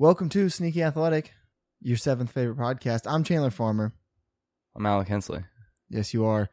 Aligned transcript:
Welcome 0.00 0.28
to 0.28 0.48
Sneaky 0.48 0.84
Athletic, 0.84 1.32
your 1.80 1.96
seventh 1.96 2.30
favorite 2.30 2.56
podcast. 2.56 3.10
I'm 3.10 3.24
Chandler 3.24 3.50
Farmer. 3.50 3.92
I'm 4.76 4.86
Alec 4.86 5.08
Hensley. 5.08 5.40
Yes, 5.90 6.14
you 6.14 6.24
are. 6.24 6.48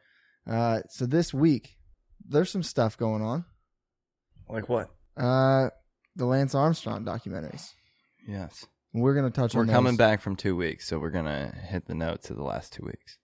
Uh, 0.50 0.80
so 0.88 1.06
this 1.06 1.32
week, 1.32 1.76
there's 2.28 2.50
some 2.50 2.64
stuff 2.64 2.98
going 2.98 3.22
on. 3.22 3.44
Like 4.48 4.68
what? 4.68 4.90
Uh, 5.16 5.68
the 6.16 6.24
Lance 6.24 6.56
Armstrong 6.56 7.04
documentaries. 7.04 7.70
Yes. 8.26 8.66
We're 8.92 9.14
gonna 9.14 9.30
touch 9.30 9.54
on. 9.54 9.58
We're 9.60 9.66
on. 9.66 9.74
coming 9.76 9.92
those. 9.92 9.98
back 9.98 10.22
from 10.22 10.34
two 10.34 10.56
weeks, 10.56 10.88
so 10.88 10.98
we're 10.98 11.10
gonna 11.10 11.54
hit 11.68 11.86
the 11.86 11.94
notes 11.94 12.30
of 12.30 12.36
the 12.36 12.42
last 12.42 12.72
two 12.72 12.84
weeks. 12.84 13.16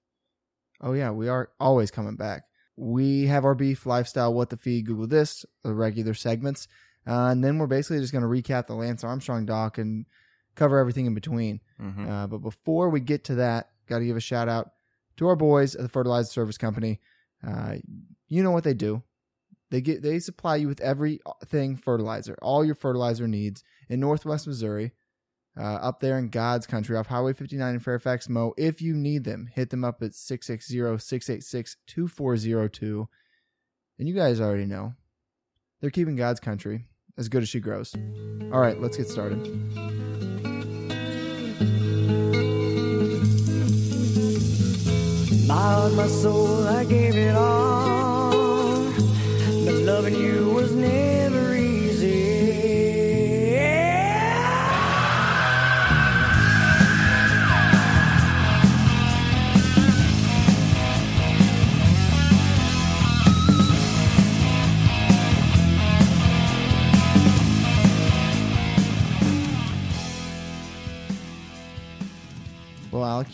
Oh 0.81 0.93
yeah, 0.93 1.11
we 1.11 1.29
are 1.29 1.51
always 1.59 1.91
coming 1.91 2.15
back. 2.15 2.45
We 2.77 3.27
have 3.27 3.45
our 3.45 3.57
beef 3.57 3.87
lifestyle, 3.87 4.33
what 4.33 4.51
the 4.51 4.57
feed, 4.57 4.87
Google 4.87 5.09
this, 5.09 5.45
the 5.65 5.75
regular 5.75 6.15
segments, 6.15 6.69
uh, 7.07 7.27
and 7.27 7.43
then 7.43 7.59
we're 7.59 7.67
basically 7.67 8.01
just 8.01 8.13
gonna 8.13 8.27
recap 8.27 8.67
the 8.67 8.75
Lance 8.75 9.05
Armstrong 9.05 9.47
doc 9.47 9.79
and 9.79 10.07
cover 10.55 10.79
everything 10.79 11.07
in 11.07 11.15
between. 11.15 11.61
Mm-hmm. 11.81 12.09
Uh, 12.09 12.27
but 12.27 12.39
before 12.39 12.91
we 12.91 13.01
get 13.01 13.25
to 13.25 13.37
that, 13.37 13.71
got 13.89 14.01
to 14.01 14.05
give 14.05 14.17
a 14.17 14.21
shout 14.21 14.49
out 14.49 14.73
to 15.17 15.29
our 15.29 15.37
boys 15.37 15.75
at 15.75 15.83
the 15.83 15.89
Fertilizer 15.89 16.31
Service 16.31 16.59
Company. 16.59 17.01
Uh, 17.47 17.77
you 18.29 18.43
know 18.43 18.51
what 18.51 18.65
they 18.65 18.75
do. 18.75 19.03
They 19.71 19.81
get 19.81 20.03
they 20.03 20.19
supply 20.19 20.57
you 20.57 20.69
with 20.69 20.83
everything 20.83 21.77
fertilizer, 21.77 22.37
all 22.43 22.63
your 22.65 22.75
fertilizer 22.75 23.27
needs 23.27 23.65
in 23.89 24.01
Northwest 24.01 24.47
Missouri, 24.47 24.93
uh, 25.59 25.63
up 25.63 26.01
there 26.01 26.19
in 26.19 26.29
God's 26.29 26.67
country 26.67 26.95
off 26.97 27.07
Highway 27.07 27.33
59 27.33 27.75
in 27.75 27.81
Fairfax, 27.81 28.29
Mo. 28.29 28.53
If 28.59 28.83
you 28.83 28.93
need 28.95 29.25
them, 29.25 29.49
hit 29.53 29.71
them 29.71 29.83
up 29.83 30.03
at 30.03 30.11
660-686-2402. 30.11 33.09
And 33.99 34.09
you 34.09 34.15
guys 34.15 34.43
already 34.43 34.67
know. 34.67 34.93
They're 35.81 35.91
keeping 35.91 36.17
God's 36.17 36.41
country 36.41 36.85
as 37.19 37.29
good 37.29 37.43
as 37.43 37.49
she 37.49 37.61
grows. 37.61 37.95
All 38.53 38.61
right, 38.61 38.81
let's 38.81 38.97
get 38.97 39.09
started. 39.09 39.39
Heart, 45.49 45.93
my 45.95 46.07
soul, 46.07 46.67
I 46.67 46.85
gave 46.85 47.15
it 47.15 47.35
all. 47.37 47.72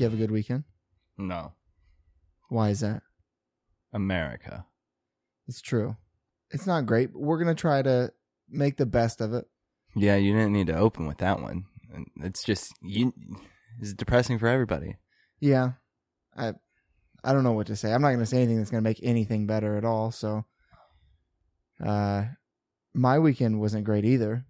You 0.01 0.05
have 0.05 0.15
a 0.15 0.17
good 0.19 0.31
weekend. 0.31 0.65
No, 1.17 1.53
Why 2.49 2.71
is 2.71 2.81
that? 2.81 3.03
America. 3.93 4.67
It's 5.49 5.61
true. 5.61 5.97
It's 6.51 6.67
not 6.67 6.87
great, 6.87 7.13
but 7.13 7.21
we're 7.21 7.39
gonna 7.39 7.55
try 7.55 7.83
to 7.83 8.13
make 8.49 8.77
the 8.77 8.87
best 8.87 9.21
of 9.21 9.33
it. 9.35 9.45
Yeah, 9.97 10.17
you 10.17 10.33
didn't 10.33 10.53
need 10.53 10.67
to 10.69 10.77
open 10.77 11.07
with 11.07 11.19
that 11.19 11.41
one. 11.41 11.65
It's 12.23 12.45
just 12.45 12.71
you. 12.83 13.13
It's 13.81 13.95
depressing 13.95 14.39
for 14.39 14.47
everybody. 14.49 14.97
Yeah, 15.41 15.73
I, 16.37 16.53
I 17.25 17.33
don't 17.33 17.45
know 17.45 17.53
what 17.53 17.67
to 17.69 17.77
say. 17.77 17.93
I'm 17.93 18.03
not 18.03 18.13
gonna 18.13 18.27
say 18.27 18.39
anything 18.39 18.59
that's 18.59 18.71
gonna 18.71 18.83
make 18.83 19.01
anything 19.03 19.47
better 19.47 19.77
at 19.77 19.85
all. 19.85 20.11
So, 20.11 20.45
uh, 21.85 22.25
my 22.95 23.19
weekend 23.19 23.61
wasn't 23.61 23.85
great 23.85 24.05
either, 24.05 24.45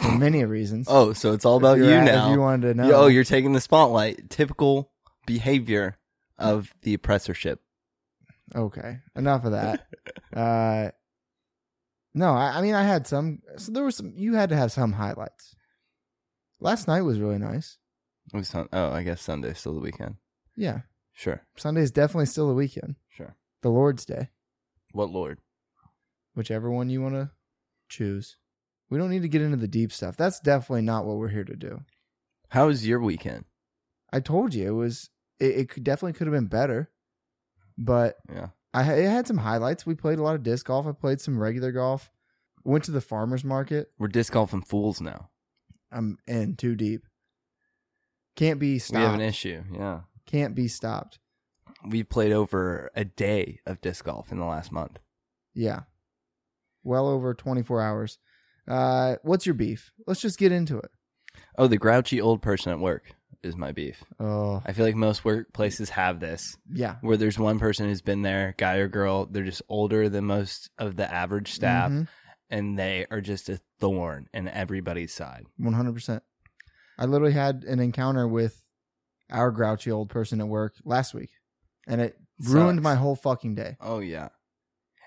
for 0.00 0.12
many 0.18 0.44
reasons. 0.44 0.86
Oh, 0.90 1.12
so 1.12 1.32
it's 1.32 1.44
all 1.44 1.56
about 1.56 1.78
you're 1.78 1.90
at- 1.92 2.04
now. 2.04 2.28
If 2.28 2.32
you 2.34 2.40
wanted 2.40 2.68
to 2.68 2.74
know, 2.74 2.86
You- 2.88 2.94
Oh, 2.94 3.06
you're 3.06 3.24
taking 3.24 3.52
the 3.52 3.60
spotlight. 3.60 4.28
Typical 4.30 4.90
behavior 5.26 5.96
of 6.38 6.72
the 6.82 6.94
oppressorship. 6.94 7.60
okay. 8.54 8.98
Enough 9.16 9.44
of 9.44 9.52
that. 9.52 9.86
uh, 10.34 10.90
no, 12.14 12.30
I, 12.32 12.58
I 12.58 12.62
mean 12.62 12.74
I 12.74 12.82
had 12.84 13.06
some. 13.06 13.40
So 13.56 13.72
there 13.72 13.82
were 13.82 13.90
some. 13.90 14.12
You 14.16 14.34
had 14.34 14.50
to 14.50 14.56
have 14.56 14.70
some 14.72 14.92
highlights. 14.92 15.54
Last 16.60 16.86
night 16.88 17.02
was 17.02 17.18
really 17.18 17.38
nice. 17.38 17.78
It 18.32 18.36
was 18.36 18.48
Sun- 18.48 18.68
oh, 18.72 18.90
I 18.92 19.02
guess 19.02 19.20
Sunday's 19.20 19.58
still 19.58 19.74
the 19.74 19.80
weekend. 19.80 20.16
Yeah, 20.56 20.80
Sure, 21.12 21.42
Sunday 21.56 21.82
is 21.82 21.90
definitely 21.90 22.26
still 22.26 22.48
the 22.48 22.54
weekend. 22.54 22.96
sure. 23.10 23.36
The 23.62 23.70
Lord's 23.70 24.04
Day. 24.04 24.30
What 24.92 25.10
Lord? 25.10 25.38
whichever 26.34 26.70
one 26.70 26.88
you 26.90 27.00
want 27.02 27.14
to 27.14 27.30
choose. 27.88 28.36
We 28.90 28.98
don't 28.98 29.10
need 29.10 29.22
to 29.22 29.28
get 29.28 29.42
into 29.42 29.56
the 29.56 29.68
deep 29.68 29.92
stuff. 29.92 30.16
That's 30.16 30.40
definitely 30.40 30.82
not 30.82 31.04
what 31.04 31.16
we're 31.16 31.28
here 31.28 31.44
to 31.44 31.56
do. 31.56 31.82
How 32.50 32.66
was 32.66 32.86
your 32.86 33.00
weekend? 33.00 33.44
I 34.12 34.20
told 34.20 34.54
you 34.54 34.66
it 34.68 34.72
was. 34.72 35.10
It, 35.40 35.56
it 35.58 35.68
could, 35.68 35.82
definitely 35.84 36.12
could 36.12 36.26
have 36.28 36.34
been 36.34 36.46
better, 36.46 36.90
but 37.76 38.16
Yeah. 38.32 38.48
I 38.72 38.82
it 38.92 39.08
had 39.08 39.26
some 39.26 39.38
highlights. 39.38 39.84
We 39.86 39.94
played 39.94 40.18
a 40.18 40.22
lot 40.22 40.36
of 40.36 40.42
disc 40.44 40.66
golf. 40.66 40.86
I 40.86 40.92
played 40.92 41.20
some 41.20 41.38
regular 41.38 41.72
golf. 41.72 42.10
Went 42.62 42.84
to 42.84 42.92
the 42.92 43.00
farmers 43.00 43.44
market. 43.44 43.90
We're 43.98 44.08
disc 44.08 44.32
golfing 44.32 44.62
fools 44.62 45.00
now. 45.00 45.30
I'm 45.90 46.18
in 46.26 46.56
too 46.56 46.74
deep. 46.76 47.04
Can't 48.36 48.58
be 48.58 48.78
stopped. 48.78 48.98
We 48.98 49.04
have 49.04 49.14
an 49.14 49.20
issue. 49.20 49.62
Yeah. 49.72 50.00
Can't 50.26 50.54
be 50.54 50.68
stopped. 50.68 51.18
We've 51.86 52.08
played 52.08 52.32
over 52.32 52.90
a 52.96 53.04
day 53.04 53.60
of 53.66 53.80
disc 53.80 54.04
golf 54.04 54.32
in 54.32 54.38
the 54.38 54.46
last 54.46 54.72
month. 54.72 54.98
Yeah, 55.54 55.82
well 56.82 57.06
over 57.06 57.34
24 57.34 57.80
hours. 57.80 58.18
Uh, 58.68 59.16
what's 59.22 59.46
your 59.46 59.54
beef? 59.54 59.92
Let's 60.06 60.20
just 60.20 60.38
get 60.38 60.52
into 60.52 60.78
it. 60.78 60.90
Oh, 61.58 61.66
the 61.66 61.76
grouchy 61.78 62.20
old 62.20 62.42
person 62.42 62.72
at 62.72 62.78
work 62.78 63.14
is 63.42 63.56
my 63.56 63.72
beef. 63.72 64.02
Oh, 64.18 64.62
I 64.64 64.72
feel 64.72 64.86
like 64.86 64.94
most 64.94 65.22
workplaces 65.22 65.90
have 65.90 66.18
this, 66.20 66.56
yeah. 66.72 66.96
where 67.02 67.16
there's 67.16 67.38
one 67.38 67.58
person 67.58 67.86
who's 67.88 68.00
been 68.00 68.22
there, 68.22 68.54
guy 68.56 68.76
or 68.76 68.88
girl, 68.88 69.26
they're 69.26 69.44
just 69.44 69.62
older 69.68 70.08
than 70.08 70.24
most 70.24 70.70
of 70.78 70.96
the 70.96 71.12
average 71.12 71.52
staff, 71.52 71.90
Mhm. 71.90 72.08
and 72.50 72.78
they 72.78 73.06
are 73.10 73.20
just 73.20 73.48
a 73.50 73.60
thorn 73.80 74.28
in 74.32 74.48
everybody's 74.48 75.12
side. 75.12 75.44
One 75.58 75.74
hundred 75.74 75.92
percent. 75.94 76.22
I 76.98 77.04
literally 77.06 77.34
had 77.34 77.64
an 77.64 77.80
encounter 77.80 78.26
with 78.26 78.62
our 79.30 79.50
grouchy 79.50 79.90
old 79.90 80.08
person 80.08 80.40
at 80.40 80.48
work 80.48 80.74
last 80.84 81.12
week, 81.12 81.30
and 81.86 82.00
it 82.00 82.16
ruined 82.40 82.78
Sucks. 82.78 82.84
my 82.84 82.94
whole 82.94 83.16
fucking 83.16 83.54
day. 83.56 83.76
Oh 83.80 83.98
yeah. 83.98 84.28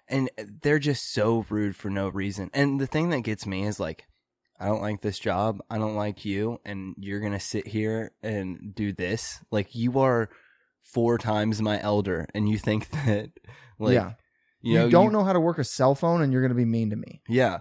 And 0.09 0.29
they're 0.61 0.79
just 0.79 1.11
so 1.13 1.45
rude 1.49 1.75
for 1.75 1.89
no 1.89 2.07
reason. 2.09 2.49
And 2.53 2.79
the 2.79 2.87
thing 2.87 3.09
that 3.09 3.21
gets 3.21 3.45
me 3.45 3.65
is 3.65 3.79
like 3.79 4.05
I 4.59 4.65
don't 4.67 4.81
like 4.81 5.01
this 5.01 5.19
job. 5.19 5.59
I 5.69 5.77
don't 5.77 5.95
like 5.95 6.25
you 6.25 6.59
and 6.65 6.95
you're 6.97 7.19
going 7.19 7.33
to 7.33 7.39
sit 7.39 7.67
here 7.67 8.11
and 8.23 8.73
do 8.73 8.91
this. 8.93 9.39
Like 9.51 9.75
you 9.75 9.99
are 9.99 10.29
four 10.81 11.17
times 11.17 11.61
my 11.61 11.81
elder 11.81 12.27
and 12.33 12.47
you 12.49 12.57
think 12.57 12.89
that 13.05 13.31
like 13.77 13.93
yeah, 13.95 14.13
you, 14.61 14.83
you, 14.85 14.89
don't 14.89 15.05
you- 15.05 15.11
know 15.11 15.23
how 15.23 15.33
to 15.33 15.39
work 15.39 15.59
a 15.59 15.63
cell 15.63 15.93
phone, 15.93 16.21
and 16.21 16.31
you're 16.33 16.41
gonna 16.41 16.53
be 16.55 16.65
mean 16.65 16.89
to 16.89 16.95
me. 16.95 17.21
Yeah. 17.27 17.59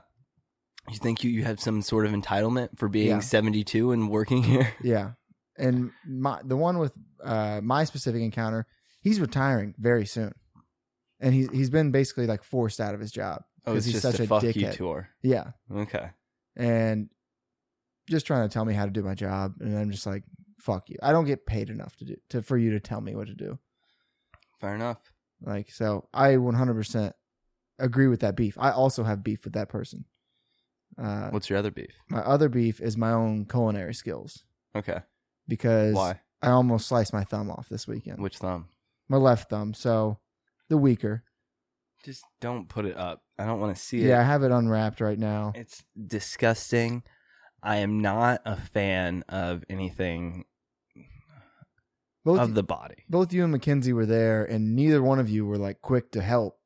You 0.88 0.98
think 0.98 1.24
you, 1.24 1.30
you 1.32 1.42
have 1.42 1.58
some 1.60 1.82
sort 1.82 2.06
of 2.06 2.12
entitlement 2.12 2.78
for 2.78 2.88
being 2.88 3.08
Yeah. 3.08 3.18
72 3.20 3.90
and 3.90 4.08
working 4.08 4.42
here? 4.50 4.72
Yeah, 4.82 5.10
and 5.58 5.90
my 6.08 6.40
the 6.44 6.56
one 6.56 6.78
with 6.78 6.92
uh, 7.24 7.60
my 7.62 7.82
specific 7.84 8.22
encounter, 8.22 8.66
he's 9.00 9.20
retiring 9.20 9.74
very 9.78 10.06
soon, 10.06 10.32
and 11.20 11.34
he's 11.34 11.48
he's 11.50 11.70
been 11.70 11.90
basically 11.90 12.26
like 12.26 12.42
forced 12.44 12.80
out 12.80 12.94
of 12.94 13.00
his 13.00 13.10
job 13.12 13.42
Oh, 13.66 13.72
because 13.72 13.86
it's 13.86 13.94
he's 13.94 14.02
such 14.02 14.20
a, 14.20 14.24
a 14.24 14.26
fuck 14.26 14.42
you 14.44 14.52
dickhead. 14.52 14.74
tour. 14.76 15.08
Yeah, 15.22 15.50
Okay. 15.74 16.10
and 16.56 17.08
just 18.08 18.26
trying 18.26 18.48
to 18.48 18.52
tell 18.52 18.64
me 18.64 18.74
how 18.74 18.84
to 18.84 18.90
do 18.92 19.02
my 19.02 19.14
job, 19.14 19.54
and 19.60 19.76
I'm 19.76 19.90
just 19.90 20.06
like, 20.06 20.22
fuck 20.60 20.88
you. 20.88 20.96
I 21.02 21.10
don't 21.12 21.24
get 21.24 21.44
paid 21.46 21.70
enough 21.70 21.96
to 21.96 22.04
do 22.04 22.16
to 22.30 22.42
for 22.42 22.56
you 22.56 22.70
to 22.72 22.80
tell 22.80 23.00
me 23.00 23.14
what 23.16 23.26
to 23.26 23.34
do. 23.34 23.58
Fair 24.60 24.74
enough. 24.76 24.98
Like, 25.42 25.70
so 25.70 26.08
I 26.14 26.30
100% 26.36 27.12
agree 27.78 28.06
with 28.08 28.20
that 28.20 28.36
beef. 28.36 28.56
I 28.58 28.70
also 28.70 29.04
have 29.04 29.22
beef 29.24 29.44
with 29.44 29.52
that 29.54 29.68
person. 29.68 30.04
Uh, 30.96 31.28
What's 31.30 31.50
your 31.50 31.58
other 31.58 31.70
beef? 31.70 31.90
my 32.08 32.20
other 32.20 32.48
beef 32.48 32.80
is 32.80 32.96
my 32.96 33.10
own 33.12 33.44
culinary 33.44 33.92
skills 33.92 34.44
Okay. 34.74 35.00
because 35.46 35.94
Why? 35.94 36.20
I 36.40 36.50
almost 36.50 36.86
sliced 36.88 37.12
my 37.12 37.24
thumb 37.24 37.50
off 37.50 37.68
this 37.68 37.86
weekend. 37.86 38.18
Which 38.22 38.38
thumb? 38.38 38.68
My 39.08 39.18
left 39.18 39.50
thumb. 39.50 39.74
So 39.74 40.20
the 40.68 40.76
weaker. 40.78 41.22
Just 42.04 42.24
don't 42.40 42.68
put 42.68 42.84
it 42.86 42.96
up. 42.96 43.22
I 43.38 43.46
don't 43.46 43.60
want 43.60 43.76
to 43.76 43.82
see 43.82 43.98
it. 44.00 44.08
Yeah. 44.08 44.20
I 44.20 44.22
have 44.22 44.42
it 44.42 44.52
unwrapped 44.52 45.00
right 45.00 45.18
now. 45.18 45.52
It's 45.54 45.82
disgusting. 46.06 47.02
I 47.62 47.76
am 47.78 48.00
not 48.00 48.42
a 48.44 48.56
fan 48.56 49.24
of 49.28 49.64
anything 49.68 50.44
Both, 52.24 52.40
of 52.40 52.54
the 52.54 52.62
body. 52.62 53.04
both 53.08 53.32
you 53.32 53.42
and 53.42 53.52
Mackenzie 53.52 53.92
were 53.92 54.06
there, 54.06 54.44
and 54.44 54.76
neither 54.76 55.02
one 55.02 55.18
of 55.18 55.28
you 55.28 55.44
were 55.46 55.58
like 55.58 55.80
quick 55.82 56.12
to 56.12 56.20
help, 56.22 56.58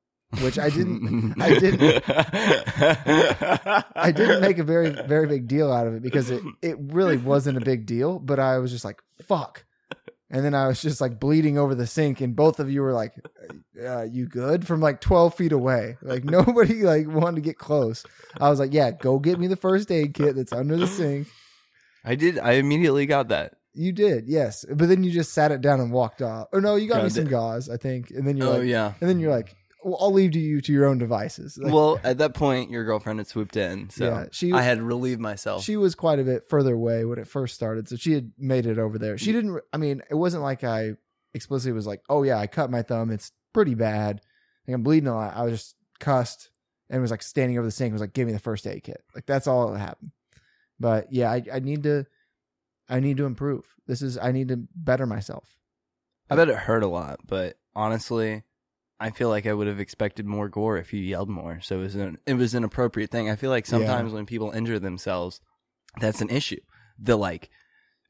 which 0.43 0.59
I 0.59 0.69
didn't. 0.69 1.35
I 1.41 1.59
didn't. 1.59 2.05
I 3.97 4.13
didn't 4.15 4.41
make 4.43 4.59
a 4.59 4.65
very 4.65 4.91
very 4.91 5.27
big 5.27 5.49
deal 5.49 5.73
out 5.73 5.87
of 5.87 5.95
it 5.95 6.03
because 6.03 6.31
it 6.31 6.43
it 6.63 6.77
really 6.79 7.17
wasn't 7.17 7.57
a 7.59 7.61
big 7.63 7.87
deal. 7.87 8.19
But 8.19 8.39
I 8.39 8.59
was 8.59 8.71
just 8.71 8.85
like 8.85 9.01
fuck, 9.27 9.65
and 10.31 10.45
then 10.45 10.55
I 10.55 10.67
was 10.67 10.83
just 10.83 11.01
like 11.01 11.19
bleeding 11.21 11.57
over 11.59 11.75
the 11.75 11.87
sink, 11.87 12.21
and 12.21 12.37
both 12.37 12.61
of 12.61 12.71
you 12.71 12.83
were 12.83 12.93
like, 12.93 13.15
uh, 13.85 14.03
"You 14.03 14.27
good?" 14.27 14.67
from 14.67 14.81
like 14.81 15.01
twelve 15.01 15.35
feet 15.35 15.53
away. 15.53 15.97
Like 16.03 16.25
nobody 16.25 16.83
like 16.83 17.07
wanted 17.09 17.37
to 17.37 17.43
get 17.43 17.59
close. 17.59 18.05
I 18.41 18.51
was 18.51 18.59
like, 18.59 18.73
"Yeah, 18.73 18.91
go 18.91 19.19
get 19.19 19.39
me 19.39 19.47
the 19.47 19.57
first 19.57 19.91
aid 19.91 20.15
kit 20.15 20.37
that's 20.37 20.53
under 20.53 20.77
the 20.77 20.87
sink." 20.87 21.29
I 22.05 22.15
did. 22.15 22.39
I 22.39 22.53
immediately 22.53 23.07
got 23.07 23.29
that. 23.29 23.55
You 23.73 23.93
did, 23.93 24.27
yes. 24.27 24.65
But 24.69 24.89
then 24.89 25.05
you 25.05 25.11
just 25.13 25.33
sat 25.33 25.53
it 25.53 25.61
down 25.61 25.81
and 25.81 25.93
walked 25.93 26.23
off. 26.23 26.49
Or 26.53 26.61
no, 26.61 26.75
you 26.77 26.89
got 26.89 26.97
God, 26.97 27.05
me 27.05 27.11
some 27.11 27.25
the- 27.25 27.31
gauze, 27.31 27.69
I 27.69 27.77
think. 27.77 28.11
And 28.11 28.27
then 28.27 28.37
you're 28.37 28.49
Oh 28.49 28.59
like, 28.59 28.67
yeah. 28.69 28.95
and 29.01 29.09
then 29.09 29.21
you're 29.21 29.31
like, 29.31 29.55
well, 29.85 29.97
I'll 30.01 30.13
leave 30.13 30.33
to 30.33 30.41
you 30.41 30.61
to 30.63 30.73
your 30.73 30.87
own 30.87 30.99
devices. 30.99 31.57
Like, 31.57 31.73
well, 31.73 32.01
at 32.03 32.19
that 32.19 32.35
point, 32.35 32.71
your 32.71 32.85
girlfriend 32.85 33.21
had 33.21 33.29
swooped 33.29 33.57
in, 33.57 33.89
so 33.91 34.07
Yeah, 34.07 34.25
she- 34.33 34.53
I 34.53 34.63
had 34.63 34.83
relieved 34.83 35.21
myself. 35.21 35.63
she 35.63 35.77
was 35.77 35.95
quite 35.95 36.19
a 36.19 36.25
bit 36.25 36.49
further 36.49 36.75
away 36.75 37.05
when 37.05 37.19
it 37.21 37.29
first 37.29 37.55
started, 37.55 37.89
so 37.89 37.95
she 37.97 38.13
had 38.13 38.33
made 38.39 38.67
it 38.67 38.79
over 38.79 38.99
there. 38.99 39.17
She 39.17 39.31
didn't. 39.31 39.61
I 39.73 39.77
mean, 39.77 40.03
it 40.11 40.15
wasn't 40.17 40.43
like 40.43 40.65
I 40.65 40.95
explicitly 41.33 41.73
was 41.73 41.87
like, 41.87 42.03
"Oh 42.09 42.25
yeah, 42.25 42.39
I 42.39 42.49
cut 42.49 42.71
my 42.73 42.83
thumb. 42.83 43.11
It's 43.11 43.31
pretty 43.53 43.75
bad. 43.75 44.21
Like, 44.67 44.75
I'm 44.75 44.83
bleeding 44.83 45.09
a 45.09 45.15
lot." 45.15 45.37
I 45.37 45.43
was 45.43 45.53
just 45.53 45.77
cussed 45.99 46.51
and 46.89 47.01
was 47.01 47.11
like 47.11 47.23
standing 47.23 47.59
over 47.59 47.67
the 47.67 47.73
sink. 47.73 47.93
Was 47.93 48.01
like, 48.01 48.13
"Give 48.13 48.27
me 48.27 48.33
the 48.33 48.39
first 48.39 48.67
aid 48.67 48.83
kit." 48.83 49.03
Like 49.15 49.27
that's 49.27 49.47
all 49.47 49.73
that 49.73 49.79
happened. 49.79 50.13
But 50.79 51.13
yeah, 51.13 51.31
I, 51.31 51.43
I 51.53 51.59
need 51.61 51.83
to. 51.85 52.07
I 52.89 53.01
need 53.01 53.19
to 53.19 53.27
improve. 53.27 53.65
This 53.87 54.03
is. 54.03 54.19
I 54.19 54.33
need 54.33 54.49
to 54.49 54.57
better 54.75 55.07
myself. 55.07 55.57
I 56.31 56.37
bet 56.37 56.49
it 56.49 56.57
hurt 56.57 56.83
a 56.83 56.89
lot, 56.89 57.21
but 57.27 57.57
honestly, 57.75 58.45
I 59.01 59.11
feel 59.11 59.31
like 59.31 59.47
I 59.47 59.53
would 59.53 59.67
have 59.67 59.81
expected 59.81 60.27
more 60.27 60.49
gore 60.49 60.77
if 60.77 60.93
you 60.93 61.01
yelled 61.01 61.31
more. 61.31 61.61
So 61.61 61.79
it 61.79 61.83
was 61.83 61.95
an 61.97 62.19
it 62.27 62.35
was 62.35 62.55
an 62.55 62.65
appropriate 62.65 63.11
thing. 63.11 63.31
I 63.31 63.37
feel 63.37 63.51
like 63.51 63.67
sometimes 63.67 64.13
when 64.13 64.27
people 64.27 64.51
injure 64.51 64.79
themselves, 64.79 65.41
that's 66.01 66.21
an 66.21 66.31
issue. 66.31 66.61
The 66.99 67.17
like 67.17 67.51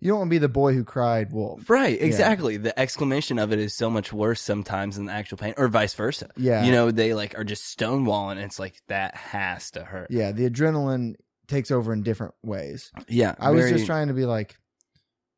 You 0.01 0.09
don't 0.09 0.19
want 0.19 0.29
to 0.29 0.35
be 0.35 0.39
the 0.39 0.49
boy 0.49 0.73
who 0.73 0.83
cried 0.83 1.31
wolf. 1.31 1.69
right, 1.69 2.01
exactly. 2.01 2.57
The 2.57 2.79
exclamation 2.79 3.39
of 3.39 3.53
it 3.53 3.59
is 3.59 3.75
so 3.75 3.91
much 3.91 4.13
worse 4.13 4.41
sometimes 4.41 4.97
than 4.97 5.07
the 5.07 5.13
actual 5.13 5.37
pain, 5.37 5.53
or 5.59 5.69
vice 5.69 5.93
versa. 5.93 6.31
Yeah. 6.37 6.65
You 6.65 6.73
know, 6.73 6.91
they 6.91 7.13
like 7.13 7.39
are 7.39 7.45
just 7.45 7.79
stonewalling. 7.79 8.33
And 8.33 8.41
it's 8.41 8.59
like 8.59 8.81
that 8.89 9.15
has 9.15 9.71
to 9.73 9.85
hurt. 9.85 10.11
Yeah, 10.11 10.33
the 10.33 10.49
adrenaline 10.49 11.17
takes 11.49 11.71
over 11.71 11.93
in 11.93 12.03
different 12.03 12.35
ways. 12.43 12.91
Yeah, 13.09 13.35
I 13.39 13.51
was 13.51 13.69
just 13.69 13.87
trying 13.87 14.09
to 14.09 14.15
be 14.15 14.25
like, 14.25 14.57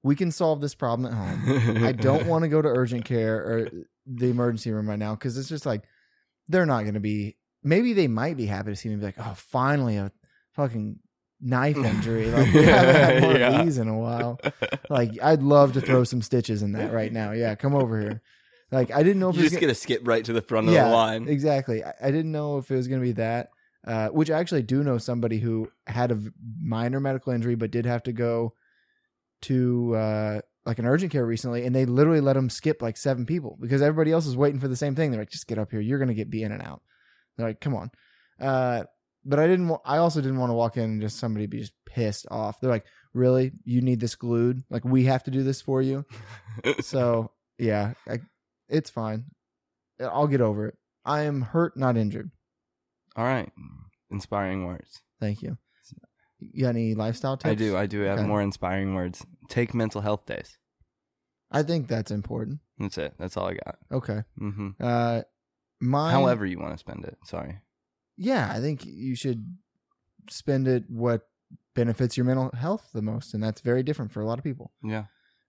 we 0.04 0.14
can 0.14 0.30
solve 0.30 0.60
this 0.60 0.74
problem 0.74 1.12
at 1.12 1.16
home. 1.16 1.84
I 1.84 1.92
don't 2.08 2.26
want 2.26 2.42
to 2.42 2.48
go 2.48 2.62
to 2.62 2.68
urgent 2.68 3.04
care 3.04 3.36
or 3.36 3.70
the 4.06 4.30
emergency 4.30 4.70
room 4.70 4.88
right 4.88 4.98
now 4.98 5.14
because 5.14 5.36
it's 5.38 5.48
just 5.48 5.66
like 5.66 5.82
they're 6.48 6.66
not 6.66 6.82
going 6.82 6.94
to 6.94 7.00
be. 7.00 7.36
Maybe 7.64 7.92
they 7.92 8.08
might 8.08 8.36
be 8.36 8.46
happy 8.46 8.70
to 8.70 8.76
see 8.76 8.88
me 8.88 8.96
be 8.96 9.04
like, 9.04 9.18
oh, 9.18 9.34
finally 9.36 9.96
a 9.96 10.10
fucking 10.54 10.98
knife 11.42 11.76
injury. 11.92 12.30
Like 12.30 12.52
we 12.54 12.62
haven't 12.64 12.94
had 12.94 13.22
one 13.24 13.36
Yeah. 13.40 13.48
of 13.60 13.64
these 13.66 13.78
in 13.78 13.88
a 13.88 13.98
while. 13.98 14.40
Like 14.88 15.10
I'd 15.22 15.42
love 15.42 15.72
to 15.74 15.80
throw 15.80 16.04
some 16.04 16.22
stitches 16.22 16.62
in 16.62 16.72
that 16.72 16.92
right 16.92 17.12
now. 17.12 17.32
Yeah, 17.32 17.54
come 17.56 17.74
over 17.74 18.00
here. 18.00 18.22
Like 18.70 18.90
I 18.90 19.02
didn't 19.02 19.20
know 19.20 19.28
if 19.30 19.36
You 19.36 19.42
just 19.42 19.54
gonna, 19.54 19.62
gonna 19.66 19.74
skip 19.74 20.00
right 20.04 20.24
to 20.24 20.32
the 20.32 20.40
front 20.40 20.68
of 20.68 20.74
the 20.74 20.80
line. 20.86 21.28
exactly. 21.28 21.84
I, 21.84 21.92
I 22.02 22.10
didn't 22.10 22.32
know 22.32 22.56
if 22.58 22.70
it 22.70 22.76
was 22.76 22.88
going 22.88 23.00
to 23.00 23.04
be 23.06 23.12
that. 23.12 23.50
Uh, 23.84 24.08
which 24.10 24.30
I 24.30 24.38
actually 24.38 24.62
do 24.62 24.84
know 24.84 24.96
somebody 24.96 25.40
who 25.40 25.68
had 25.88 26.12
a 26.12 26.18
minor 26.62 27.00
medical 27.00 27.32
injury 27.32 27.56
but 27.56 27.72
did 27.72 27.84
have 27.84 28.04
to 28.04 28.12
go 28.12 28.54
to 29.42 29.96
uh, 29.96 30.40
like 30.64 30.78
an 30.78 30.86
urgent 30.86 31.10
care 31.12 31.26
recently, 31.26 31.64
and 31.66 31.74
they 31.74 31.84
literally 31.84 32.20
let 32.20 32.36
him 32.36 32.48
skip 32.48 32.80
like 32.80 32.96
seven 32.96 33.26
people 33.26 33.58
because 33.60 33.82
everybody 33.82 34.12
else 34.12 34.24
is 34.26 34.36
waiting 34.36 34.60
for 34.60 34.68
the 34.68 34.76
same 34.76 34.94
thing. 34.94 35.10
They're 35.10 35.20
like, 35.20 35.30
"Just 35.30 35.48
get 35.48 35.58
up 35.58 35.70
here. 35.72 35.80
You're 35.80 35.98
going 35.98 36.08
to 36.08 36.14
get 36.14 36.30
be 36.30 36.44
in 36.44 36.52
and 36.52 36.62
out." 36.62 36.80
They're 37.36 37.48
like, 37.48 37.60
"Come 37.60 37.74
on." 37.74 37.90
Uh, 38.40 38.84
but 39.24 39.38
I 39.38 39.46
didn't. 39.46 39.70
I 39.84 39.98
also 39.98 40.20
didn't 40.20 40.38
want 40.38 40.50
to 40.50 40.54
walk 40.54 40.76
in 40.76 40.84
and 40.84 41.00
just 41.00 41.18
somebody 41.18 41.46
be 41.46 41.60
just 41.60 41.72
pissed 41.86 42.26
off. 42.30 42.60
They're 42.60 42.70
like, 42.70 42.86
"Really? 43.14 43.52
You 43.64 43.80
need 43.80 44.00
this 44.00 44.14
glued? 44.14 44.62
Like 44.70 44.84
we 44.84 45.04
have 45.04 45.24
to 45.24 45.30
do 45.30 45.42
this 45.42 45.60
for 45.60 45.80
you?" 45.82 46.04
So 46.82 47.30
yeah, 47.58 47.94
I, 48.08 48.18
it's 48.68 48.90
fine. 48.90 49.24
I'll 50.00 50.26
get 50.26 50.40
over 50.40 50.66
it. 50.68 50.76
I 51.04 51.22
am 51.22 51.42
hurt, 51.42 51.76
not 51.76 51.96
injured. 51.96 52.30
All 53.16 53.24
right, 53.24 53.50
inspiring 54.10 54.64
words. 54.66 55.02
Thank 55.20 55.42
you. 55.42 55.58
You 56.40 56.64
got 56.64 56.70
any 56.70 56.94
lifestyle 56.94 57.36
tips? 57.36 57.50
I 57.50 57.54
do. 57.54 57.76
I 57.76 57.86
do 57.86 58.00
have 58.00 58.18
Okay. 58.18 58.26
more 58.26 58.42
inspiring 58.42 58.94
words. 58.94 59.24
Take 59.48 59.74
mental 59.74 60.00
health 60.00 60.26
days. 60.26 60.58
I 61.52 61.62
think 61.62 61.86
that's 61.86 62.10
important. 62.10 62.58
That's 62.78 62.98
it. 62.98 63.14
That's 63.18 63.36
all 63.36 63.46
I 63.46 63.52
got. 63.54 63.76
Okay. 63.92 64.22
Mm-hmm. 64.40 64.70
Uh, 64.80 65.20
mine. 65.80 66.10
However 66.12 66.44
you 66.46 66.58
want 66.58 66.72
to 66.72 66.78
spend 66.78 67.04
it. 67.04 67.16
Sorry. 67.26 67.60
Yeah, 68.16 68.50
I 68.52 68.60
think 68.60 68.84
you 68.84 69.14
should 69.14 69.44
spend 70.30 70.68
it 70.68 70.84
what 70.88 71.22
benefits 71.74 72.16
your 72.16 72.26
mental 72.26 72.50
health 72.56 72.90
the 72.92 73.02
most, 73.02 73.34
and 73.34 73.42
that's 73.42 73.60
very 73.60 73.82
different 73.82 74.12
for 74.12 74.20
a 74.20 74.26
lot 74.26 74.38
of 74.38 74.44
people. 74.44 74.72
Yeah. 74.82 75.04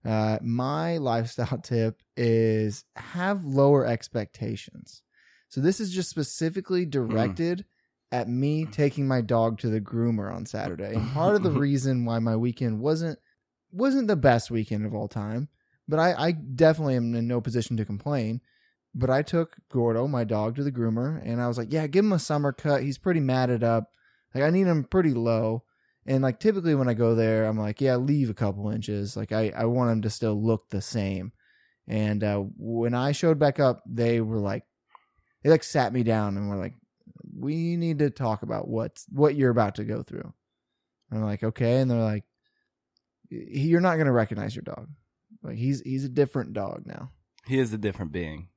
Uh, 0.05 0.37
my 0.41 0.97
lifestyle 1.11 1.57
tip 1.59 2.01
is 2.17 2.85
have 2.95 3.45
lower 3.45 3.85
expectations. 3.85 5.01
So 5.49 5.61
this 5.61 5.79
is 5.79 5.91
just 5.91 6.09
specifically 6.09 6.85
directed 6.85 7.65
at 8.11 8.27
me 8.27 8.65
taking 8.65 9.07
my 9.07 9.21
dog 9.21 9.59
to 9.59 9.69
the 9.69 9.81
groomer 9.81 10.33
on 10.33 10.45
Saturday. 10.45 10.93
And 10.95 11.11
part 11.13 11.35
of 11.35 11.43
the 11.43 11.51
reason 11.67 12.05
why 12.05 12.19
my 12.19 12.35
weekend 12.35 12.79
wasn't 12.79 13.19
wasn't 13.71 14.07
the 14.07 14.15
best 14.15 14.51
weekend 14.51 14.85
of 14.85 14.93
all 14.93 15.07
time, 15.07 15.49
but 15.87 15.99
I, 15.99 16.13
I 16.27 16.31
definitely 16.31 16.95
am 16.95 17.15
in 17.15 17.27
no 17.27 17.41
position 17.41 17.77
to 17.77 17.85
complain. 17.85 18.41
But 18.95 19.09
I 19.09 19.23
took 19.23 19.57
Gordo, 19.69 20.07
my 20.07 20.23
dog, 20.23 20.55
to 20.55 20.63
the 20.63 20.71
groomer, 20.71 21.21
and 21.25 21.41
I 21.41 21.47
was 21.47 21.57
like, 21.57 21.71
"Yeah, 21.71 21.87
give 21.87 22.05
him 22.05 22.13
a 22.13 22.19
summer 22.19 22.51
cut. 22.51 22.83
He's 22.83 22.97
pretty 22.97 23.19
matted 23.19 23.63
up. 23.63 23.89
Like 24.33 24.43
I 24.43 24.49
need 24.49 24.67
him 24.67 24.83
pretty 24.83 25.13
low." 25.13 25.63
And 26.05 26.21
like 26.21 26.39
typically 26.39 26.75
when 26.75 26.89
I 26.89 26.93
go 26.93 27.15
there, 27.15 27.45
I'm 27.45 27.57
like, 27.57 27.81
"Yeah, 27.81 27.95
leave 27.95 28.29
a 28.29 28.35
couple 28.35 28.69
inches. 28.69 29.17
Like 29.17 29.31
I 29.31 29.51
I 29.55 29.65
want 29.65 29.91
him 29.91 30.01
to 30.03 30.09
still 30.09 30.41
look 30.41 30.69
the 30.69 30.81
same." 30.81 31.31
And 31.87 32.23
uh, 32.23 32.39
when 32.57 32.93
I 32.93 33.11
showed 33.11 33.39
back 33.39 33.59
up, 33.59 33.83
they 33.85 34.21
were 34.21 34.39
like, 34.39 34.63
they 35.43 35.49
like 35.49 35.63
sat 35.63 35.91
me 35.91 36.03
down 36.03 36.37
and 36.37 36.49
were 36.49 36.55
like, 36.55 36.75
"We 37.37 37.75
need 37.77 37.99
to 37.99 38.09
talk 38.09 38.43
about 38.43 38.67
what's 38.67 39.05
what 39.09 39.35
you're 39.35 39.49
about 39.49 39.75
to 39.75 39.83
go 39.83 40.03
through." 40.03 40.33
And 41.09 41.19
I'm 41.19 41.25
like, 41.25 41.43
"Okay," 41.43 41.79
and 41.79 41.89
they're 41.89 41.99
like, 41.99 42.25
"You're 43.29 43.81
not 43.81 43.97
gonna 43.97 44.11
recognize 44.11 44.55
your 44.55 44.63
dog. 44.63 44.89
Like 45.41 45.57
he's 45.57 45.81
he's 45.81 46.05
a 46.05 46.09
different 46.09 46.53
dog 46.53 46.83
now." 46.85 47.11
He 47.47 47.59
is 47.59 47.73
a 47.73 47.77
different 47.77 48.11
being. 48.11 48.47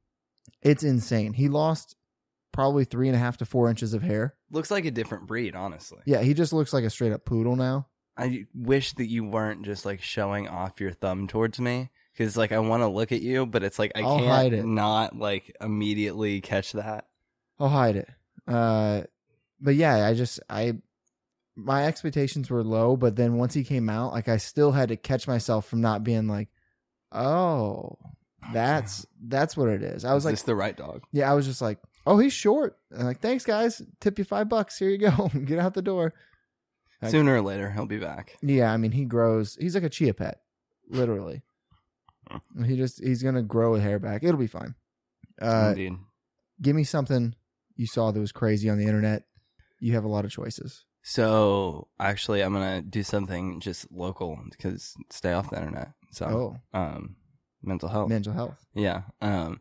It's 0.62 0.82
insane. 0.82 1.32
He 1.34 1.48
lost 1.48 1.96
probably 2.52 2.84
three 2.84 3.08
and 3.08 3.16
a 3.16 3.18
half 3.18 3.36
to 3.38 3.44
four 3.44 3.68
inches 3.68 3.94
of 3.94 4.02
hair. 4.02 4.34
Looks 4.50 4.70
like 4.70 4.84
a 4.84 4.90
different 4.90 5.26
breed, 5.26 5.54
honestly. 5.54 5.98
Yeah, 6.06 6.22
he 6.22 6.34
just 6.34 6.52
looks 6.52 6.72
like 6.72 6.84
a 6.84 6.90
straight 6.90 7.12
up 7.12 7.24
poodle 7.24 7.56
now. 7.56 7.86
I 8.16 8.46
wish 8.54 8.94
that 8.94 9.06
you 9.08 9.24
weren't 9.24 9.62
just 9.62 9.84
like 9.84 10.00
showing 10.00 10.48
off 10.48 10.80
your 10.80 10.92
thumb 10.92 11.26
towards 11.28 11.60
me 11.60 11.90
because 12.14 12.34
like 12.36 12.50
I 12.52 12.58
want 12.60 12.82
to 12.82 12.86
look 12.88 13.12
at 13.12 13.20
you, 13.20 13.44
but 13.44 13.62
it's 13.62 13.78
like 13.78 13.92
I 13.94 14.00
I'll 14.00 14.18
can't 14.18 14.30
hide 14.30 14.52
it. 14.54 14.64
not 14.64 15.18
like 15.18 15.54
immediately 15.60 16.40
catch 16.40 16.72
that. 16.72 17.06
I'll 17.60 17.68
hide 17.68 17.96
it. 17.96 18.08
Uh, 18.48 19.02
but 19.60 19.74
yeah, 19.74 20.06
I 20.06 20.14
just 20.14 20.40
I 20.48 20.78
my 21.56 21.86
expectations 21.86 22.48
were 22.48 22.62
low, 22.64 22.96
but 22.96 23.16
then 23.16 23.34
once 23.36 23.52
he 23.52 23.64
came 23.64 23.90
out, 23.90 24.12
like 24.12 24.28
I 24.28 24.38
still 24.38 24.72
had 24.72 24.88
to 24.88 24.96
catch 24.96 25.28
myself 25.28 25.66
from 25.66 25.82
not 25.82 26.04
being 26.04 26.26
like, 26.26 26.48
oh, 27.12 27.98
that's 28.52 29.06
that's 29.26 29.56
what 29.56 29.68
it 29.68 29.82
is. 29.82 30.04
I 30.04 30.14
was 30.14 30.22
Is 30.22 30.24
like, 30.26 30.32
this 30.32 30.42
the 30.42 30.54
right 30.54 30.76
dog? 30.76 31.02
yeah, 31.12 31.30
I 31.30 31.34
was 31.34 31.46
just 31.46 31.60
like, 31.62 31.78
oh, 32.06 32.18
he's 32.18 32.32
short. 32.32 32.78
And 32.90 33.04
like, 33.04 33.20
thanks 33.20 33.44
guys, 33.44 33.82
tip 34.00 34.18
you 34.18 34.24
five 34.24 34.48
bucks. 34.48 34.78
Here 34.78 34.88
you 34.90 34.98
go, 34.98 35.30
get 35.44 35.58
out 35.58 35.74
the 35.74 35.82
door. 35.82 36.14
Sooner 37.08 37.36
or 37.36 37.42
later, 37.42 37.70
he'll 37.70 37.86
be 37.86 37.98
back. 37.98 38.36
Yeah, 38.42 38.72
I 38.72 38.76
mean, 38.78 38.90
he 38.92 39.04
grows. 39.04 39.56
He's 39.60 39.74
like 39.74 39.84
a 39.84 39.90
chia 39.90 40.14
pet, 40.14 40.40
literally. 40.88 41.42
he 42.66 42.76
just 42.76 43.02
he's 43.04 43.22
gonna 43.22 43.42
grow 43.42 43.74
a 43.74 43.80
hair 43.80 43.98
back. 43.98 44.22
It'll 44.24 44.40
be 44.40 44.46
fine. 44.46 44.74
Uh, 45.40 45.68
Indeed. 45.76 45.92
give 46.62 46.74
me 46.74 46.84
something 46.84 47.34
you 47.76 47.86
saw 47.86 48.10
that 48.10 48.18
was 48.20 48.32
crazy 48.32 48.70
on 48.70 48.78
the 48.78 48.86
internet. 48.86 49.24
You 49.78 49.92
have 49.94 50.04
a 50.04 50.08
lot 50.08 50.24
of 50.24 50.30
choices. 50.30 50.84
So 51.02 51.86
actually, 52.00 52.40
I'm 52.42 52.52
gonna 52.54 52.82
do 52.82 53.02
something 53.02 53.60
just 53.60 53.92
local 53.92 54.38
because 54.50 54.94
stay 55.10 55.32
off 55.32 55.50
the 55.50 55.58
internet. 55.58 55.90
So, 56.12 56.26
Oh, 56.74 56.78
um, 56.78 57.16
mental 57.66 57.88
health. 57.88 58.08
mental 58.08 58.32
health. 58.32 58.64
Yeah. 58.74 59.02
Um, 59.20 59.60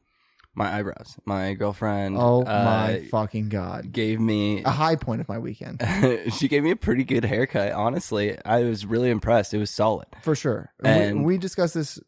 my 0.54 0.78
eyebrows. 0.78 1.18
My 1.26 1.54
girlfriend. 1.54 2.18
Oh 2.18 2.42
uh, 2.42 2.46
my 2.46 3.08
fucking 3.12 3.50
god! 3.50 3.92
Gave 3.92 4.20
me. 4.20 4.64
A 4.64 4.70
high 4.72 4.96
point 4.96 5.22
of 5.22 5.28
my 5.28 5.38
weekend 5.38 5.84
she 6.38 6.48
gave 6.48 6.64
me 6.64 6.72
a 6.72 6.76
pretty 6.76 7.04
good 7.04 7.26
haircut. 7.26 7.74
Honestly, 7.74 8.38
I 8.46 8.64
was 8.64 8.86
really 8.86 9.10
impressed. 9.10 9.54
It 9.54 9.58
was 9.58 9.70
solid. 9.70 10.08
for 10.22 10.36
sure. 10.36 10.72
And- 10.84 11.20
we, 11.20 11.34
we 11.34 11.38
discussed 11.38 11.74
this 11.74 12.00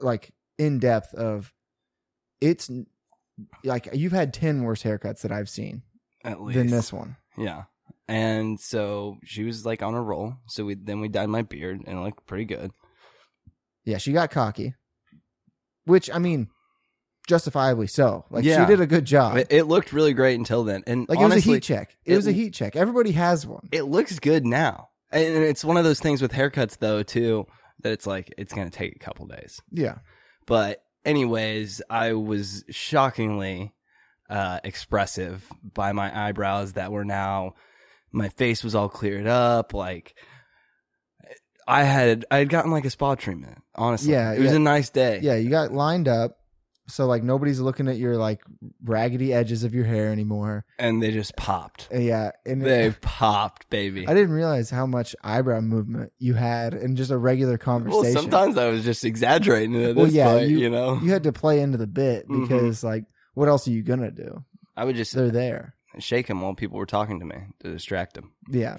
like 0.00 0.32
in 0.56 0.78
depth. 0.78 1.12
Of 1.14 1.52
it's 2.40 2.70
like 3.64 3.88
you've 3.92 4.12
had 4.12 4.32
ten 4.32 4.62
worse 4.62 4.82
haircuts 4.82 5.20
that 5.20 5.32
I've 5.32 5.50
seen 5.50 5.82
At 6.24 6.40
least 6.40 6.56
than 6.56 6.68
this 6.68 6.92
one. 6.92 7.16
Yeah. 7.36 7.64
And 8.08 8.58
so 8.58 9.18
she 9.24 9.44
was 9.44 9.66
like 9.66 9.82
on 9.82 9.94
a 9.94 10.02
roll. 10.02 10.36
So 10.46 10.64
we 10.64 10.74
then 10.74 11.00
we 11.00 11.08
dyed 11.08 11.28
my 11.28 11.42
beard 11.42 11.82
and 11.86 11.98
it 11.98 12.02
looked 12.02 12.26
pretty 12.26 12.46
good. 12.46 12.70
Yeah, 13.84 13.98
she 13.98 14.12
got 14.12 14.30
cocky, 14.30 14.74
which 15.88 16.10
I 16.12 16.18
mean, 16.18 16.48
justifiably 17.26 17.86
so. 17.86 18.24
Like 18.30 18.44
Yeah. 18.44 18.64
she 18.64 18.70
did 18.70 18.80
a 18.80 18.86
good 18.86 19.04
job. 19.04 19.36
It, 19.36 19.48
it 19.50 19.64
looked 19.64 19.92
really 19.92 20.14
great 20.14 20.38
until 20.38 20.64
then. 20.64 20.82
And 20.86 21.08
like 21.08 21.18
it 21.18 21.24
was 21.24 21.36
a 21.36 21.40
heat 21.40 21.62
check. 21.62 21.96
It, 22.04 22.12
it- 22.12 22.16
was 22.16 22.26
a 22.26 22.32
heat 22.32 22.54
check. 22.54 22.76
Everybody 22.76 23.12
has 23.12 23.46
one. 23.46 23.68
it 23.72 23.82
looks 23.82 24.18
good 24.18 24.46
now. 24.46 24.88
And 25.10 25.24
it's 25.44 25.64
one 25.64 25.76
of 25.78 25.84
those 25.84 26.00
things 26.00 26.20
with 26.22 26.32
haircuts 26.32 26.78
though 26.78 27.02
too 27.02 27.46
that 27.80 27.92
it's 27.92 28.06
like 28.06 28.32
it's 28.38 28.52
gonna 28.52 28.70
take 28.70 28.94
a 28.96 28.98
couple 28.98 29.26
days. 29.26 29.60
Yeah. 29.70 29.98
But 30.46 30.82
anyways, 31.04 31.80
I 31.90 32.12
was 32.14 32.64
shockingly 32.70 33.72
uh, 34.30 34.60
expressive 34.64 35.46
by 35.74 35.92
my 35.92 36.28
eyebrows 36.28 36.74
that 36.74 36.92
were 36.92 37.04
now 37.04 37.54
my 38.12 38.28
face 38.30 38.62
was 38.64 38.74
all 38.74 38.88
cleared 38.88 39.26
up. 39.26 39.72
Like 39.74 40.14
I 41.68 41.84
had 41.84 42.24
I 42.30 42.38
had 42.38 42.48
gotten 42.48 42.70
like 42.70 42.84
a 42.86 42.90
spa 42.90 43.14
treatment. 43.14 43.58
Honestly, 43.74 44.12
Yeah, 44.12 44.32
it 44.32 44.40
was 44.40 44.50
yeah. 44.52 44.56
a 44.56 44.60
nice 44.60 44.88
day. 44.90 45.20
Yeah, 45.22 45.34
you 45.36 45.50
got 45.50 45.70
lined 45.72 46.08
up, 46.08 46.38
so 46.88 47.06
like 47.06 47.22
nobody's 47.22 47.60
looking 47.60 47.86
at 47.88 47.96
your 47.98 48.16
like 48.16 48.40
raggedy 48.82 49.32
edges 49.34 49.64
of 49.64 49.74
your 49.74 49.84
hair 49.84 50.10
anymore. 50.10 50.64
and 50.78 51.02
they 51.02 51.10
just 51.10 51.36
popped. 51.36 51.86
And 51.90 52.02
yeah, 52.04 52.30
and 52.46 52.62
They 52.62 52.94
popped, 53.02 53.68
baby. 53.70 54.08
I 54.08 54.14
didn't 54.14 54.32
realize 54.32 54.70
how 54.70 54.86
much 54.86 55.14
eyebrow 55.22 55.60
movement 55.60 56.12
you 56.18 56.34
had 56.34 56.72
in 56.74 56.96
just 56.96 57.10
a 57.10 57.18
regular 57.18 57.58
conversation. 57.58 57.90
well, 57.92 58.02
conversation. 58.04 58.30
sometimes 58.30 58.56
I 58.58 58.68
was 58.70 58.84
just 58.84 59.04
exaggerating 59.04 59.76
at 59.84 59.94
Well, 59.94 60.08
yeah, 60.08 60.32
point. 60.38 60.48
you- 60.48 60.70
know, 60.70 60.98
you 61.02 61.10
had 61.12 61.24
to 61.24 61.32
play 61.32 61.60
into 61.60 61.76
the 61.78 61.86
bit 61.86 62.26
Mhm. 62.28 62.48
because 62.48 62.82
like 62.82 63.04
what 63.34 63.48
else 63.48 63.68
are 63.68 63.72
you 63.72 63.82
gonna 63.82 64.10
do? 64.10 64.42
I 64.76 64.84
would 64.84 64.96
just 64.96 65.14
They're 65.14 65.30
there. 65.30 65.74
And 65.92 66.02
shake 66.02 66.28
him 66.28 66.40
while 66.40 66.54
people 66.54 66.78
were 66.78 66.86
talking 66.86 67.20
to 67.20 67.26
me 67.26 67.36
to 67.60 67.72
distract 67.72 68.16
him. 68.16 68.32
Yeah. 68.48 68.78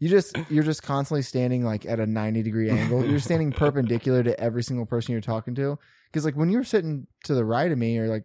You 0.00 0.08
just 0.08 0.36
you're 0.50 0.62
just 0.64 0.82
constantly 0.82 1.22
standing 1.22 1.64
like 1.64 1.84
at 1.86 2.00
a 2.00 2.06
90 2.06 2.42
degree 2.42 2.70
angle. 2.70 3.04
You're 3.04 3.18
standing 3.20 3.52
perpendicular 3.52 4.22
to 4.22 4.38
every 4.40 4.62
single 4.62 4.86
person 4.86 5.12
you're 5.12 5.20
talking 5.20 5.54
to. 5.56 5.78
Cuz 6.12 6.24
like 6.24 6.34
when 6.36 6.50
you 6.50 6.58
were 6.58 6.64
sitting 6.64 7.06
to 7.24 7.34
the 7.34 7.44
right 7.44 7.70
of 7.70 7.78
me 7.78 7.98
or 7.98 8.08
like 8.08 8.24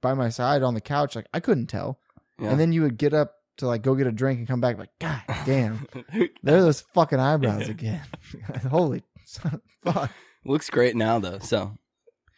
by 0.00 0.14
my 0.14 0.28
side 0.28 0.62
on 0.62 0.74
the 0.74 0.80
couch 0.80 1.16
like 1.16 1.26
I 1.34 1.40
couldn't 1.40 1.66
tell. 1.66 1.98
Yeah. 2.38 2.50
And 2.50 2.60
then 2.60 2.72
you 2.72 2.82
would 2.82 2.96
get 2.96 3.12
up 3.14 3.34
to 3.58 3.66
like 3.66 3.82
go 3.82 3.94
get 3.94 4.06
a 4.06 4.12
drink 4.12 4.38
and 4.38 4.48
come 4.48 4.60
back 4.60 4.78
like 4.78 4.90
god 5.00 5.22
damn. 5.46 5.86
There 6.42 6.56
are 6.56 6.62
those 6.62 6.80
fucking 6.80 7.18
eyebrows 7.20 7.68
again. 7.68 8.02
Holy 8.70 9.02
fuck. 9.84 10.10
looks 10.44 10.70
great 10.70 10.96
now 10.96 11.18
though. 11.18 11.38
So 11.40 11.76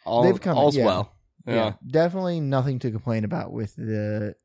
all 0.05 0.23
They've 0.23 0.39
come- 0.41 0.57
all's 0.57 0.75
yeah. 0.75 0.85
well. 0.85 1.13
Yeah. 1.45 1.53
Yeah, 1.55 1.73
Definitely 1.85 2.39
nothing 2.39 2.79
to 2.79 2.91
complain 2.91 3.23
about 3.25 3.51
with 3.51 3.75
the 3.75 4.35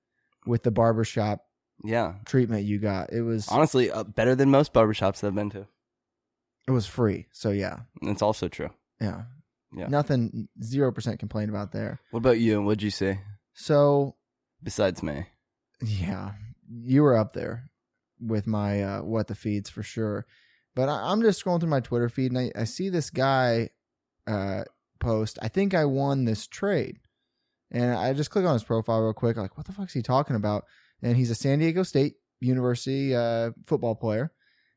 with 0.46 0.62
the 0.64 0.70
barbershop 0.72 1.44
yeah. 1.84 2.14
treatment 2.24 2.64
you 2.64 2.78
got. 2.78 3.12
It 3.12 3.22
was 3.22 3.48
Honestly, 3.48 3.90
uh, 3.90 4.04
better 4.04 4.34
than 4.34 4.50
most 4.50 4.72
barbershops 4.72 5.20
that 5.20 5.28
I've 5.28 5.34
been 5.34 5.50
to. 5.50 5.66
it 6.66 6.70
was 6.72 6.86
free. 6.86 7.26
So 7.32 7.50
yeah. 7.50 7.80
It's 8.02 8.22
also 8.22 8.48
true. 8.48 8.70
Yeah. 9.00 9.22
Yeah. 9.76 9.88
Nothing 9.88 10.48
0% 10.62 11.18
complain 11.18 11.48
about 11.50 11.72
there. 11.72 12.00
What 12.10 12.18
about 12.20 12.40
you? 12.40 12.62
What'd 12.62 12.82
you 12.82 12.90
say 12.90 13.20
So 13.52 14.14
besides 14.62 15.02
me? 15.02 15.26
Yeah, 15.80 16.32
you 16.68 17.02
were 17.02 17.16
up 17.16 17.34
there 17.34 17.70
with 18.20 18.46
my 18.46 18.82
uh, 18.82 19.02
what 19.02 19.28
the 19.28 19.34
feeds 19.34 19.70
for 19.70 19.82
sure. 19.82 20.26
But 20.74 20.88
I, 20.88 21.12
I'm 21.12 21.22
just 21.22 21.44
scrolling 21.44 21.60
through 21.60 21.68
my 21.68 21.80
Twitter 21.80 22.08
feed 22.08 22.32
and 22.32 22.38
I, 22.38 22.60
I 22.60 22.64
see 22.64 22.88
this 22.88 23.10
guy 23.10 23.70
uh, 24.26 24.64
post. 25.00 25.38
I 25.42 25.48
think 25.48 25.74
I 25.74 25.84
won 25.84 26.24
this 26.24 26.46
trade, 26.46 26.98
and 27.70 27.92
I 27.94 28.12
just 28.14 28.30
click 28.30 28.44
on 28.44 28.54
his 28.54 28.64
profile 28.64 29.02
real 29.02 29.12
quick. 29.12 29.36
Like, 29.36 29.56
what 29.56 29.66
the 29.66 29.72
fuck's 29.72 29.92
he 29.94 30.02
talking 30.02 30.36
about? 30.36 30.64
And 31.02 31.16
he's 31.16 31.30
a 31.30 31.34
San 31.34 31.60
Diego 31.60 31.82
State 31.82 32.14
University 32.40 33.14
uh, 33.14 33.50
football 33.66 33.94
player, 33.94 34.32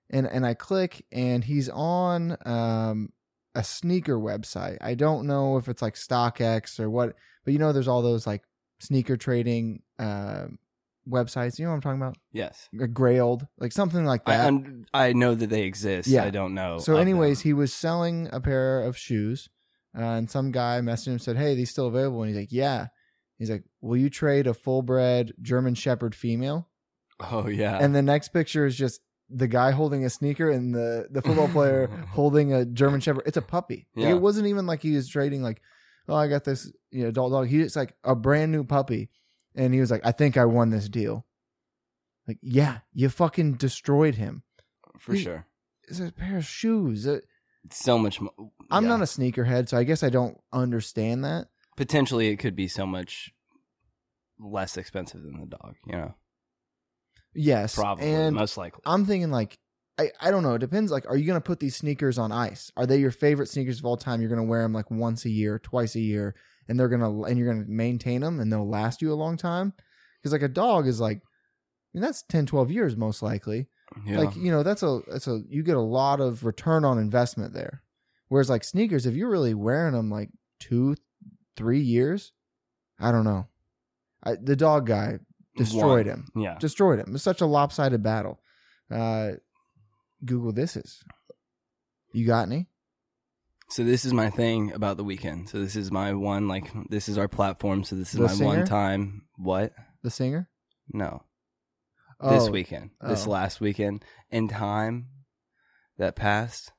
and 0.10 0.28
and 0.28 0.46
I 0.46 0.54
click 0.54 1.06
and 1.12 1.44
he's 1.44 1.70
on 1.70 2.38
um, 2.46 3.10
a 3.56 3.64
sneaker 3.64 4.18
website. 4.18 4.78
I 4.82 4.94
don't 4.94 5.28
know 5.28 5.58
if 5.58 5.68
it's 5.68 5.82
like 5.82 5.96
StockX 5.96 6.80
or 6.80 6.90
what, 6.90 7.16
but 7.44 7.54
you 7.54 7.60
know, 7.60 7.74
there's 7.74 7.88
all 7.88 8.02
those 8.02 8.28
like 8.28 8.44
sneaker 8.80 9.18
trading. 9.18 9.82
Uh, 9.98 10.46
websites. 11.10 11.58
You 11.58 11.66
know 11.66 11.72
what 11.72 11.76
I'm 11.76 11.82
talking 11.82 12.02
about? 12.02 12.18
Yes, 12.32 12.70
Grailed, 12.74 13.48
like 13.58 13.72
something 13.72 14.06
like 14.06 14.22
I 14.26 14.38
that. 14.38 14.48
un- 14.48 14.86
I 14.94 15.14
know 15.14 15.36
that 15.36 15.50
they 15.50 15.64
exist. 15.64 16.08
Yeah. 16.08 16.24
I 16.24 16.30
don't 16.30 16.54
know. 16.54 16.80
so, 16.80 16.98
anyways, 16.98 17.40
them. 17.40 17.50
he 17.50 17.54
was 17.54 17.74
selling 17.74 18.30
a 18.32 18.40
pair 18.40 18.82
of 18.82 18.98
shoes, 18.98 19.50
uh, 19.98 20.02
and 20.02 20.30
some 20.30 20.52
guy 20.52 20.80
messaged 20.82 21.08
him 21.08 21.14
and 21.14 21.22
said, 21.22 21.38
"Hey, 21.38 21.56
these 21.56 21.70
still 21.72 21.88
available?" 21.88 22.24
And 22.24 22.30
he's 22.30 22.40
like, 22.40 22.52
"Yeah." 22.52 22.88
He's 23.42 23.50
like, 23.50 23.64
"Will 23.82 23.98
you 23.98 24.12
trade 24.12 24.46
a 24.46 24.54
full 24.54 24.84
bred 24.84 25.34
German 25.42 25.74
Shepherd 25.74 26.14
female?" 26.14 26.70
oh 27.20 27.48
yeah, 27.48 27.80
And 27.82 27.96
the 27.96 28.04
next 28.04 28.30
picture 28.30 28.68
is 28.68 28.76
just 28.76 29.02
the 29.32 29.48
guy 29.48 29.72
holding 29.72 30.06
a 30.06 30.12
sneaker 30.12 30.52
and 30.52 30.76
the 30.76 31.08
the 31.10 31.24
football 31.24 31.48
player 31.48 31.88
holding 32.12 32.54
a 32.54 32.66
German 32.66 33.02
Shepherd. 33.02 33.24
It's 33.26 33.38
a 33.38 33.42
puppy. 33.42 33.88
Like, 33.96 34.06
it 34.12 34.22
wasn't 34.22 34.46
even 34.46 34.68
like 34.68 34.84
he 34.84 34.96
was 34.96 35.08
trading 35.10 35.42
like, 35.42 35.60
"Oh, 36.08 36.14
I 36.16 36.28
got 36.28 36.44
this 36.44 36.72
you 36.92 37.02
know 37.02 37.10
adult 37.10 37.32
dog." 37.32 37.48
He 37.48 37.62
it's 37.62 37.76
like 37.76 37.96
a 38.04 38.14
brand 38.16 38.52
new 38.52 38.64
puppy, 38.64 39.10
and 39.56 39.74
he 39.74 39.80
was 39.80 39.90
like, 39.90 40.06
"I 40.06 40.12
think 40.12 40.38
I 40.38 40.46
won 40.46 40.70
this 40.70 40.88
deal." 40.88 41.26
Like, 42.28 42.38
yeah, 42.44 42.82
you 42.94 43.10
fucking 43.10 43.54
destroyed 43.54 44.16
him. 44.16 44.44
for 45.00 45.16
he- 45.16 45.24
sure. 45.24 45.48
It's 45.88 46.00
a 46.00 46.12
pair 46.12 46.38
of 46.38 46.46
shoes. 46.46 47.08
Uh, 47.08 47.20
So 47.72 47.98
much. 47.98 48.22
Mo- 48.22 48.54
I'm 48.70 48.88
not 48.88 49.02
a 49.02 49.06
sneakerhead, 49.06 49.68
so 49.68 49.78
I 49.78 49.84
guess 49.84 50.04
I 50.04 50.10
don't 50.10 50.38
understand 50.54 51.26
that. 51.26 51.48
Potentially 51.78 52.30
it 52.30 52.38
could 52.38 52.56
be 52.56 52.68
so 52.68 52.86
much 52.86 53.32
less 54.40 54.78
expensive 54.78 55.22
than 55.22 55.40
the 55.40 55.46
dog. 55.46 55.76
You 55.86 55.94
know, 55.94 56.16
Yes, 57.34 57.76
probably 57.76 58.08
And 58.08 58.36
most 58.36 58.58
likely. 58.58 58.82
I'm 58.86 59.06
thinking 59.06 59.32
like, 59.32 59.58
I 59.98 60.12
I 60.20 60.32
don't 60.32 60.44
know. 60.44 60.56
It 60.56 60.60
depends. 60.60 60.92
Like, 60.92 61.06
are 61.08 61.18
you 61.18 61.26
gonna 61.26 61.42
put 61.42 61.60
these 61.60 61.76
sneakers 61.76 62.18
on 62.18 62.32
ice? 62.32 62.72
Are 62.76 62.86
they 62.86 62.98
your 62.98 63.12
favorite 63.12 63.48
sneakers 63.48 63.80
of 63.80 63.86
all 63.86 63.98
time? 63.98 64.22
You're 64.22 64.30
gonna 64.30 64.44
wear 64.44 64.64
them 64.64 64.74
like 64.74 64.92
once 64.92 65.26
a 65.26 65.30
year, 65.30 65.60
twice 65.60 65.96
a 65.96 66.02
year, 66.02 66.36
and 66.68 66.80
they're 66.80 66.90
gonna 66.90 67.22
and 67.24 67.38
you're 67.38 67.54
gonna 67.54 67.66
maintain 67.68 68.22
them, 68.22 68.40
and 68.40 68.52
they'll 68.52 68.68
last 68.68 69.02
you 69.02 69.12
a 69.12 69.16
long 69.16 69.38
time. 69.38 69.74
Because 70.22 70.34
like 70.34 70.42
a 70.42 70.48
dog 70.48 70.88
is 70.88 71.00
like, 71.00 71.18
I 71.18 71.24
mean, 71.94 72.02
that's 72.04 72.24
10, 72.24 72.46
12 72.46 72.70
years 72.70 72.96
most 72.96 73.22
likely. 73.22 73.68
yeah. 74.06 74.20
Like 74.20 74.36
you 74.36 74.52
know, 74.52 74.64
that's 74.64 74.84
a 74.84 75.02
that's 75.10 75.28
a 75.28 75.42
you 75.50 75.64
get 75.64 75.78
a 75.78 75.82
lot 75.82 76.20
of 76.20 76.46
return 76.46 76.86
on 76.86 76.98
investment 76.98 77.54
there. 77.54 77.84
Whereas 78.28 78.50
like 78.50 78.64
sneakers, 78.64 79.06
if 79.06 79.16
you're 79.16 79.30
really 79.30 79.54
wearing 79.54 79.94
them 79.94 80.10
like 80.10 80.30
two, 80.60 80.96
three 81.56 81.82
years, 81.82 82.32
I 83.00 83.12
don't 83.12 83.24
know. 83.26 83.48
I, 84.24 84.36
the 84.42 84.56
dog 84.56 84.86
guy 84.88 85.20
destroyed 85.58 86.08
One. 86.08 86.16
him. 86.18 86.28
yeah. 86.36 86.58
Destroyed 86.60 87.00
him. 87.00 87.08
It 87.10 87.14
was 87.14 87.24
such 87.24 87.42
a 87.42 87.46
lopsided 87.46 88.04
battle. 88.04 88.40
Uh, 88.90 89.32
Google 90.24 90.52
this 90.52 90.76
is. 90.78 91.04
You 92.14 92.26
got 92.28 92.48
any? 92.48 92.68
So 93.70 93.84
this 93.84 94.04
is 94.06 94.14
my 94.14 94.30
thing 94.30 94.74
about 94.74 94.98
the 94.98 95.04
weekend. 95.04 95.50
So 95.50 95.60
this 95.60 95.76
is 95.78 95.92
my 95.92 96.14
one 96.14 96.48
like 96.50 96.70
this 96.90 97.08
is 97.08 97.18
our 97.18 97.28
platform. 97.30 97.84
So 97.86 97.96
this 97.96 98.14
is 98.14 98.20
The 98.20 98.26
my 98.28 98.34
singer? 98.34 98.48
one 98.58 98.66
time. 98.66 99.22
What? 99.38 99.74
The 100.04 100.12
singer? 100.12 100.50
No, 100.94 101.24
this 102.22 102.48
Oh, 102.48 102.52
weekend. 102.52 102.92
This 103.02 103.26
Oh. 103.26 103.30
last 103.32 103.62
weekend 103.62 104.04
in 104.30 104.50
time 104.50 105.08
that 105.98 106.16
passed 106.18 106.74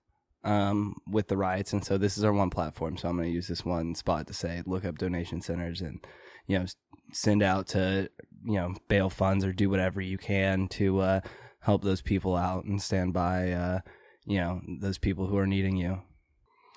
um 0.45 0.95
with 1.07 1.29
the 1.29 1.37
riots 1.37 1.73
and 1.73 1.85
so 1.85 1.97
this 1.99 2.19
is 2.19 2.25
our 2.25 2.33
one 2.33 2.51
platform 2.51 2.97
so 2.97 3.09
i'm 3.09 3.17
going 3.17 3.29
to 3.29 3.35
use 3.35 3.47
this 3.49 3.65
one 3.65 3.95
spot 3.95 4.27
to 4.27 4.35
say 4.35 4.63
look 4.67 4.85
up 4.85 4.99
donation 4.99 5.41
centers 5.41 5.81
and 5.81 6.05
you 6.49 6.59
know 6.59 6.65
send 7.13 7.43
out 7.43 7.69
to 7.69 8.09
you 8.45 8.55
know 8.55 8.75
bail 8.89 9.09
funds 9.09 9.45
or 9.45 9.53
do 9.53 9.71
whatever 9.71 10.01
you 10.01 10.19
can 10.19 10.67
to 10.69 10.99
uh 11.01 11.21
help 11.61 11.85
those 11.85 12.03
people 12.03 12.35
out 12.37 12.65
and 12.65 12.83
stand 12.83 13.13
by 13.13 13.53
uh 13.53 13.79
you 14.27 14.39
know 14.39 14.61
those 14.81 14.99
people 14.99 15.27
who 15.27 15.37
are 15.37 15.47
needing 15.47 15.77
you 15.77 16.01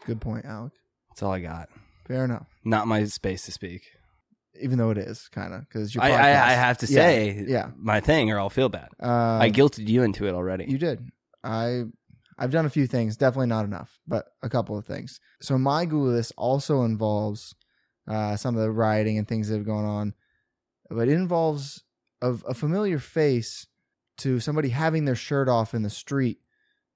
Good 0.05 0.21
point, 0.21 0.45
Alec. 0.45 0.73
that's 1.09 1.23
all 1.23 1.31
i 1.31 1.39
got 1.39 1.69
Fair 2.07 2.25
enough. 2.25 2.45
not 2.63 2.87
my 2.87 3.03
space 3.05 3.45
to 3.45 3.51
speak 3.51 3.81
Even 4.61 4.77
though 4.77 4.91
it 4.91 4.99
is 4.99 5.27
kind 5.29 5.53
of 5.55 5.61
because 5.61 5.97
I. 5.97 6.11
I, 6.11 6.29
I 6.29 6.51
have 6.51 6.77
to 6.79 6.87
say 6.87 7.43
yeah. 7.47 7.71
my 7.75 7.99
thing 7.99 8.29
or 8.31 8.39
i'll 8.39 8.51
feel 8.51 8.69
bad 8.69 8.89
Uh, 9.01 9.39
i 9.41 9.49
guilted 9.49 9.87
you 9.87 10.03
into 10.03 10.27
it 10.27 10.35
already 10.35 10.65
You 10.67 10.77
did. 10.77 10.99
I 11.43 11.85
I've 12.37 12.51
done 12.51 12.65
a 12.65 12.69
few 12.69 12.85
things, 12.87 13.15
definitely 13.17 13.47
not 13.47 13.65
enough, 13.65 13.99
but 14.07 14.25
a 14.43 14.49
couple 14.49 14.77
of 14.77 14.85
things. 14.85 15.19
So 15.41 15.57
my 15.57 15.85
Google 15.85 16.13
list 16.13 16.33
also 16.37 16.81
involves 16.83 17.55
uh, 18.07 18.35
some 18.35 18.55
of 18.55 18.61
the 18.61 18.71
rioting 18.71 19.17
and 19.17 19.27
things 19.27 19.47
that 19.49 19.55
have 19.57 19.65
gone 19.65 19.85
on, 19.85 20.13
but 20.89 21.07
it 21.07 21.13
involves 21.13 21.83
a, 22.21 22.31
a 22.47 22.53
familiar 22.53 22.99
face 22.99 23.67
to 24.17 24.39
somebody 24.39 24.69
having 24.69 25.05
their 25.05 25.15
shirt 25.15 25.47
off 25.49 25.73
in 25.73 25.81
the 25.83 25.89
street 25.89 26.39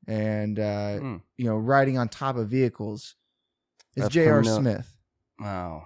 and 0.07 0.59
uh, 0.59 0.97
Hmm. 0.99 1.15
you 1.37 1.45
know 1.45 1.55
riding 1.57 1.97
on 1.97 2.09
top 2.09 2.35
of 2.37 2.47
vehicles. 2.49 3.15
It's 3.95 4.09
J.R. 4.09 4.43
Smith. 4.43 4.95
wow 5.39 5.85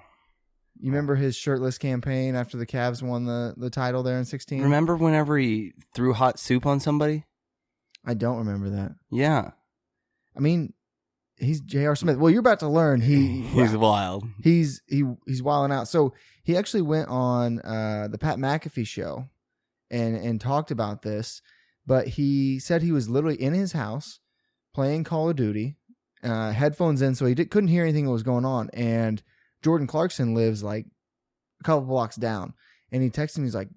You 0.79 0.91
remember 0.91 1.15
his 1.15 1.35
shirtless 1.35 1.77
campaign 1.77 2.35
after 2.35 2.57
the 2.57 2.65
Cavs 2.65 3.01
won 3.01 3.25
the, 3.25 3.53
the 3.57 3.69
title 3.69 4.03
there 4.03 4.17
in 4.17 4.25
16? 4.25 4.61
remember 4.61 4.95
whenever 4.95 5.37
he 5.37 5.73
threw 5.95 6.13
hot 6.13 6.37
soup 6.39 6.65
on 6.65 6.79
somebody 6.79 7.23
I 8.05 8.13
don't 8.13 8.37
remember 8.37 8.69
that. 8.71 8.95
yeah 9.09 9.51
I 10.35 10.39
mean, 10.39 10.73
he's 11.37 11.61
J.R. 11.61 11.95
Smith. 11.95 12.17
Well, 12.17 12.31
you're 12.31 12.39
about 12.39 12.59
to 12.59 12.67
learn 12.67 13.01
he 13.01 13.41
he's 13.53 13.75
wild. 13.77 14.25
he's 14.41 14.81
he 14.87 15.03
he's 15.27 15.43
wilding 15.43 15.75
out. 15.75 15.87
So 15.87 16.13
he 16.43 16.57
actually 16.57 16.81
went 16.81 17.09
on 17.09 17.59
uh, 17.59 18.07
the 18.09 18.17
Pat 18.17 18.37
McAfee 18.37 18.87
show 18.87 19.29
and 19.91 20.15
and 20.15 20.41
talked 20.41 20.71
about 20.71 21.01
this, 21.03 21.41
but 21.85 22.07
he 22.09 22.59
said 22.59 22.81
he 22.81 22.91
was 22.91 23.09
literally 23.09 23.41
in 23.41 23.53
his 23.53 23.73
house 23.73 24.19
playing 24.73 25.03
Call 25.03 25.29
of 25.29 25.35
Duty, 25.35 25.75
uh, 26.23 26.51
headphones 26.51 27.01
in, 27.01 27.13
so 27.13 27.25
he 27.27 27.35
did, 27.35 27.51
couldn't 27.51 27.69
hear 27.69 27.83
anything 27.83 28.05
that 28.05 28.11
was 28.11 28.23
going 28.23 28.45
on. 28.45 28.71
And 28.73 29.21
Jordan 29.61 29.85
Clarkson 29.85 30.33
lives 30.33 30.63
like 30.63 30.87
a 31.61 31.63
couple 31.63 31.81
blocks 31.85 32.15
down, 32.15 32.53
and 32.91 33.03
he 33.03 33.09
texted 33.11 33.37
me. 33.37 33.43
He's 33.43 33.55
like, 33.55 33.69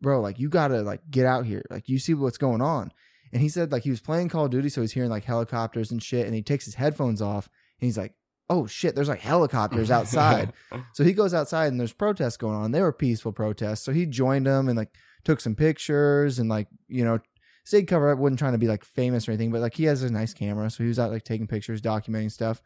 "Bro, 0.00 0.20
like 0.20 0.40
you 0.40 0.48
gotta 0.48 0.82
like 0.82 1.02
get 1.10 1.26
out 1.26 1.46
here. 1.46 1.62
Like 1.70 1.88
you 1.88 1.98
see 1.98 2.14
what's 2.14 2.38
going 2.38 2.60
on." 2.60 2.90
And 3.32 3.42
he 3.42 3.48
said 3.48 3.72
like 3.72 3.82
he 3.82 3.90
was 3.90 4.00
playing 4.00 4.28
Call 4.28 4.46
of 4.46 4.50
Duty, 4.50 4.68
so 4.68 4.80
he's 4.80 4.92
hearing 4.92 5.10
like 5.10 5.24
helicopters 5.24 5.90
and 5.90 6.02
shit, 6.02 6.26
and 6.26 6.34
he 6.34 6.42
takes 6.42 6.64
his 6.64 6.74
headphones 6.74 7.20
off, 7.20 7.48
and 7.80 7.86
he's 7.86 7.98
like, 7.98 8.14
"Oh 8.48 8.66
shit, 8.66 8.94
there's 8.94 9.08
like 9.08 9.20
helicopters 9.20 9.90
outside." 9.90 10.52
So 10.92 11.04
he 11.04 11.12
goes 11.12 11.34
outside 11.34 11.66
and 11.66 11.78
there's 11.80 11.92
protests 11.92 12.36
going 12.36 12.56
on. 12.56 12.70
They 12.70 12.80
were 12.80 12.92
peaceful 12.92 13.32
protests. 13.32 13.82
So 13.82 13.92
he 13.92 14.06
joined 14.06 14.46
them 14.46 14.68
and 14.68 14.76
like 14.78 14.90
took 15.24 15.40
some 15.40 15.54
pictures 15.54 16.38
and 16.38 16.48
like, 16.48 16.68
you 16.88 17.04
know, 17.04 17.18
stayed 17.66 17.86
cover 17.86 18.10
up. 18.10 18.18
wasn't 18.18 18.38
trying 18.38 18.52
to 18.52 18.58
be 18.58 18.68
like 18.68 18.84
famous 18.84 19.28
or 19.28 19.32
anything, 19.32 19.50
but 19.50 19.60
like 19.60 19.74
he 19.74 19.84
has 19.84 20.02
a 20.02 20.10
nice 20.10 20.32
camera, 20.32 20.70
so 20.70 20.82
he 20.84 20.88
was 20.88 20.98
out 20.98 21.10
like 21.10 21.24
taking 21.24 21.46
pictures, 21.46 21.82
documenting 21.82 22.30
stuff. 22.30 22.62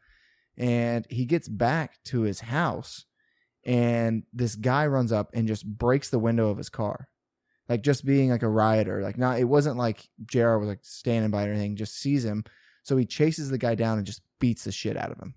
And 0.57 1.07
he 1.09 1.25
gets 1.25 1.49
back 1.49 2.03
to 2.07 2.21
his 2.23 2.41
house, 2.41 3.07
and 3.65 4.25
this 4.33 4.55
guy 4.55 4.87
runs 4.87 5.11
up 5.11 5.31
and 5.33 5.49
just 5.49 5.67
breaks 5.67 6.11
the 6.11 6.19
window 6.19 6.51
of 6.51 6.59
his 6.59 6.69
car, 6.69 7.09
like 7.71 7.83
just 7.83 8.05
being 8.05 8.31
like 8.31 8.43
a 8.43 8.49
rioter. 8.49 9.01
Like 9.01 9.17
not, 9.17 9.39
it 9.39 9.45
wasn't 9.45 9.79
like 9.79 10.09
Jr. 10.27 10.59
was 10.59 10.69
like 10.69 10.81
standing 10.83 11.31
by 11.31 11.47
or 11.47 11.53
anything. 11.53 11.77
Just 11.77 11.97
sees 11.97 12.25
him, 12.25 12.45
so 12.83 12.99
he 12.99 13.07
chases 13.07 13.49
the 13.49 13.59
guy 13.59 13.75
down 13.75 13.97
and 13.97 14.07
just 14.07 14.21
beats 14.41 14.65
the 14.65 14.73
shit 14.73 14.97
out 14.97 15.13
of 15.13 15.19
him. 15.19 15.35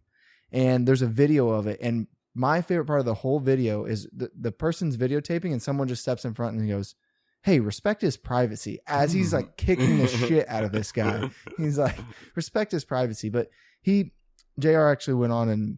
And 0.51 0.87
there's 0.87 1.01
a 1.01 1.07
video 1.07 1.49
of 1.49 1.67
it, 1.67 1.79
and 1.81 2.07
my 2.35 2.61
favorite 2.61 2.85
part 2.85 2.99
of 2.99 3.05
the 3.05 3.13
whole 3.13 3.39
video 3.39 3.85
is 3.85 4.07
the, 4.11 4.31
the 4.39 4.51
person's 4.51 4.97
videotaping 4.97 5.51
and 5.51 5.61
someone 5.61 5.87
just 5.87 6.01
steps 6.01 6.25
in 6.25 6.33
front 6.33 6.57
and 6.57 6.67
goes, 6.67 6.95
Hey, 7.43 7.59
respect 7.59 8.01
his 8.01 8.17
privacy 8.17 8.79
as 8.87 9.13
he's 9.13 9.33
like 9.33 9.57
kicking 9.57 9.99
the 9.99 10.07
shit 10.07 10.47
out 10.47 10.63
of 10.63 10.71
this 10.71 10.91
guy. 10.93 11.29
He's 11.57 11.77
like, 11.77 11.99
respect 12.35 12.71
his 12.71 12.85
privacy. 12.85 13.27
But 13.27 13.49
he, 13.81 14.13
JR 14.57 14.87
actually 14.87 15.15
went 15.15 15.33
on 15.33 15.49
and, 15.49 15.77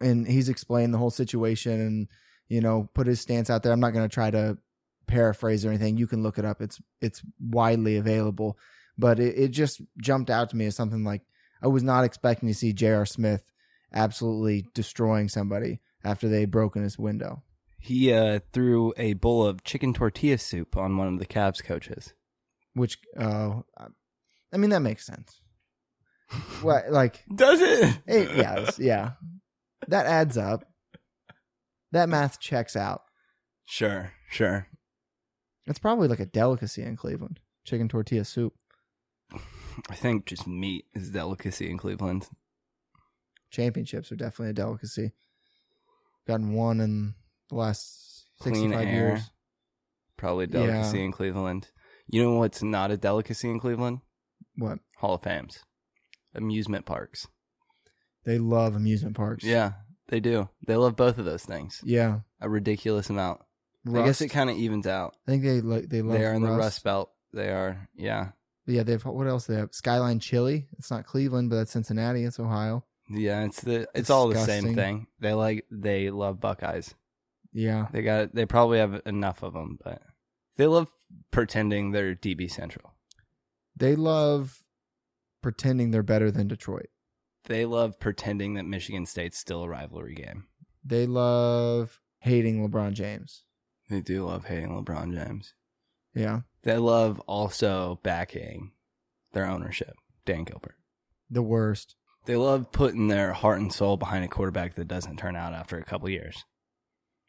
and 0.00 0.24
he's 0.24 0.48
explained 0.48 0.94
the 0.94 0.98
whole 0.98 1.10
situation 1.10 1.80
and, 1.80 2.08
you 2.48 2.60
know, 2.60 2.88
put 2.94 3.08
his 3.08 3.20
stance 3.20 3.50
out 3.50 3.64
there. 3.64 3.72
I'm 3.72 3.80
not 3.80 3.92
going 3.92 4.08
to 4.08 4.14
try 4.14 4.30
to 4.30 4.56
paraphrase 5.06 5.64
or 5.64 5.68
anything. 5.68 5.96
You 5.96 6.06
can 6.06 6.22
look 6.22 6.38
it 6.38 6.44
up. 6.44 6.60
It's, 6.60 6.80
it's 7.00 7.22
widely 7.40 7.96
available, 7.96 8.58
but 8.98 9.18
it, 9.20 9.36
it 9.38 9.48
just 9.48 9.80
jumped 9.98 10.30
out 10.30 10.50
to 10.50 10.56
me 10.56 10.66
as 10.66 10.76
something 10.76 11.04
like 11.04 11.22
I 11.62 11.68
was 11.68 11.82
not 11.82 12.04
expecting 12.04 12.48
to 12.48 12.54
see 12.54 12.72
J.R. 12.72 13.06
Smith 13.06 13.42
absolutely 13.92 14.66
destroying 14.74 15.28
somebody 15.28 15.80
after 16.04 16.28
they 16.28 16.44
broken 16.44 16.82
his 16.82 16.98
window. 16.98 17.42
He 17.78 18.12
uh, 18.12 18.40
threw 18.52 18.92
a 18.96 19.12
bowl 19.14 19.46
of 19.46 19.62
chicken 19.64 19.92
tortilla 19.94 20.38
soup 20.38 20.76
on 20.76 20.96
one 20.96 21.08
of 21.08 21.18
the 21.18 21.26
Cavs 21.26 21.62
coaches. 21.62 22.14
Which, 22.74 22.98
uh, 23.18 23.60
I 24.52 24.56
mean, 24.56 24.70
that 24.70 24.80
makes 24.80 25.06
sense. 25.06 25.40
What, 26.62 26.90
like, 26.90 27.22
Does 27.32 27.60
it? 27.60 27.98
it, 28.06 28.36
yeah, 28.36 28.70
yeah, 28.78 29.10
that 29.88 30.06
adds 30.06 30.38
up. 30.38 30.64
That 31.92 32.08
math 32.08 32.40
checks 32.40 32.74
out. 32.74 33.02
Sure, 33.66 34.12
sure. 34.30 34.66
It's 35.66 35.78
probably 35.78 36.08
like 36.08 36.20
a 36.20 36.26
delicacy 36.26 36.82
in 36.82 36.96
Cleveland. 36.96 37.40
Chicken 37.64 37.88
tortilla 37.88 38.24
soup. 38.24 38.54
I 39.90 39.94
think 39.94 40.26
just 40.26 40.46
meat 40.46 40.86
is 40.94 41.08
a 41.08 41.12
delicacy 41.12 41.70
in 41.70 41.78
Cleveland. 41.78 42.28
Championships 43.50 44.12
are 44.12 44.16
definitely 44.16 44.50
a 44.50 44.54
delicacy. 44.54 45.12
Gotten 46.26 46.52
one 46.54 46.80
in 46.80 47.14
the 47.48 47.56
last 47.56 48.26
Clean 48.40 48.54
65 48.54 48.86
air. 48.86 48.92
years. 48.92 49.30
Probably 50.16 50.44
a 50.44 50.48
delicacy 50.48 51.04
in 51.04 51.12
Cleveland. 51.12 51.70
You 52.06 52.22
know 52.22 52.38
what's 52.38 52.62
not 52.62 52.90
a 52.90 52.96
delicacy 52.96 53.50
in 53.50 53.58
Cleveland? 53.58 54.00
What? 54.56 54.78
Hall 54.98 55.14
of 55.14 55.22
Fames. 55.22 55.64
Amusement 56.34 56.84
parks. 56.86 57.26
They 58.24 58.38
love 58.38 58.74
amusement 58.74 59.16
parks. 59.16 59.44
Yeah, 59.44 59.72
they 60.08 60.20
do. 60.20 60.48
They 60.66 60.76
love 60.76 60.96
both 60.96 61.18
of 61.18 61.24
those 61.24 61.44
things. 61.44 61.80
Yeah. 61.84 62.20
A 62.40 62.48
ridiculous 62.48 63.10
amount. 63.10 63.40
I 63.86 64.02
guess 64.04 64.20
it 64.20 64.28
kind 64.28 64.48
of 64.50 64.56
evens 64.56 64.86
out. 64.86 65.14
I 65.26 65.30
think 65.30 65.42
they 65.42 65.60
like 65.60 65.88
they 65.88 66.02
love 66.02 66.18
They 66.18 66.24
are 66.24 66.32
in 66.34 66.42
the 66.42 66.48
Rust. 66.48 66.58
Rust 66.60 66.84
Belt. 66.84 67.10
They 67.32 67.48
are, 67.50 67.88
yeah. 67.96 68.30
Yeah, 68.66 68.82
they've 68.82 69.04
what 69.04 69.26
else 69.26 69.46
they 69.46 69.56
have? 69.56 69.74
Skyline 69.74 70.20
Chili. 70.20 70.68
It's 70.78 70.90
not 70.90 71.04
Cleveland, 71.06 71.50
but 71.50 71.56
that's 71.56 71.72
Cincinnati. 71.72 72.24
It's 72.24 72.40
Ohio. 72.40 72.84
Yeah, 73.10 73.44
it's 73.44 73.60
the 73.60 73.86
it's 73.94 74.08
all 74.08 74.28
the 74.28 74.38
same 74.38 74.74
thing. 74.74 75.06
They 75.20 75.34
like 75.34 75.66
they 75.70 76.08
love 76.10 76.40
Buckeyes. 76.40 76.94
Yeah, 77.52 77.86
They 77.92 78.02
got 78.02 78.34
they 78.34 78.46
probably 78.46 78.78
have 78.78 79.02
enough 79.06 79.42
of 79.42 79.52
them, 79.52 79.78
but 79.84 80.02
they 80.56 80.66
love 80.66 80.88
pretending 81.30 81.90
they're 81.92 82.14
DB 82.14 82.50
Central. 82.50 82.94
they 83.76 83.94
love 83.94 84.62
pretending 85.42 85.90
they're 85.90 86.02
better 86.02 86.30
than 86.30 86.48
Detroit. 86.48 86.88
They 87.44 87.66
love 87.66 88.00
pretending 88.00 88.54
that 88.54 88.64
Michigan 88.64 89.04
State's 89.06 89.38
still 89.38 89.62
a 89.62 89.68
rivalry 89.68 90.14
game. 90.14 90.46
They 90.82 91.06
love 91.06 92.00
hating 92.20 92.66
LeBron 92.66 92.94
James. 92.94 93.43
They 93.90 94.00
do 94.00 94.24
love 94.26 94.46
hating 94.46 94.70
LeBron 94.70 95.12
James. 95.14 95.54
Yeah, 96.14 96.40
They 96.62 96.76
love 96.78 97.18
also 97.20 97.98
backing 98.02 98.70
their 99.32 99.46
ownership, 99.46 99.94
Dan 100.24 100.44
Gilbert. 100.44 100.76
the 101.30 101.42
worst. 101.42 101.96
They 102.26 102.36
love 102.36 102.70
putting 102.72 103.08
their 103.08 103.32
heart 103.32 103.60
and 103.60 103.72
soul 103.72 103.96
behind 103.96 104.24
a 104.24 104.28
quarterback 104.28 104.76
that 104.76 104.88
doesn't 104.88 105.18
turn 105.18 105.36
out 105.36 105.52
after 105.52 105.76
a 105.76 105.84
couple 105.84 106.08
years. 106.08 106.44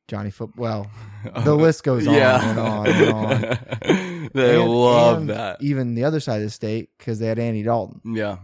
Johnny 0.07 0.29
Foot. 0.29 0.51
Well, 0.55 0.89
the 1.43 1.55
list 1.55 1.83
goes 1.83 2.07
on 2.07 2.13
and 2.15 2.59
on 2.59 2.87
and 2.87 3.09
on. 3.11 4.29
they 4.33 4.61
And- 4.61 4.69
love 4.71 5.17
and 5.21 5.29
that. 5.31 5.61
Even 5.63 5.95
the 5.95 6.03
other 6.05 6.19
side 6.19 6.37
of 6.37 6.43
the 6.43 6.49
state 6.51 6.89
because 6.97 7.17
they 7.19 7.25
had 7.27 7.39
Andy 7.39 7.63
Dalton. 7.63 8.01
Yeah. 8.15 8.37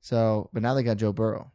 So, 0.00 0.48
but 0.54 0.62
now 0.62 0.72
they 0.74 0.82
got 0.82 0.96
Joe 0.96 1.12
Burrow. 1.12 1.52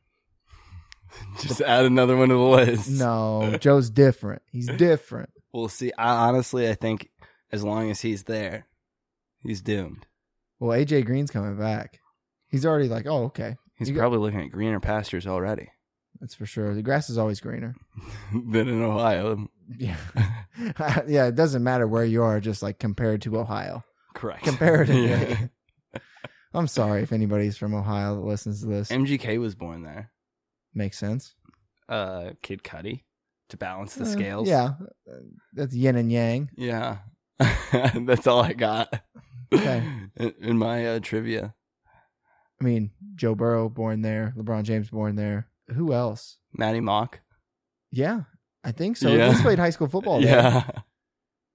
Just 1.41 1.61
add 1.61 1.85
another 1.85 2.15
one 2.15 2.29
to 2.29 2.35
the 2.35 2.39
list. 2.39 2.89
No, 2.91 3.57
Joe's 3.59 3.89
different. 3.89 4.43
He's 4.51 4.67
different. 4.67 5.31
We'll 5.53 5.67
see. 5.69 5.91
I, 5.97 6.27
honestly, 6.27 6.69
I 6.69 6.75
think 6.75 7.09
as 7.51 7.63
long 7.63 7.89
as 7.91 8.01
he's 8.01 8.23
there, 8.23 8.67
he's 9.43 9.61
doomed. 9.61 10.05
Well, 10.59 10.77
AJ 10.77 11.05
Green's 11.05 11.31
coming 11.31 11.57
back. 11.57 11.99
He's 12.49 12.65
already 12.65 12.87
like, 12.89 13.05
oh, 13.07 13.25
okay, 13.25 13.55
He's 13.77 13.89
You 13.89 13.95
got- 13.95 14.01
probably 14.01 14.19
looking 14.19 14.41
at 14.41 14.51
greener 14.51 14.79
pastures 14.79 15.25
already 15.27 15.69
that's 16.19 16.35
for 16.35 16.45
sure. 16.45 16.73
The 16.75 16.81
grass 16.81 17.09
is 17.09 17.17
always 17.17 17.39
greener. 17.39 17.75
than 18.33 18.67
in 18.67 18.83
Ohio. 18.83 19.47
Yeah, 19.77 19.95
yeah. 21.07 21.27
It 21.27 21.35
doesn't 21.35 21.63
matter 21.63 21.87
where 21.87 22.03
you 22.03 22.23
are, 22.23 22.41
just 22.41 22.61
like 22.61 22.77
compared 22.77 23.21
to 23.21 23.37
Ohio, 23.37 23.85
Correct. 24.15 24.43
comparatively. 24.43 25.07
Yeah. 25.09 25.47
I'm 26.53 26.67
sorry 26.67 27.03
if 27.03 27.13
anybody's 27.13 27.55
from 27.57 27.73
Ohio 27.75 28.15
that 28.15 28.25
listens 28.25 28.61
to 28.61 28.67
this. 28.67 28.89
MGK 28.89 29.39
was 29.39 29.55
born 29.55 29.83
there. 29.83 30.11
Makes 30.73 30.97
sense. 30.97 31.35
Uh, 31.87 32.31
Kid 32.41 32.63
Cudi 32.63 33.03
to 33.49 33.57
balance 33.57 33.95
the 33.95 34.03
Uh, 34.03 34.07
scales. 34.07 34.47
yeah, 34.47 34.73
that's 35.53 35.73
yin 35.73 35.95
and 35.95 36.11
yang. 36.11 36.49
Yeah. 36.57 36.97
That's 37.71 38.27
all 38.27 38.41
I 38.41 38.51
got. 38.53 39.01
Okay. 39.53 39.81
In, 40.17 40.33
in 40.41 40.57
my 40.57 40.85
uh, 40.85 40.99
trivia. 40.99 41.53
I 42.59 42.63
mean, 42.65 42.91
Joe 43.15 43.33
Burrow 43.35 43.69
born 43.69 44.01
there, 44.01 44.33
LeBron 44.37 44.63
James 44.63 44.89
born 44.89 45.15
there. 45.15 45.47
Who 45.73 45.93
else? 45.93 46.37
Maty 46.53 46.81
Mauk. 46.81 47.19
Yeah, 47.91 48.23
I 48.65 48.73
think 48.73 48.97
so. 48.97 49.07
Yeah. 49.09 49.31
He's 49.31 49.41
played 49.41 49.57
high 49.59 49.69
school 49.69 49.87
football. 49.87 50.19
there. 50.21 50.29
Yeah. 50.35 50.69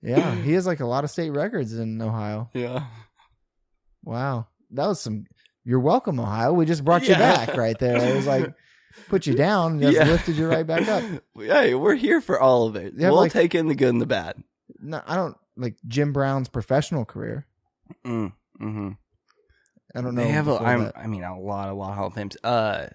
yeah. 0.00 0.34
He 0.36 0.52
has 0.54 0.66
like 0.66 0.80
a 0.80 0.86
lot 0.86 1.04
of 1.04 1.10
state 1.10 1.30
records 1.30 1.74
in 1.74 2.00
Ohio. 2.00 2.48
Yeah. 2.54 2.86
Wow, 4.02 4.46
that 4.70 4.86
was 4.86 5.00
some. 5.00 5.26
You're 5.64 5.80
welcome, 5.80 6.18
Ohio. 6.20 6.52
We 6.54 6.64
just 6.66 6.84
brought 6.84 7.02
you 7.02 7.10
Yeah. 7.10 7.18
back 7.46 7.56
right 7.56 7.78
there. 7.78 7.96
It 7.96 8.14
was 8.16 8.26
like 8.26 8.52
put 9.08 9.26
you 9.26 9.34
down, 9.34 9.80
just 9.80 9.94
Yeah. 9.96 10.04
lifted 10.04 10.36
you 10.36 10.46
right 10.48 10.66
back 10.66 10.86
up. 10.88 11.02
Hey, 11.36 11.74
we're 11.74 11.94
here 11.94 12.20
for 12.20 12.40
all 12.40 12.66
of 12.66 12.76
it. 12.76 12.94
We'll 12.96 13.14
like- 13.14 13.32
take 13.32 13.54
in 13.54 13.68
the 13.68 13.74
good 13.74 13.88
and 13.90 14.00
the 14.00 14.06
bad. 14.06 14.42
No, 14.80 15.02
I 15.06 15.16
don't 15.16 15.36
like 15.56 15.76
Jim 15.86 16.12
Brown's 16.12 16.48
professional 16.48 17.04
career. 17.04 17.46
Mm, 18.06 18.32
hmm 18.58 18.90
I 19.94 20.00
don't 20.00 20.14
know. 20.14 20.22
They 20.24 20.28
have 20.30 20.48
a. 20.48 20.92
I 20.96 21.06
mean, 21.06 21.22
a 21.22 21.38
lot, 21.38 21.68
a 21.68 21.72
lot 21.74 21.90
of 21.90 21.96
Hall 21.96 22.06
of 22.08 22.14
Fames. 22.14 22.36
Uh, 22.42 22.88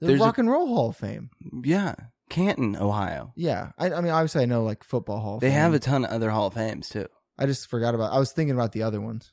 the 0.00 0.06
there's 0.08 0.20
a- 0.20 0.24
Rock 0.24 0.38
and 0.38 0.48
Roll 0.50 0.66
Hall 0.68 0.90
of 0.90 0.96
Fame. 0.96 1.30
yeah, 1.64 1.94
Canton, 2.30 2.76
Ohio. 2.76 3.32
Yeah, 3.34 3.70
I, 3.78 3.92
I 3.92 4.00
mean, 4.00 4.12
obviously, 4.12 4.42
I 4.42 4.46
know 4.46 4.62
like 4.62 4.84
football 4.84 5.18
Hall. 5.20 5.34
Of 5.36 5.40
They 5.40 5.48
Fame. 5.48 5.56
have 5.58 5.74
a 5.74 5.78
ton 5.80 6.04
of 6.04 6.10
other 6.12 6.30
Hall 6.30 6.46
of 6.48 6.54
Fames 6.54 6.88
too. 6.88 7.06
I 7.38 7.46
just 7.46 7.68
forgot 7.68 7.94
about. 7.94 8.12
I 8.12 8.18
was 8.18 8.30
thinking 8.32 8.54
about 8.54 8.72
the 8.72 8.82
other 8.84 9.00
ones. 9.00 9.32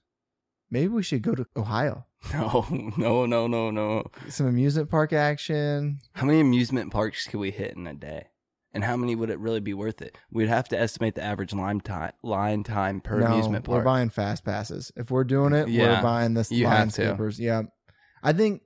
Maybe 0.71 0.87
we 0.87 1.03
should 1.03 1.21
go 1.21 1.35
to 1.35 1.45
Ohio. 1.55 2.05
No, 2.33 2.65
no, 2.97 3.25
no, 3.25 3.47
no, 3.47 3.71
no. 3.71 4.03
Some 4.27 4.47
amusement 4.47 4.89
park 4.89 5.13
action. 5.13 5.99
How 6.13 6.25
many 6.25 6.39
amusement 6.41 6.91
parks 6.91 7.25
could 7.27 7.39
we 7.39 7.51
hit 7.51 7.75
in 7.75 7.87
a 7.87 7.93
day? 7.93 8.27
And 8.71 8.83
how 8.83 8.95
many 8.97 9.15
would 9.15 9.29
it 9.31 9.39
really 9.39 9.61
be 9.61 9.73
worth 9.73 10.01
it? 10.01 10.15
We'd 10.29 10.47
have 10.49 10.69
to 10.69 10.79
estimate 10.79 11.15
the 11.15 11.23
average 11.23 11.53
line 11.53 11.79
time, 11.79 12.11
line 12.21 12.63
time 12.63 13.01
per 13.01 13.19
no, 13.19 13.27
amusement 13.27 13.65
park. 13.65 13.77
we're 13.79 13.83
buying 13.83 14.09
fast 14.09 14.45
passes. 14.45 14.91
If 14.95 15.09
we're 15.09 15.23
doing 15.23 15.53
it, 15.53 15.69
Yeah, 15.69 15.97
we're 15.97 16.03
buying 16.03 16.35
this 16.35 16.51
you 16.51 16.65
line 16.65 16.75
have 16.77 16.87
to. 16.89 16.91
skippers. 17.07 17.39
Yeah, 17.39 17.63
I 18.21 18.33
think 18.33 18.61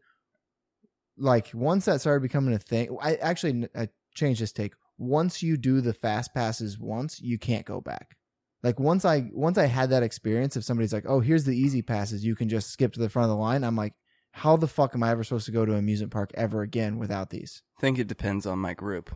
like 1.17 1.51
once 1.53 1.85
that 1.85 2.01
started 2.01 2.21
becoming 2.21 2.53
a 2.53 2.59
thing, 2.59 2.97
I 3.01 3.15
actually 3.15 3.69
I 3.75 3.87
changed 4.13 4.41
this 4.41 4.51
take. 4.51 4.73
Once 4.97 5.41
you 5.41 5.57
do 5.57 5.79
the 5.79 5.93
fast 5.93 6.33
passes 6.33 6.77
once, 6.77 7.21
you 7.21 7.37
can't 7.39 7.65
go 7.65 7.79
back. 7.79 8.17
Like 8.63 8.79
once 8.79 9.03
I 9.05 9.29
once 9.33 9.57
I 9.57 9.65
had 9.65 9.89
that 9.89 10.03
experience, 10.03 10.55
if 10.55 10.63
somebody's 10.63 10.93
like, 10.93 11.05
"Oh, 11.07 11.19
here's 11.19 11.43
the 11.43 11.55
easy 11.57 11.81
passes, 11.81 12.23
you 12.23 12.35
can 12.35 12.47
just 12.49 12.69
skip 12.71 12.93
to 12.93 12.99
the 12.99 13.09
front 13.09 13.25
of 13.25 13.29
the 13.35 13.41
line," 13.41 13.63
I'm 13.63 13.75
like, 13.75 13.93
"How 14.31 14.55
the 14.55 14.67
fuck 14.67 14.95
am 14.95 15.03
I 15.03 15.11
ever 15.11 15.23
supposed 15.23 15.45
to 15.47 15.51
go 15.51 15.65
to 15.65 15.73
an 15.73 15.79
amusement 15.79 16.11
park 16.13 16.31
ever 16.35 16.61
again 16.61 16.97
without 16.97 17.29
these?" 17.29 17.61
I 17.77 17.81
think 17.81 17.99
it 17.99 18.07
depends 18.07 18.45
on 18.45 18.59
my 18.59 18.73
group. 18.73 19.13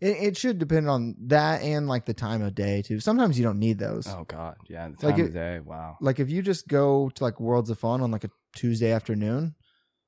It, 0.00 0.16
it 0.20 0.36
should 0.36 0.58
depend 0.58 0.88
on 0.88 1.14
that 1.26 1.62
and 1.62 1.86
like 1.86 2.04
the 2.04 2.14
time 2.14 2.42
of 2.42 2.54
day 2.54 2.82
too. 2.82 2.98
Sometimes 3.00 3.38
you 3.38 3.44
don't 3.44 3.58
need 3.58 3.78
those. 3.78 4.06
Oh 4.08 4.24
God, 4.26 4.56
yeah, 4.68 4.88
the 4.88 5.06
Like 5.06 5.16
time 5.16 5.24
it- 5.24 5.28
of 5.28 5.34
day. 5.34 5.60
Wow. 5.60 5.96
Like 6.00 6.18
if 6.18 6.30
you 6.30 6.42
just 6.42 6.66
go 6.68 7.10
to 7.10 7.24
like 7.24 7.40
Worlds 7.40 7.70
of 7.70 7.78
Fun 7.78 8.00
on 8.00 8.10
like 8.10 8.24
a 8.24 8.30
Tuesday 8.56 8.90
afternoon, 8.90 9.54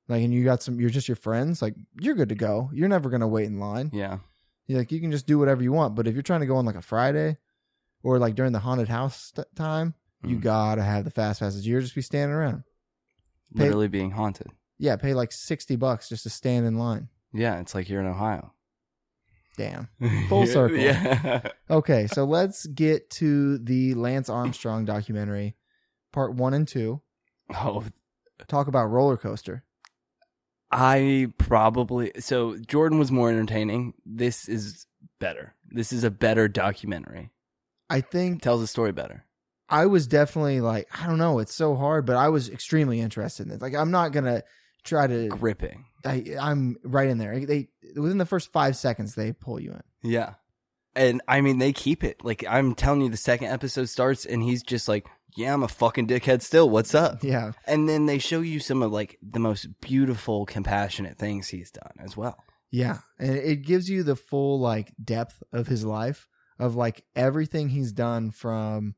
like 0.09 0.23
and 0.23 0.33
you 0.35 0.45
got 0.45 0.63
some, 0.63 0.81
you're 0.81 0.91
just 0.91 1.09
your 1.09 1.17
friends, 1.17 1.63
like 1.63 1.75
you're 2.01 2.15
good 2.15 2.29
to 2.31 2.35
go. 2.35 2.71
You're 2.73 2.89
never 2.89 3.11
gonna 3.11 3.29
wait 3.29 3.47
in 3.47 3.61
line. 3.61 3.91
Yeah, 3.93 4.19
You're 4.67 4.79
like 4.79 4.91
you 4.91 5.01
can 5.01 5.11
just 5.13 5.27
do 5.27 5.39
whatever 5.39 5.63
you 5.63 5.73
want. 5.73 5.95
But 5.95 6.07
if 6.07 6.15
you're 6.15 6.23
trying 6.23 6.41
to 6.41 6.47
go 6.47 6.57
on 6.57 6.65
like 6.67 6.77
a 6.77 6.83
Friday, 6.83 7.37
or 8.07 8.19
like 8.21 8.35
during 8.37 8.53
the 8.53 8.61
haunted 8.61 8.89
house 8.89 9.33
st- 9.35 9.47
time, 9.57 9.95
you 10.23 10.37
Mm. 10.37 10.43
gotta 10.43 10.83
have 10.83 11.05
the 11.05 11.11
fast 11.11 11.41
passes. 11.41 11.67
You'll 11.67 11.81
just 11.81 11.95
be 11.95 12.03
standing 12.03 12.35
around. 12.37 12.63
Pay- 13.55 13.65
Literally 13.65 13.89
being 13.89 14.13
haunted. 14.13 14.49
Yeah, 14.79 14.97
pay 14.97 15.13
like 15.15 15.33
sixty 15.33 15.75
bucks 15.77 16.09
just 16.09 16.23
to 16.23 16.31
stand 16.31 16.67
in 16.67 16.79
line. 16.79 17.09
Yeah, 17.33 17.59
it's 17.61 17.75
like 17.75 17.89
you're 17.89 18.01
in 18.01 18.07
Ohio. 18.07 18.53
Damn. 19.57 19.89
Full 20.29 20.47
circle. 20.47 20.77
yeah. 20.77 21.49
Okay, 21.71 22.07
so 22.07 22.25
let's 22.25 22.67
get 22.67 23.09
to 23.11 23.59
the 23.59 23.95
Lance 23.95 24.29
Armstrong 24.29 24.85
documentary, 24.85 25.57
part 26.13 26.35
one 26.35 26.55
and 26.55 26.69
two. 26.69 27.01
Oh, 27.55 27.85
Talk 28.49 28.69
about 28.69 28.87
roller 28.91 29.17
coaster. 29.17 29.65
I 30.71 31.29
probably 31.39 32.13
so 32.19 32.57
Jordan 32.59 32.99
was 32.99 33.11
more 33.11 33.31
entertaining. 33.31 33.95
This 34.05 34.49
is 34.49 34.87
better. 35.19 35.55
This 35.71 35.93
is 35.93 36.05
a 36.05 36.11
better 36.11 36.49
documentary. 36.49 37.31
I 37.89 38.01
think 38.01 38.43
Tells 38.43 38.61
the 38.61 38.67
story 38.67 38.93
better. 38.93 39.25
I 39.69 39.87
was 39.87 40.07
definitely 40.07 40.61
like, 40.61 40.89
I 40.97 41.07
don't 41.07 41.19
know, 41.19 41.39
it's 41.41 41.55
so 41.55 41.75
hard, 41.75 42.07
but 42.07 42.17
I 42.17 42.29
was 42.29 42.49
extremely 42.49 43.01
interested 43.01 43.47
in 43.47 43.53
it. 43.53 43.63
Like, 43.63 43.75
I'm 43.75 43.91
not 43.91 44.13
gonna 44.13 44.43
try 44.85 45.07
to. 45.07 45.29
Gripping. 45.29 45.87
I, 46.05 46.37
I'm 46.41 46.77
right 46.85 47.09
in 47.09 47.19
there. 47.19 47.45
They 47.45 47.69
within 47.97 48.19
the 48.19 48.27
first 48.27 48.53
five 48.53 48.77
seconds 48.77 49.15
they 49.15 49.33
pull 49.33 49.59
you 49.61 49.73
in. 49.73 49.83
Yeah. 50.09 50.35
And 50.95 51.21
I 51.27 51.41
mean 51.41 51.59
they 51.59 51.73
keep 51.73 52.05
it. 52.05 52.25
Like 52.25 52.45
I'm 52.49 52.75
telling 52.75 53.01
you 53.01 53.09
the 53.09 53.17
second 53.17 53.49
episode 53.49 53.89
starts 53.89 54.25
and 54.25 54.43
he's 54.43 54.63
just 54.63 54.87
like, 54.89 55.07
"Yeah, 55.37 55.53
I'm 55.53 55.65
a 55.65 55.69
fucking 55.69 56.07
dickhead 56.07 56.43
still. 56.43 56.71
What's 56.71 56.95
up?" 56.95 57.25
Yeah, 57.25 57.53
And 57.67 57.89
then 57.89 58.07
they 58.07 58.19
show 58.19 58.41
you 58.41 58.61
some 58.61 58.83
of 58.83 58.93
like 58.93 59.19
the 59.21 59.41
most 59.41 59.81
beautiful 59.81 60.47
compassionate 60.47 61.19
things 61.19 61.49
he's 61.49 61.71
done 61.73 61.93
as 61.99 62.17
well. 62.17 62.39
yeah, 62.71 62.99
and 63.19 63.35
it 63.37 63.63
gives 63.67 63.91
you 63.91 64.05
the 64.05 64.17
full 64.17 64.61
like 64.61 64.93
depth 65.03 65.43
of 65.53 65.67
his 65.67 65.85
life 65.85 66.29
of 66.59 66.75
like 66.75 67.05
everything 67.15 67.69
he's 67.69 67.93
done 67.93 68.31
from 68.31 68.95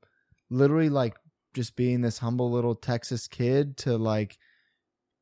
literally 0.50 0.88
like 0.88 1.16
just 1.54 1.76
being 1.76 2.00
this 2.00 2.18
humble 2.18 2.50
little 2.50 2.74
Texas 2.74 3.26
kid 3.26 3.76
to 3.78 3.96
like 3.96 4.38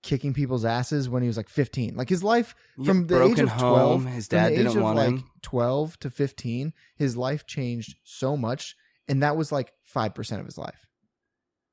kicking 0.02 0.34
people's 0.34 0.64
asses 0.64 1.08
when 1.08 1.22
he 1.22 1.26
was 1.26 1.36
like 1.36 1.48
15. 1.48 1.96
Like 1.96 2.08
his 2.08 2.22
life 2.22 2.54
from 2.84 3.02
Yeah, 3.02 3.18
the 3.18 3.24
age 3.24 3.40
of 3.40 3.48
12 3.48 3.60
home, 3.60 4.06
his 4.06 4.28
dad 4.28 4.50
didn't 4.50 4.80
want 4.80 4.96
like 4.96 5.08
him. 5.08 5.24
12 5.42 5.98
to 6.00 6.10
15 6.10 6.72
his 6.96 7.16
life 7.16 7.46
changed 7.46 7.96
so 8.04 8.36
much 8.36 8.76
and 9.08 9.22
that 9.22 9.36
was 9.36 9.52
like 9.52 9.72
5% 9.94 10.40
of 10.40 10.44
his 10.44 10.58
life 10.58 10.86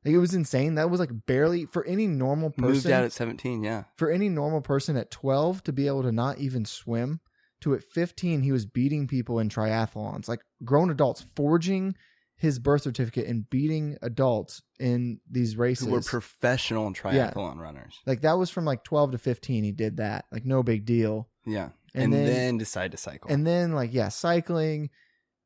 like 0.06 0.13
it 0.13 0.19
was 0.19 0.34
insane 0.34 0.76
that 0.76 0.89
was 0.89 0.99
like 0.99 1.12
barely 1.26 1.65
for 1.65 1.86
any 1.86 2.08
normal 2.08 2.49
person. 2.49 2.71
Moved 2.71 2.88
out 2.88 3.04
at 3.04 3.13
17, 3.13 3.63
yeah. 3.63 3.84
for 3.95 4.12
any 4.12 4.30
normal 4.30 4.62
person 4.62 4.97
at 4.97 5.12
12 5.12 5.63
to 5.63 5.73
be 5.73 5.88
able 5.88 6.04
to 6.04 6.12
not 6.12 6.39
even 6.39 6.65
swim 6.65 7.21
to 7.63 7.73
at 7.73 7.84
15 7.84 8.41
he 8.43 8.52
was 8.52 8.65
beating 8.65 9.08
people 9.08 9.39
in 9.39 9.49
triathlons 9.49 10.28
like 10.28 10.39
grown 10.63 10.89
adults 10.89 11.26
forging 11.36 11.95
his 12.36 12.60
birth 12.60 12.82
certificate 12.82 13.26
and 13.28 13.49
beating 13.49 13.97
adults 14.02 14.62
in 14.80 15.19
these 15.30 15.56
races 15.56 15.88
Who 15.88 15.93
were 15.93 16.02
professional 16.02 16.91
triathlon 16.93 17.58
runners. 17.58 17.99
like 18.06 18.21
that 18.21 18.38
was 18.38 18.49
from 18.49 18.65
like 18.65 18.84
12 18.84 19.12
to 19.13 19.17
15 19.17 19.63
he 19.63 19.71
did 19.71 19.97
that 19.97 20.26
like 20.32 20.45
no 20.45 20.62
big 20.63 20.86
deal 20.86 21.30
Yeah. 21.45 21.69
And 21.95 22.06
And, 22.06 22.13
then- 22.13 22.26
then, 22.26 22.58
decide 22.58 22.91
to 22.91 22.97
cycle. 22.97 23.30
and 23.32 23.45
then 23.45 23.73
like 23.73 23.93
yeah 23.93 24.10
cycling 24.10 24.89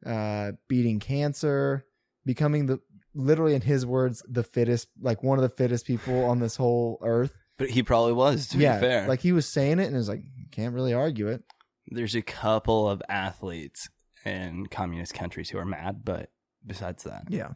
uh 0.06 0.52
beating 0.68 1.00
cancer 1.00 1.86
becoming 2.26 2.68
the 2.68 2.80
literally 3.16 3.56
in 3.56 3.62
his 3.62 3.86
words 3.86 4.24
the 4.30 4.44
fittest 4.44 4.88
like 5.02 5.24
one 5.24 5.38
of 5.40 5.42
the 5.42 5.50
fittest 5.50 5.86
people 5.88 6.26
on 6.26 6.40
this 6.40 6.56
whole 6.56 7.00
earth 7.02 7.34
but 7.58 7.70
he 7.72 7.82
probably 7.82 8.14
was, 8.14 8.48
to 8.50 8.58
yeah 8.60 8.76
be 8.76 8.82
fair. 8.82 9.08
like 9.08 9.20
he 9.22 9.32
was 9.32 9.48
saying 9.48 9.80
it 9.80 9.86
and 9.86 9.96
it 9.96 9.98
was 9.98 10.08
like 10.10 10.22
can't 10.52 10.76
really 10.76 10.94
argue 10.94 11.28
it 11.28 11.44
There's 11.88 12.16
a 12.16 12.22
couple 12.22 12.90
of 12.90 13.02
athletes 13.10 13.90
in 14.26 14.68
communist 14.68 15.14
countries 15.14 15.50
who 15.50 15.58
are 15.58 15.66
mad, 15.66 16.02
but 16.04 16.32
besides 16.66 17.04
that, 17.04 17.24
yeah. 17.30 17.50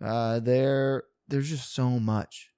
Uh 0.00 0.40
there 0.40 1.04
there's 1.28 1.48
just 1.48 1.74
so 1.74 1.98
much. 2.00 2.50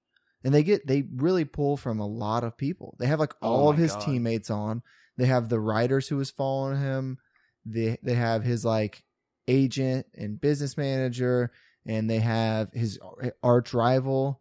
And 0.44 0.54
they 0.54 0.62
get 0.62 0.86
they 0.86 1.04
really 1.14 1.44
pull 1.44 1.76
from 1.76 1.98
a 1.98 2.06
lot 2.06 2.44
of 2.44 2.56
people. 2.56 2.96
They 2.98 3.06
have 3.06 3.20
like 3.20 3.34
Oh 3.42 3.48
all 3.48 3.68
of 3.70 3.78
his 3.78 3.92
God. 3.92 4.00
teammates 4.02 4.50
on. 4.50 4.82
They 5.16 5.26
have 5.26 5.48
the 5.48 5.60
writers 5.60 6.08
who 6.08 6.16
was 6.16 6.30
following 6.30 6.78
him. 6.78 7.18
They 7.64 7.98
they 8.02 8.14
have 8.14 8.44
his 8.44 8.64
like 8.64 9.02
agent 9.48 10.06
and 10.14 10.40
business 10.40 10.76
manager 10.76 11.52
and 11.86 12.10
they 12.10 12.18
have 12.18 12.72
his 12.72 12.98
arch 13.42 13.72
rival. 13.72 14.40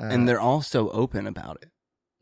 Uh, 0.00 0.04
and 0.04 0.28
they're 0.28 0.40
all 0.40 0.62
so 0.62 0.90
open 0.90 1.26
about 1.26 1.58
it, 1.62 1.70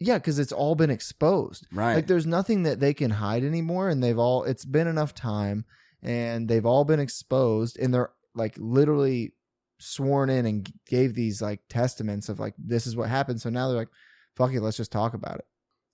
yeah 0.00 0.18
because 0.18 0.38
it's 0.38 0.52
all 0.52 0.74
been 0.74 0.90
exposed 0.90 1.66
right? 1.72 1.94
like 1.94 2.07
there's 2.07 2.26
nothing 2.26 2.64
that 2.64 2.80
they 2.80 2.92
can 2.94 3.11
hide 3.11 3.44
anymore 3.44 3.88
and 3.88 4.02
they've 4.02 4.18
all 4.18 4.44
it's 4.44 4.64
been 4.64 4.87
enough 4.87 5.14
time 5.14 5.64
and 6.02 6.48
they've 6.48 6.66
all 6.66 6.85
been 6.85 7.00
exposed 7.00 7.78
and 7.78 7.94
they're 7.94 8.11
like 8.35 8.54
literally 8.59 9.33
sworn 9.78 10.30
in 10.30 10.46
and 10.46 10.72
gave 10.87 11.14
these 11.14 11.40
like 11.42 11.61
testaments 11.68 12.28
of 12.28 12.38
like 12.38 12.54
this 12.59 12.87
is 12.87 12.96
what 12.96 13.09
happened 13.09 13.40
so 13.40 13.50
now 13.50 13.68
they're 13.68 13.76
like 13.78 13.88
fuck 14.37 14.52
it 14.52 14.61
let's 14.61 14.76
just 14.76 14.92
talk 14.92 15.14
about 15.14 15.37
it 15.37 15.46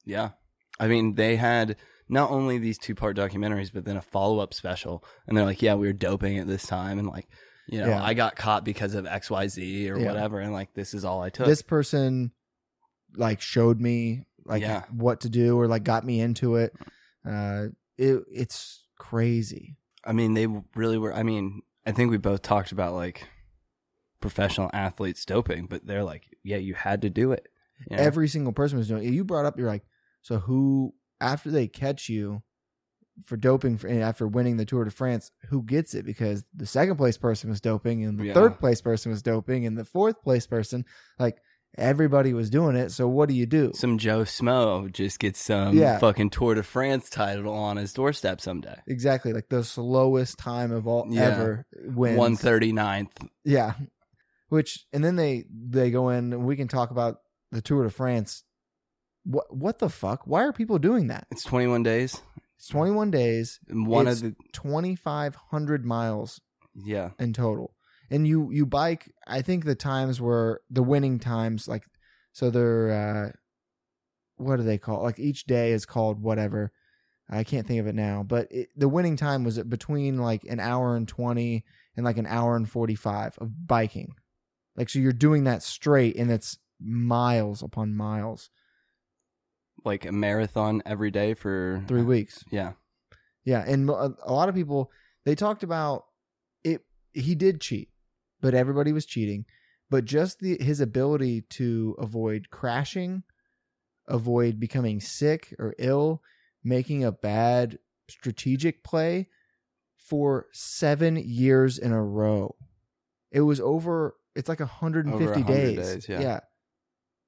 yeah. 0.04 0.30
I 0.78 0.88
mean, 0.88 1.14
they 1.14 1.36
had 1.36 1.76
not 2.08 2.30
only 2.30 2.58
these 2.58 2.78
two 2.78 2.94
part 2.94 3.16
documentaries, 3.16 3.70
but 3.72 3.84
then 3.84 3.96
a 3.96 4.02
follow 4.02 4.38
up 4.38 4.54
special, 4.54 5.04
and 5.26 5.36
they're 5.36 5.44
like, 5.44 5.60
"Yeah, 5.62 5.74
we 5.74 5.86
were 5.86 5.92
doping 5.92 6.38
at 6.38 6.46
this 6.46 6.66
time, 6.66 6.98
and 6.98 7.06
like, 7.06 7.28
you 7.68 7.80
know, 7.80 7.88
Yeah. 7.88 8.02
I 8.02 8.14
got 8.14 8.34
caught 8.34 8.64
because 8.64 8.94
of 8.94 9.06
X, 9.06 9.30
Y, 9.30 9.46
Z 9.48 9.90
or 9.90 9.98
Yeah. 9.98 10.06
whatever, 10.06 10.40
and 10.40 10.52
like, 10.52 10.72
this 10.72 10.94
is 10.94 11.04
all 11.04 11.20
I 11.20 11.28
took." 11.28 11.46
this 11.46 11.62
person 11.62 12.32
like 13.16 13.40
showed 13.40 13.81
me 13.81 14.25
like 14.44 14.62
Yeah. 14.62 14.85
what 14.90 15.20
to 15.20 15.29
do 15.29 15.59
or 15.59 15.66
like 15.66 15.85
got 15.85 16.05
me 16.05 16.20
into 16.20 16.57
it 16.57 16.73
uh 17.25 17.66
it 17.99 18.23
it's 18.31 18.85
crazy 18.99 19.77
I 20.03 20.12
mean, 20.12 20.33
they 20.33 20.46
really 20.75 20.96
were. 20.96 21.12
I 21.12 21.23
mean, 21.23 21.61
I 21.85 21.92
think 21.92 22.11
we 22.11 22.16
both 22.16 22.40
talked 22.40 22.73
about 22.73 22.94
like 22.94 23.29
professional 24.20 24.70
athletes 24.73 25.25
doping, 25.25 25.66
but 25.66 25.87
they're 25.87 26.05
like, 26.05 26.37
yeah, 26.42 26.57
you 26.57 26.73
had 26.75 27.03
to 27.03 27.11
do 27.11 27.33
it. 27.33 27.49
you 27.90 27.96
know? 27.96 28.03
every 28.03 28.29
single 28.29 28.53
person 28.53 28.79
was 28.79 28.88
doing 28.88 29.05
it. 29.05 29.12
You 29.12 29.25
brought 29.25 29.44
up, 29.44 29.59
you're 29.59 29.68
like, 29.68 29.85
so 30.23 30.38
who 30.38 30.94
after 31.20 31.51
they 31.51 31.68
catch 31.68 32.09
you 32.09 32.42
for 33.27 33.37
doping 33.37 33.77
for, 33.77 33.88
after 33.88 34.27
winning 34.27 34.57
the 34.57 34.64
Tour 34.64 34.85
de 34.85 34.90
France, 34.90 35.31
who 35.49 35.62
gets 35.62 35.94
it? 35.94 36.07
Because 36.07 36.44
the 36.55 36.64
second 36.66 36.96
place 36.96 37.18
person 37.18 37.51
was 37.51 37.61
doping, 37.61 38.03
and 38.05 38.18
the 38.18 38.25
Yeah. 38.25 38.35
third 38.35 38.59
place 38.59 38.81
person 38.81 39.11
was 39.12 39.20
doping, 39.23 39.66
and 39.66 39.77
the 39.77 39.85
fourth 39.85 40.23
place 40.23 40.46
person, 40.46 40.85
like 41.18 41.42
everybody 41.78 42.33
was 42.33 42.50
doing 42.50 42.76
it. 42.76 42.90
So 42.90 43.06
what 43.09 43.28
do 43.28 43.35
you 43.35 43.46
do? 43.46 43.72
some 43.74 43.98
Joe 43.98 44.22
Smo 44.22 44.90
just 44.92 45.18
gets 45.18 45.40
some 45.40 45.76
Yeah. 45.76 45.98
fucking 45.98 46.30
Tour 46.30 46.54
de 46.54 46.62
France 46.62 47.09
title 47.11 47.52
on 47.52 47.76
his 47.76 47.92
doorstep 47.92 48.40
someday. 48.40 48.76
exactly, 48.87 49.33
like 49.33 49.48
the 49.48 49.64
slowest 49.64 50.38
time 50.38 50.72
of 50.72 50.87
all 50.87 51.06
Yeah. 51.09 51.22
ever 51.22 51.66
wins. 51.85 52.18
One 52.18 52.37
thirty 52.37 52.72
ninth. 52.72 53.16
Yeah. 53.44 53.74
Which 54.48 54.85
and 54.92 55.04
then 55.04 55.16
they 55.16 55.44
they 55.50 55.90
go 55.90 56.09
in 56.09 56.33
and 56.33 56.44
we 56.44 56.56
can 56.56 56.68
talk 56.68 56.90
about 56.90 57.18
the 57.52 57.62
Tour 57.62 57.85
de 57.85 57.90
France. 57.90 58.42
What 59.24 59.54
what 59.56 59.78
the 59.78 59.88
fuck? 59.88 60.26
Why 60.26 60.42
are 60.44 60.52
people 60.52 60.78
doing 60.78 61.06
that? 61.09 61.26
It's 61.30 61.44
twenty 61.44 61.66
one 61.66 61.83
days. 61.83 62.20
It's 62.59 62.68
21 62.68 63.11
days, 63.11 63.59
And 63.70 63.87
one 63.87 64.02
It's- 64.06 64.18
of 64.20 64.22
the 64.22 64.37
2500 64.52 65.85
miles 65.87 66.42
yeah. 66.74 67.11
in 67.18 67.33
total. 67.33 67.74
And 68.11 68.27
you 68.27 68.51
you 68.51 68.66
bike 68.66 69.12
I 69.27 69.42
think 69.42 69.64
the 69.64 69.75
times 69.75 70.20
were 70.20 70.62
the 70.70 70.83
winning 70.83 71.18
times 71.18 71.68
like 71.68 71.85
so 72.33 72.51
they're 72.51 72.90
uh 72.90 73.37
what 74.37 74.57
do 74.57 74.62
they 74.62 74.79
call 74.79 75.03
like 75.03 75.18
each 75.18 75.44
day 75.44 75.73
is 75.73 75.87
called 75.87 76.23
whatever. 76.23 76.73
I 77.33 77.44
can't 77.44 77.66
think 77.66 77.79
of 77.79 77.87
it 77.87 77.94
now, 77.94 78.25
but 78.25 78.49
it, 78.51 78.70
the 78.75 78.88
winning 78.88 79.16
time 79.16 79.44
was 79.44 79.57
between 79.62 80.18
like 80.18 80.42
an 80.44 80.59
hour 80.59 80.96
and 80.96 81.07
20 81.07 81.64
and 81.96 82.05
like 82.05 82.18
an 82.18 82.27
hour 82.27 82.57
and 82.57 82.68
45 82.68 83.38
of 83.38 83.68
biking. 83.68 84.14
Like 84.77 84.88
so 84.88 84.99
you're 84.99 85.12
doing 85.12 85.44
that 85.44 85.62
straight 85.62 86.16
and 86.16 86.31
it's 86.31 86.59
miles 86.81 87.62
upon 87.62 87.94
miles. 87.94 88.51
Like 89.85 90.05
a 90.05 90.12
marathon 90.12 90.83
every 90.85 91.11
day 91.11 91.35
for 91.35 91.85
3 91.87 92.03
weeks. 92.03 92.44
Yeah. 92.51 92.73
Yeah, 93.44 93.64
and 93.66 93.88
a, 93.88 94.14
a 94.23 94.33
lot 94.33 94.49
of 94.49 94.55
people 94.55 94.90
they 95.25 95.35
talked 95.35 95.62
about 95.62 96.05
it. 96.64 96.83
He 97.12 97.35
did 97.35 97.61
cheat, 97.61 97.88
but 98.40 98.55
everybody 98.55 98.92
was 98.92 99.07
cheating. 99.07 99.44
But 99.88 100.05
just 100.05 100.38
the 100.40 100.57
his 100.62 100.81
ability 100.81 101.42
to 101.50 101.96
avoid 101.98 102.50
crashing, 102.50 103.24
avoid 104.09 104.61
becoming 104.61 105.00
sick 105.00 105.55
or 105.59 105.74
ill, 105.79 106.22
making 106.62 107.05
a 107.05 107.12
bad 107.12 107.79
strategic 108.09 108.85
play 108.85 109.29
for 109.96 110.46
seven 110.53 111.16
years 111.16 111.79
in 111.79 111.92
a 111.92 112.03
row. 112.03 112.55
It 113.33 113.42
was 113.42 113.61
over. 113.61 114.16
It's 114.35 114.48
like 114.48 114.61
150 114.61 115.24
Over 115.24 115.33
100 115.33 115.46
days. 115.46 115.76
days, 115.76 116.09
yeah. 116.09 116.20
yeah, 116.20 116.40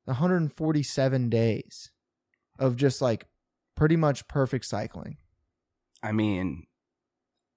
147 0.05 1.29
days 1.29 1.91
of 2.59 2.77
just 2.77 3.03
like 3.03 3.27
pretty 3.77 3.97
much 3.97 4.29
perfect 4.29 4.65
cycling. 4.65 5.17
I 6.03 6.13
mean, 6.13 6.67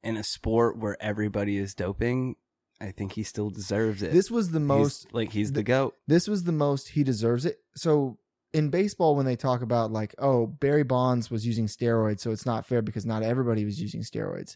in 0.04 0.18
a 0.18 0.24
sport 0.24 0.78
where 0.78 0.98
everybody 1.00 1.58
is 1.58 1.74
doping, 1.74 2.36
I 2.82 2.92
think 2.92 3.14
he 3.14 3.24
still 3.24 3.50
deserves 3.50 4.04
it. 4.04 4.12
This 4.12 4.30
was 4.30 4.52
the 4.52 4.60
He's- 4.60 4.68
most 4.68 5.14
like 5.14 5.32
he's 5.32 5.54
the 5.54 5.64
goat. 5.64 5.96
this 6.08 6.28
was 6.28 6.44
the 6.44 6.52
most 6.52 6.90
he 6.90 7.04
deserves 7.04 7.46
it. 7.46 7.58
So 7.76 8.18
in 8.54 8.70
baseball, 8.70 9.16
when 9.16 9.26
they 9.26 9.36
talk 9.36 9.62
about 9.62 9.92
like, 9.92 10.14
oh, 10.18 10.48
Barry 10.48 10.84
Bonds 10.84 11.30
was 11.32 11.46
using 11.46 11.68
steroids, 11.68 12.20
so 12.22 12.32
it's 12.32 12.46
not 12.46 12.66
fair 12.66 12.82
because 12.82 13.06
not 13.06 13.24
everybody 13.24 13.66
was 13.66 13.82
using 13.82 14.02
steroids. 14.02 14.56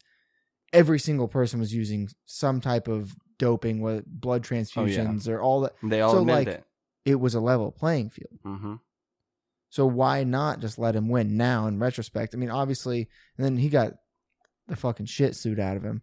Every 0.71 0.99
single 0.99 1.27
person 1.27 1.59
was 1.59 1.73
using 1.73 2.09
some 2.25 2.61
type 2.61 2.87
of 2.87 3.15
doping, 3.39 3.81
with 3.81 4.05
blood 4.05 4.43
transfusions, 4.43 5.27
or 5.27 5.41
all 5.41 5.61
that. 5.61 5.73
They 5.81 6.01
all 6.01 6.11
So, 6.13 6.21
like, 6.23 6.47
it. 6.47 6.63
It 7.05 7.15
was 7.15 7.33
a 7.35 7.39
level 7.39 7.71
playing 7.71 8.09
field. 8.09 8.37
Mm-hmm. 8.45 8.75
So 9.69 9.85
why 9.85 10.23
not 10.25 10.59
just 10.59 10.77
let 10.77 10.95
him 10.95 11.09
win 11.09 11.37
now? 11.37 11.67
In 11.67 11.79
retrospect, 11.79 12.35
I 12.35 12.37
mean, 12.37 12.49
obviously, 12.51 13.07
and 13.37 13.45
then 13.45 13.57
he 13.57 13.69
got 13.69 13.93
the 14.67 14.75
fucking 14.75 15.05
shit 15.07 15.35
suit 15.35 15.59
out 15.59 15.77
of 15.77 15.83
him. 15.83 16.01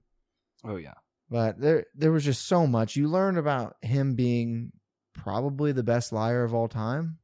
Oh 0.64 0.76
yeah. 0.76 0.94
But 1.30 1.60
there, 1.60 1.86
there 1.94 2.12
was 2.12 2.24
just 2.24 2.46
so 2.46 2.66
much 2.66 2.94
you 2.96 3.08
learned 3.08 3.36
about 3.38 3.76
him 3.82 4.14
being 4.14 4.72
probably 5.12 5.72
the 5.72 5.82
best 5.82 6.12
liar 6.12 6.44
of 6.44 6.54
all 6.54 6.68
time. 6.68 7.18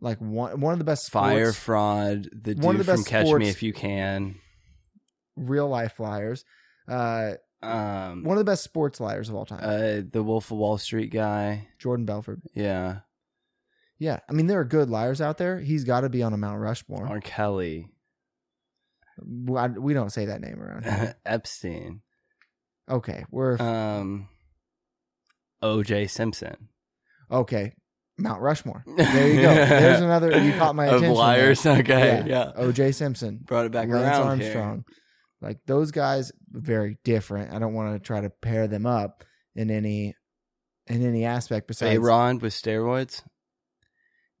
Like 0.00 0.18
one, 0.20 0.60
one 0.60 0.72
of 0.74 0.78
the 0.78 0.84
best 0.84 1.10
Fire 1.10 1.46
sports- 1.46 1.58
fraud. 1.58 2.28
The 2.32 2.54
One 2.54 2.74
dude 2.76 2.80
of 2.82 2.86
the 2.86 2.92
from 2.92 3.00
best 3.02 3.08
Catch 3.08 3.26
Me 3.26 3.48
If 3.48 3.62
You 3.62 3.72
Can. 3.72 4.36
real 5.36 5.68
life 5.68 5.98
liars. 5.98 6.44
Uh, 6.86 7.32
Um. 7.62 8.22
one 8.22 8.36
of 8.36 8.44
the 8.44 8.50
best 8.50 8.62
sports 8.64 9.00
liars 9.00 9.28
of 9.28 9.34
all 9.34 9.44
time. 9.46 9.60
uh, 9.62 10.02
the 10.12 10.22
Wolf 10.22 10.50
of 10.52 10.58
Wall 10.58 10.78
Street 10.78 11.10
guy. 11.10 11.68
Jordan 11.78 12.04
Belfort. 12.06 12.40
Yeah. 12.54 13.00
Yeah, 13.98 14.20
I 14.28 14.32
mean 14.32 14.46
there 14.46 14.60
are 14.60 14.64
good 14.64 14.88
liars 14.90 15.20
out 15.20 15.38
there. 15.38 15.58
He's 15.58 15.82
got 15.82 16.02
to 16.02 16.08
be 16.08 16.22
on 16.22 16.32
a 16.32 16.36
Mount 16.36 16.60
Rushmore. 16.60 17.08
R. 17.08 17.20
Kelly. 17.20 17.88
We 19.26 19.94
don't 19.94 20.10
say 20.12 20.26
that 20.26 20.40
name 20.40 20.60
around 20.62 20.84
here. 20.84 21.16
Epstein. 21.26 22.02
Okay, 22.88 23.24
we're 23.30 23.60
Um. 23.60 24.28
O.J. 25.60 26.06
Simpson. 26.06 26.68
okay. 27.30 27.72
Mount 28.20 28.40
Rushmore. 28.40 28.82
There 28.96 29.28
you 29.32 29.40
go. 29.42 29.54
There's 29.54 30.00
another. 30.00 30.36
You 30.42 30.52
caught 30.54 30.74
my 30.74 30.86
attention. 30.86 31.10
Of 31.12 31.16
liars. 31.16 31.64
Okay. 31.64 32.24
Yeah. 32.26 32.26
Yeah. 32.26 32.52
O.J. 32.56 32.90
Simpson, 32.92 33.38
Brought 33.44 33.66
it 33.66 33.72
back 33.72 33.88
Lance 33.88 34.18
around 34.18 34.26
Armstrong. 34.28 34.84
Like 35.40 35.58
those 35.66 35.92
guys, 35.92 36.32
very 36.50 36.98
different. 37.04 37.52
I 37.54 37.60
don't 37.60 37.74
want 37.74 37.94
to 37.94 38.04
try 38.04 38.20
to 38.20 38.30
pair 38.30 38.66
them 38.66 38.86
up 38.86 39.22
in 39.54 39.70
any 39.70 40.16
in 40.88 41.06
any 41.06 41.24
aspect 41.24 41.64
here. 41.64 41.68
besides 41.68 41.96
A. 41.96 42.00
Ron 42.00 42.38
with 42.40 42.52
steroids. 42.54 43.22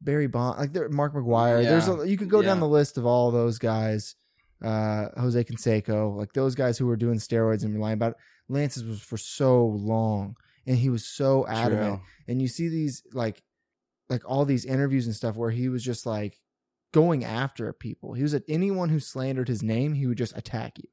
Barry 0.00 0.26
Bond, 0.26 0.58
like 0.58 0.72
there, 0.72 0.88
Mark 0.88 1.14
McGwire. 1.14 1.62
There's 1.62 1.88
a, 1.88 2.08
you 2.08 2.16
could 2.16 2.30
go 2.30 2.42
down 2.42 2.56
Yeah. 2.56 2.60
the 2.60 2.68
list 2.68 2.98
of 2.98 3.06
all 3.06 3.30
those 3.30 3.58
guys. 3.58 4.16
Uh, 4.64 5.06
Jose 5.16 5.44
Canseco, 5.44 6.16
like 6.16 6.32
those 6.32 6.56
guys 6.56 6.78
who 6.78 6.86
were 6.86 6.96
doing 6.96 7.18
steroids 7.18 7.62
and 7.64 7.78
lying 7.80 7.94
about 7.94 8.12
it. 8.12 8.16
Lance's 8.48 8.84
was 8.84 9.00
for 9.00 9.16
so 9.16 9.66
long, 9.66 10.36
and 10.66 10.76
he 10.76 10.90
was 10.90 11.04
so 11.04 11.46
adamant. 11.46 12.00
True. 12.00 12.06
And 12.28 12.42
you 12.42 12.48
see 12.48 12.68
these 12.68 13.02
like, 13.12 13.42
like 14.08 14.22
all 14.24 14.44
these 14.44 14.64
interviews 14.64 15.06
and 15.06 15.14
stuff 15.14 15.36
where 15.36 15.50
he 15.50 15.68
was 15.68 15.82
just 15.82 16.06
like 16.06 16.40
going 16.92 17.24
after 17.24 17.72
people. 17.72 18.14
He 18.14 18.22
was 18.22 18.34
at 18.34 18.44
anyone 18.48 18.88
who 18.88 19.00
slandered 19.00 19.48
his 19.48 19.62
name, 19.62 19.92
he 19.92 20.06
would 20.06 20.18
just 20.18 20.36
attack 20.36 20.78
you. 20.78 20.88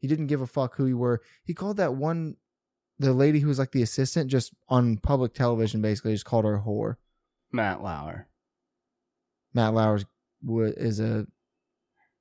He 0.00 0.08
didn't 0.08 0.26
give 0.26 0.42
a 0.42 0.46
fuck 0.46 0.76
who 0.76 0.86
you 0.86 0.98
were. 0.98 1.22
He 1.44 1.54
called 1.54 1.78
that 1.78 1.94
one, 1.94 2.36
the 2.98 3.14
lady 3.14 3.40
who 3.40 3.48
was 3.48 3.58
like 3.58 3.72
the 3.72 3.82
assistant, 3.82 4.30
just 4.30 4.52
on 4.68 4.98
public 4.98 5.32
television, 5.32 5.80
basically 5.80 6.12
just 6.12 6.26
called 6.26 6.44
her 6.44 6.56
a 6.56 6.60
whore. 6.60 6.96
Matt 7.50 7.82
Lauer. 7.82 8.28
Matt 9.54 9.72
Lauer 9.72 9.98
is 10.76 11.00
a 11.00 11.26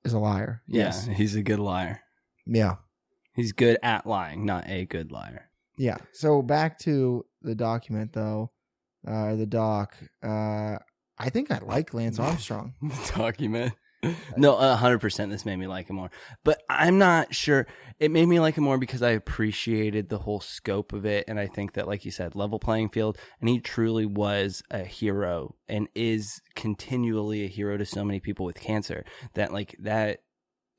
is 0.05 0.13
a 0.13 0.19
liar. 0.19 0.61
Yes. 0.67 1.07
Yeah, 1.07 1.13
he's 1.15 1.35
a 1.35 1.43
good 1.43 1.59
liar. 1.59 2.01
Yeah. 2.45 2.75
He's 3.35 3.51
good 3.51 3.77
at 3.83 4.07
lying, 4.07 4.45
not 4.45 4.69
a 4.69 4.85
good 4.85 5.11
liar. 5.11 5.49
Yeah. 5.77 5.97
So 6.13 6.41
back 6.41 6.79
to 6.79 7.25
the 7.41 7.55
document 7.55 8.13
though, 8.13 8.51
uh 9.07 9.35
the 9.35 9.45
doc. 9.45 9.95
Uh 10.23 10.77
I 11.17 11.29
think 11.29 11.51
I 11.51 11.59
like 11.59 11.93
Lance 11.93 12.19
Armstrong. 12.19 12.73
document. 13.15 13.73
No, 14.37 14.55
a 14.57 14.75
hundred 14.75 14.99
percent. 14.99 15.31
This 15.31 15.45
made 15.45 15.55
me 15.55 15.67
like 15.67 15.89
him 15.89 15.95
more, 15.95 16.11
but 16.43 16.61
I'm 16.69 16.97
not 16.97 17.33
sure. 17.33 17.65
It 17.99 18.11
made 18.11 18.27
me 18.27 18.39
like 18.39 18.55
him 18.55 18.63
more 18.63 18.77
because 18.77 19.01
I 19.01 19.11
appreciated 19.11 20.09
the 20.09 20.19
whole 20.19 20.39
scope 20.39 20.93
of 20.93 21.05
it, 21.05 21.25
and 21.27 21.39
I 21.39 21.47
think 21.47 21.73
that, 21.73 21.87
like 21.87 22.05
you 22.05 22.11
said, 22.11 22.35
level 22.35 22.59
playing 22.59 22.89
field, 22.89 23.17
and 23.39 23.49
he 23.49 23.59
truly 23.59 24.05
was 24.05 24.61
a 24.69 24.83
hero 24.83 25.55
and 25.67 25.87
is 25.95 26.41
continually 26.55 27.43
a 27.45 27.47
hero 27.47 27.77
to 27.77 27.85
so 27.85 28.03
many 28.03 28.19
people 28.19 28.45
with 28.45 28.59
cancer. 28.59 29.05
That 29.33 29.51
like 29.51 29.75
that 29.79 30.19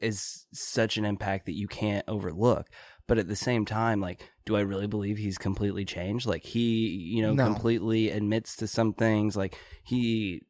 is 0.01 0.47
such 0.53 0.97
an 0.97 1.05
impact 1.05 1.47
that 1.47 1.57
you 1.57 1.69
can't 1.69 2.05
overlook. 2.09 2.69
But 3.07 3.19
at 3.19 3.29
the 3.29 3.37
same 3.37 3.65
time, 3.65 4.01
like, 4.01 4.21
do 4.45 4.57
I 4.57 4.61
really 4.61 4.87
believe 4.89 5.17
he's 5.19 5.39
completely 5.39 5.85
changed? 5.85 6.27
Like 6.27 6.43
he, 6.45 6.89
you 6.89 7.23
know, 7.23 7.35
No. 7.35 7.45
completely 7.45 8.11
admits 8.11 8.57
to 8.57 8.67
some 8.67 8.93
things. 8.95 9.37
Like 9.37 9.57
he 9.85 10.43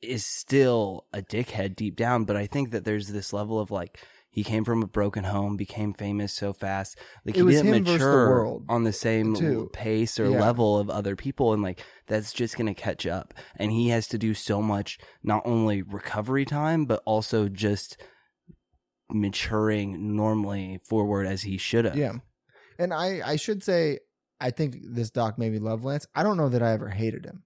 is 0.00 0.24
still 0.24 1.06
a 1.12 1.20
dickhead 1.22 1.74
deep 1.74 1.96
down, 1.96 2.24
but 2.24 2.36
I 2.36 2.46
think 2.46 2.70
that 2.70 2.84
there's 2.84 3.08
this 3.08 3.32
level 3.32 3.58
of 3.58 3.70
like 3.72 3.98
he 4.30 4.44
came 4.44 4.64
from 4.64 4.82
a 4.82 4.86
broken 4.86 5.24
home, 5.24 5.56
became 5.56 5.92
famous 5.92 6.32
so 6.32 6.52
fast. 6.52 6.96
Like 7.24 7.36
It 7.36 7.42
he 7.44 7.50
didn't 7.50 7.70
the 7.72 7.80
mature 7.80 8.28
world, 8.28 8.64
on 8.68 8.84
the 8.84 8.92
same 8.92 9.34
too. 9.34 9.70
pace 9.72 10.20
or 10.20 10.28
Yeah. 10.28 10.40
level 10.40 10.78
of 10.78 10.88
other 10.88 11.16
people, 11.16 11.52
and 11.52 11.62
like 11.62 11.82
that's 12.06 12.32
just 12.32 12.56
gonna 12.56 12.74
catch 12.74 13.06
up. 13.06 13.34
And 13.56 13.72
he 13.72 13.88
has 13.88 14.06
to 14.08 14.18
do 14.18 14.34
so 14.34 14.62
much, 14.62 14.98
not 15.24 15.42
only 15.44 15.82
recovery 15.82 16.44
time, 16.44 16.84
but 16.84 17.02
also 17.04 17.48
just 17.48 17.96
maturing 19.10 20.16
normally 20.16 20.80
forward 20.84 21.26
as 21.26 21.42
he 21.42 21.56
should 21.58 21.84
have. 21.84 21.96
Yeah. 21.96 22.14
And 22.78 22.92
I 22.94 23.20
I 23.24 23.36
should 23.36 23.62
say 23.62 23.98
I 24.40 24.50
think 24.50 24.76
this 24.82 25.10
doc 25.10 25.38
made 25.38 25.52
me 25.52 25.58
love 25.58 25.84
Lance. 25.84 26.06
I 26.14 26.22
don't 26.22 26.36
know 26.36 26.48
that 26.48 26.62
I 26.62 26.72
ever 26.72 26.88
hated 26.88 27.24
him. 27.24 27.42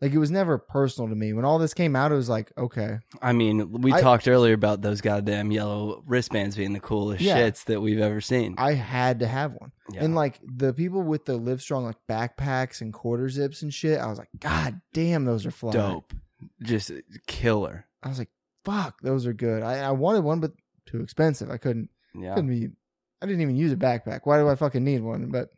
Like 0.00 0.12
it 0.12 0.18
was 0.18 0.30
never 0.30 0.56
personal 0.56 1.10
to 1.10 1.14
me. 1.14 1.34
When 1.34 1.44
all 1.44 1.58
this 1.58 1.74
came 1.74 1.94
out, 1.94 2.10
it 2.10 2.14
was 2.14 2.30
like, 2.30 2.50
okay. 2.56 3.00
I 3.20 3.32
mean, 3.34 3.70
we 3.82 3.92
I- 3.92 4.00
talked 4.00 4.26
earlier 4.26 4.54
about 4.54 4.80
those 4.80 5.02
goddamn 5.02 5.52
yellow 5.52 6.02
wristbands 6.06 6.56
being 6.56 6.72
the 6.72 6.80
coolest 6.80 7.20
Yeah. 7.20 7.36
shits 7.38 7.64
that 7.66 7.82
we've 7.82 8.00
ever 8.00 8.22
seen. 8.22 8.54
I 8.56 8.72
had 8.72 9.20
to 9.20 9.26
have 9.26 9.52
one. 9.52 9.72
Yeah. 9.92 10.02
And 10.04 10.14
like 10.14 10.40
the 10.42 10.72
people 10.72 11.02
with 11.02 11.26
the 11.26 11.38
Livestrong 11.38 11.84
like 11.84 11.98
backpacks 12.08 12.80
and 12.80 12.94
quarter 12.94 13.28
zips 13.28 13.60
and 13.60 13.72
shit, 13.74 14.00
I 14.00 14.06
was 14.06 14.18
like, 14.18 14.30
God 14.38 14.80
damn, 14.94 15.26
those 15.26 15.44
are 15.44 15.50
fly. 15.50 15.72
dope, 15.72 16.14
just 16.62 16.90
killer. 17.26 17.86
I 18.02 18.08
was 18.08 18.18
like, 18.18 18.30
fuck, 18.64 19.02
those 19.02 19.26
are 19.26 19.34
good. 19.34 19.62
I, 19.62 19.80
I 19.80 19.90
wanted 19.90 20.24
one, 20.24 20.40
but 20.40 20.52
too 20.90 21.00
expensive. 21.02 21.50
I 21.50 21.56
couldn't 21.58 21.88
Yeah, 22.14 22.34
couldn't 22.34 22.50
be 22.50 22.68
I 23.22 23.26
didn't 23.26 23.42
even 23.42 23.56
use 23.56 23.72
a 23.72 23.76
backpack. 23.76 24.20
Why 24.24 24.38
do 24.38 24.48
I 24.48 24.54
fucking 24.54 24.82
need 24.84 25.02
one? 25.02 25.30
But 25.30 25.48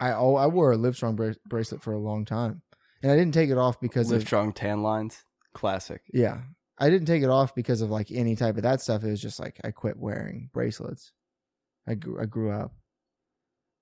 I 0.00 0.12
oh 0.12 0.34
I 0.36 0.46
wore 0.46 0.72
a 0.72 0.76
Livestrong 0.76 1.16
bra- 1.16 1.32
bracelet 1.48 1.82
for 1.82 1.92
a 1.92 1.98
long 1.98 2.24
time, 2.24 2.62
and 3.02 3.10
I 3.12 3.16
didn't 3.16 3.34
take 3.34 3.50
it 3.50 3.58
off 3.58 3.80
because 3.80 4.10
Live 4.10 4.22
of 4.22 4.26
strong 4.26 4.52
tan 4.52 4.82
lines, 4.82 5.24
classic. 5.54 6.02
yeah. 6.12 6.42
I 6.80 6.90
didn't 6.90 7.08
take 7.08 7.24
it 7.24 7.28
off 7.30 7.56
because 7.56 7.80
of 7.80 7.90
like 7.90 8.12
any 8.12 8.36
type 8.36 8.56
of 8.56 8.62
that 8.62 8.80
stuff. 8.80 9.02
It 9.02 9.10
was 9.10 9.20
just 9.20 9.40
like 9.40 9.58
I 9.64 9.72
quit 9.72 9.96
wearing 9.98 10.48
bracelets. 10.52 11.12
I 11.88 11.94
grew 11.94 12.20
I 12.22 12.26
grew 12.26 12.52
up, 12.52 12.72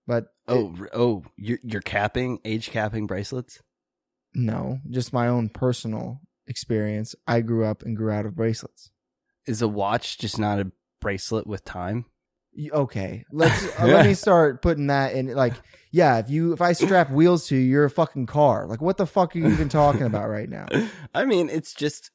but 0.06 0.28
Oh, 0.48 0.74
r- 0.80 0.88
oh, 0.94 1.24
you're 1.36 1.58
you're 1.62 1.82
capping 1.82 2.38
age 2.44 2.70
capping 2.70 3.06
bracelets. 3.06 3.60
no, 4.34 4.78
just 4.88 5.12
my 5.12 5.28
own 5.28 5.50
personal 5.50 6.20
experience. 6.46 7.14
I 7.26 7.40
grew 7.42 7.66
up 7.66 7.82
and 7.82 7.94
grew 7.96 8.10
out 8.10 8.24
of 8.24 8.34
bracelets. 8.34 8.90
Is 9.46 9.62
a 9.62 9.68
watch 9.68 10.18
just 10.18 10.38
not 10.38 10.58
a 10.60 10.70
bracelet 11.00 11.46
with 11.46 11.64
time? 11.64 12.06
Okay, 12.72 13.24
let's 13.30 13.64
uh, 13.80 13.86
let 13.86 14.06
me 14.06 14.14
start 14.14 14.62
putting 14.62 14.86
that 14.88 15.14
in. 15.14 15.28
Like, 15.28 15.54
yeah, 15.90 16.18
if 16.18 16.30
you 16.30 16.52
if 16.52 16.60
I 16.60 16.72
strap 16.72 17.10
wheels 17.10 17.46
to 17.48 17.56
you, 17.56 17.62
you're 17.62 17.84
a 17.84 17.90
fucking 17.90 18.26
car. 18.26 18.66
Like, 18.66 18.80
what 18.80 18.96
the 18.96 19.06
fuck 19.06 19.36
are 19.36 19.38
you 19.38 19.48
even 19.48 19.68
talking 19.68 20.02
about 20.02 20.28
right 20.28 20.48
now? 20.48 20.66
I 21.14 21.24
mean, 21.26 21.50
it's 21.50 21.74
just 21.74 22.10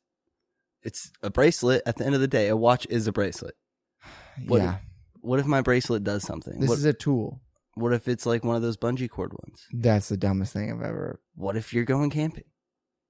it's 0.84 1.12
a 1.22 1.30
bracelet. 1.30 1.84
At 1.86 1.98
the 1.98 2.06
end 2.06 2.16
of 2.16 2.22
the 2.22 2.28
day, 2.28 2.48
a 2.48 2.58
watch 2.58 2.88
is 2.90 3.08
a 3.08 3.12
bracelet. 3.12 3.56
What- 4.48 4.62
yeah, 4.62 4.78
What 5.20 5.40
if 5.40 5.46
my 5.46 5.62
bracelet 5.62 6.04
does 6.04 6.24
something? 6.24 6.60
this 6.60 6.70
what, 6.70 6.78
is 6.78 6.86
a 6.86 6.94
tool. 6.94 7.42
what 7.76 7.94
if 7.94 8.08
it's 8.08 8.26
like 8.26 8.44
one 8.44 8.56
of 8.56 8.62
those 8.62 8.78
bungee 8.78 9.10
cord 9.10 9.34
ones? 9.34 9.68
That's 9.72 10.10
the 10.10 10.18
dumbest 10.18 10.54
thing 10.54 10.72
I've 10.72 10.82
ever. 10.82 11.20
What 11.36 11.58
if 11.58 11.74
you're 11.74 11.84
going 11.86 12.10
camping? 12.10 12.46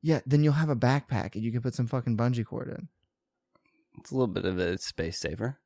Yeah, 0.01 0.19
then 0.25 0.43
you'll 0.43 0.53
have 0.53 0.69
a 0.69 0.75
backpack 0.75 1.35
and 1.35 1.43
you 1.43 1.51
can 1.51 1.61
put 1.61 1.75
some 1.75 1.87
fucking 1.87 2.17
bungee 2.17 2.45
cord 2.45 2.69
in. 2.69 2.87
It's 3.99 4.11
a 4.11 4.15
little 4.15 4.27
bit 4.27 4.45
of 4.45 4.57
a 4.59 4.77
space 4.77 5.19
saver. 5.19 5.59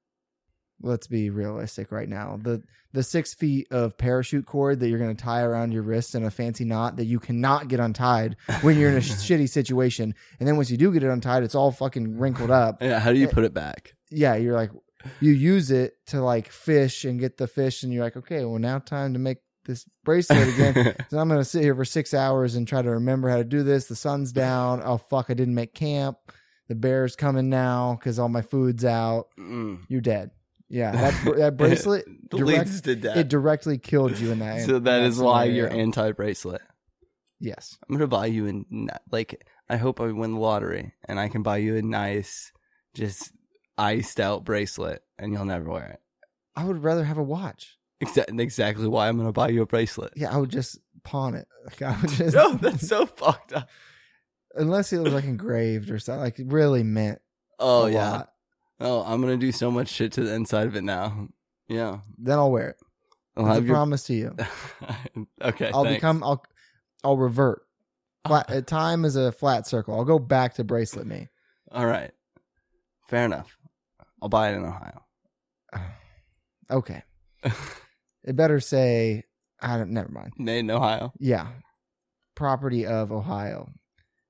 Let's 0.81 1.07
be 1.07 1.29
realistic 1.29 1.91
right 1.91 2.09
now. 2.09 2.37
The 2.41 2.61
the 2.91 3.01
six 3.03 3.33
feet 3.33 3.67
of 3.71 3.97
parachute 3.97 4.45
cord 4.45 4.79
that 4.79 4.89
you're 4.89 4.99
gonna 4.99 5.15
tie 5.15 5.41
around 5.41 5.71
your 5.71 5.83
wrist 5.83 6.15
in 6.15 6.23
a 6.25 6.31
fancy 6.31 6.65
knot 6.65 6.97
that 6.97 7.05
you 7.05 7.17
cannot 7.19 7.69
get 7.69 7.79
untied 7.79 8.35
when 8.61 8.77
you're 8.77 8.89
in 8.91 8.97
a 8.97 8.99
shitty 9.01 9.49
situation, 9.49 10.13
and 10.39 10.47
then 10.47 10.57
once 10.57 10.69
you 10.69 10.75
do 10.77 10.91
get 10.91 11.03
it 11.03 11.09
untied, 11.09 11.43
it's 11.43 11.55
all 11.55 11.71
fucking 11.71 12.17
wrinkled 12.17 12.51
up. 12.51 12.81
Yeah, 12.81 12.99
how 12.99 13.13
do 13.13 13.19
you 13.19 13.27
Eh, 13.27 13.31
put 13.31 13.45
it 13.45 13.53
back? 13.53 13.93
Yeah, 14.11 14.35
you're 14.35 14.53
like 14.55 14.71
you 15.21 15.31
use 15.31 15.71
it 15.71 15.93
to 16.07 16.21
like 16.21 16.49
fish 16.49 17.05
and 17.05 17.19
get 17.21 17.37
the 17.37 17.47
fish, 17.47 17.83
and 17.83 17.93
you're 17.93 18.03
like, 18.03 18.17
okay, 18.17 18.43
well 18.43 18.59
now 18.59 18.79
time 18.79 19.13
to 19.13 19.19
make 19.19 19.37
this 19.65 19.85
bracelet 20.03 20.49
again. 20.49 20.93
So 21.09 21.19
I'm 21.19 21.29
gonna 21.29 21.45
sit 21.45 21.63
here 21.63 21.75
for 21.75 21.85
six 21.85 22.13
hours 22.13 22.55
and 22.55 22.67
try 22.67 22.81
to 22.81 22.89
remember 22.91 23.29
how 23.29 23.37
to 23.37 23.43
do 23.45 23.63
this. 23.63 23.85
The 23.85 23.95
sun's 23.95 24.33
down. 24.33 24.81
Oh 24.83 24.97
fuck, 24.97 25.27
I 25.29 25.35
didn't 25.35 25.55
make 25.55 25.73
camp. 25.73 26.17
The 26.67 26.75
bear's 26.75 27.15
coming 27.15 27.49
now 27.49 27.95
because 27.99 28.17
all 28.19 28.29
my 28.29 28.41
food's 28.41 28.83
out. 28.85 29.27
Mm. 29.37 29.81
You're 29.87 30.01
dead. 30.01 30.31
Yeah, 30.67 30.91
that 30.91 31.35
that 31.37 31.57
bracelet 31.57 32.05
direct- 32.29 32.47
leads 32.47 32.81
to 32.81 32.95
death. 32.95 33.17
it 33.17 33.27
directly 33.27 33.77
killed 33.77 34.17
you 34.17 34.31
in 34.31 34.39
that. 34.39 34.61
so 34.65 34.77
in 34.77 34.83
that 34.85 35.01
is 35.03 35.19
why 35.19 35.45
you're 35.45 35.71
anti 35.71 36.11
bracelet. 36.11 36.61
Yes, 37.39 37.77
I'm 37.87 37.95
gonna 37.95 38.07
buy 38.07 38.25
you 38.27 38.47
a 38.47 38.87
like. 39.11 39.45
I 39.69 39.77
hope 39.77 39.99
I 39.99 40.11
win 40.11 40.33
the 40.33 40.39
lottery 40.39 40.93
and 41.07 41.19
I 41.19 41.27
can 41.27 41.41
buy 41.41 41.57
you 41.57 41.75
a 41.75 41.81
nice, 41.81 42.51
just 42.93 43.31
iced 43.77 44.19
out 44.19 44.43
bracelet, 44.43 45.03
and 45.17 45.33
you'll 45.33 45.45
never 45.45 45.69
wear 45.69 45.85
it. 45.87 45.99
I 46.55 46.63
would 46.65 46.83
rather 46.83 47.03
have 47.03 47.17
a 47.17 47.23
watch. 47.23 47.77
Exa- 48.03 48.39
exactly 48.39 48.87
why 48.87 49.07
I'm 49.07 49.17
gonna 49.17 49.31
buy 49.31 49.49
you 49.49 49.61
a 49.61 49.65
bracelet. 49.65 50.13
Yeah, 50.15 50.33
I 50.33 50.37
would 50.37 50.49
just 50.51 50.79
pawn 51.03 51.35
it. 51.35 51.47
Like 51.65 51.81
I 51.83 51.99
would 52.01 52.09
just 52.11 52.35
No, 52.35 52.53
that's 52.53 52.87
so 52.87 53.05
fucked 53.05 53.53
up. 53.53 53.69
Unless 54.55 54.91
it 54.93 54.99
was 54.99 55.13
like 55.13 55.25
engraved 55.25 55.89
or 55.91 55.99
something, 55.99 56.21
like 56.21 56.35
really 56.45 56.83
meant 56.83 57.19
Oh 57.59 57.85
a 57.85 57.91
yeah. 57.91 58.11
lot. 58.11 58.31
Oh, 58.79 59.01
I'm 59.03 59.21
gonna 59.21 59.37
do 59.37 59.51
so 59.51 59.71
much 59.71 59.87
shit 59.89 60.11
to 60.13 60.21
the 60.23 60.33
inside 60.33 60.67
of 60.67 60.75
it 60.75 60.83
now. 60.83 61.27
Yeah, 61.67 61.99
Then 62.17 62.37
I'll 62.37 62.51
wear 62.51 62.69
it. 62.71 62.77
I'll 63.37 63.51
a 63.51 63.61
your. 63.61 63.73
promise 63.73 64.03
to 64.03 64.13
you. 64.13 64.35
okay, 65.41 65.71
I'll 65.73 65.83
thanks. 65.83 65.97
become. 65.97 66.23
I'll. 66.23 66.43
I'll 67.03 67.17
revert. 67.17 67.61
Flat, 68.27 68.49
uh, 68.51 68.61
time 68.61 69.05
is 69.05 69.15
a 69.15 69.31
flat 69.31 69.67
circle. 69.67 69.95
I'll 69.95 70.05
go 70.05 70.17
back 70.19 70.55
to 70.55 70.63
bracelet 70.63 71.05
me. 71.07 71.27
All 71.71 71.85
right, 71.85 72.11
fair 73.09 73.25
enough. 73.25 73.57
I'll 74.21 74.29
buy 74.29 74.49
it 74.51 74.55
in 74.55 74.65
Ohio. 74.65 75.01
Okay. 76.71 77.03
It 78.27 78.35
better 78.35 78.59
say. 78.59 79.23
I 79.61 79.77
don't. 79.77 79.91
Never 79.91 80.09
mind. 80.09 80.33
Made 80.39 80.59
in 80.59 80.71
Ohio. 80.71 81.13
Yeah. 81.19 81.45
Property 82.35 82.87
of 82.87 83.11
Ohio. 83.11 83.69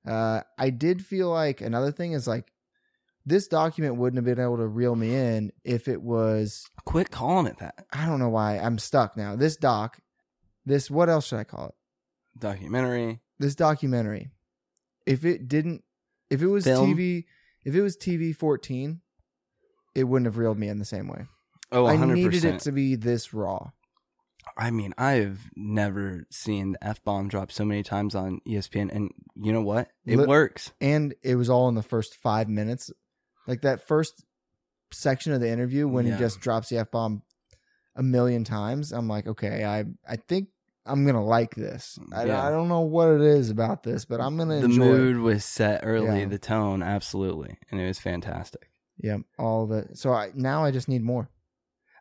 Uh, 0.06 0.42
I 0.56 0.70
did 0.70 1.04
feel 1.04 1.30
like 1.30 1.60
another 1.60 1.90
thing 1.90 2.12
is 2.12 2.26
like 2.26 2.52
this 3.24 3.48
document 3.48 3.96
wouldn't 3.96 4.18
have 4.24 4.36
been 4.36 4.42
able 4.42 4.58
to 4.58 4.66
reel 4.66 4.94
me 4.94 5.14
in 5.14 5.52
if 5.64 5.88
it 5.88 6.00
was. 6.00 6.64
Quit 6.84 7.10
calling 7.10 7.46
it 7.46 7.58
that. 7.58 7.84
I 7.92 8.06
don't 8.06 8.20
know 8.20 8.28
why 8.28 8.58
I'm 8.58 8.78
stuck 8.78 9.16
now. 9.16 9.34
This 9.36 9.56
doc. 9.56 9.98
This 10.64 10.90
what 10.90 11.08
else 11.08 11.26
should 11.26 11.38
I 11.38 11.44
call 11.44 11.66
it? 11.68 11.74
Documentary. 12.38 13.20
this 13.38 13.54
documentary, 13.54 14.28
if 15.06 15.24
it 15.24 15.48
didn't, 15.48 15.82
if 16.28 16.42
it 16.42 16.48
was 16.48 16.64
Film? 16.64 16.94
TV, 16.94 17.24
if 17.64 17.74
it 17.74 17.82
was 17.82 17.96
TV 17.96 18.34
fourteen, 18.34 19.00
it 19.94 20.04
wouldn't 20.04 20.26
have 20.26 20.36
reeled 20.38 20.58
me 20.58 20.68
in 20.68 20.78
the 20.78 20.84
same 20.84 21.08
way. 21.08 21.26
Oh, 21.72 21.86
I 21.86 21.96
100%. 21.96 22.14
needed 22.14 22.44
it 22.44 22.60
to 22.60 22.72
be 22.72 22.94
this 22.94 23.34
raw. 23.34 23.70
I 24.56 24.70
mean, 24.70 24.94
I've 24.98 25.50
never 25.54 26.24
seen 26.30 26.72
the 26.72 26.84
F 26.86 27.02
bomb 27.04 27.28
drop 27.28 27.52
so 27.52 27.64
many 27.64 27.82
times 27.82 28.14
on 28.14 28.40
ESPN. 28.46 28.94
And 28.94 29.10
you 29.34 29.52
know 29.52 29.62
what? 29.62 29.88
It 30.04 30.18
Li- 30.18 30.26
works. 30.26 30.72
And 30.80 31.14
it 31.22 31.36
was 31.36 31.50
all 31.50 31.68
in 31.68 31.74
the 31.74 31.82
first 31.82 32.14
five 32.16 32.48
minutes. 32.48 32.90
Like 33.46 33.62
that 33.62 33.86
first 33.86 34.24
section 34.92 35.32
of 35.32 35.40
the 35.40 35.48
interview 35.50 35.86
when 35.88 36.06
Yeah. 36.06 36.14
he 36.14 36.18
just 36.20 36.40
drops 36.40 36.68
the 36.68 36.78
F 36.78 36.90
bomb 36.90 37.22
a 37.94 38.02
million 38.02 38.44
times. 38.44 38.92
I'm 38.92 39.08
like, 39.08 39.26
okay, 39.26 39.64
I 39.64 39.84
I 40.08 40.16
think 40.16 40.48
I'm 40.84 41.04
gonna 41.04 41.24
like 41.24 41.54
this. 41.54 41.98
I, 42.12 42.26
Yeah. 42.26 42.46
I 42.46 42.50
don't 42.50 42.68
know 42.68 42.82
what 42.82 43.08
it 43.10 43.20
is 43.20 43.50
about 43.50 43.82
this, 43.82 44.04
but 44.04 44.20
I'm 44.20 44.36
gonna 44.36 44.60
The 44.60 44.64
enjoy 44.66 44.84
it. 44.84 44.88
mood 44.98 45.16
was 45.18 45.44
set 45.44 45.80
early, 45.82 46.20
Yeah. 46.20 46.26
the 46.26 46.38
tone, 46.38 46.82
absolutely. 46.82 47.58
And 47.70 47.80
it 47.80 47.86
was 47.86 47.98
fantastic. 47.98 48.70
Yeah, 48.98 49.18
all 49.38 49.66
the 49.66 49.88
so 49.94 50.12
I 50.12 50.30
now 50.34 50.64
I 50.64 50.70
just 50.70 50.88
need 50.88 51.02
more. 51.02 51.28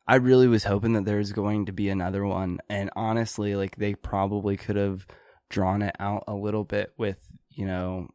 I 0.07 0.15
really 0.15 0.47
was 0.47 0.65
hoping 0.65 0.93
that 0.93 1.05
there 1.05 1.17
was 1.17 1.31
going 1.31 1.65
to 1.65 1.71
be 1.71 1.89
another 1.89 2.25
one. 2.25 2.59
And 2.69 2.89
honestly, 2.95 3.55
like 3.55 3.75
they 3.77 3.95
probably 3.95 4.55
could 4.57 4.75
have 4.75 5.07
drawn 5.49 5.81
it 5.81 5.95
out 5.99 6.23
a 6.27 6.33
little 6.35 6.63
bit 6.63 6.93
with, 6.97 7.17
you 7.49 7.65
know, 7.65 8.07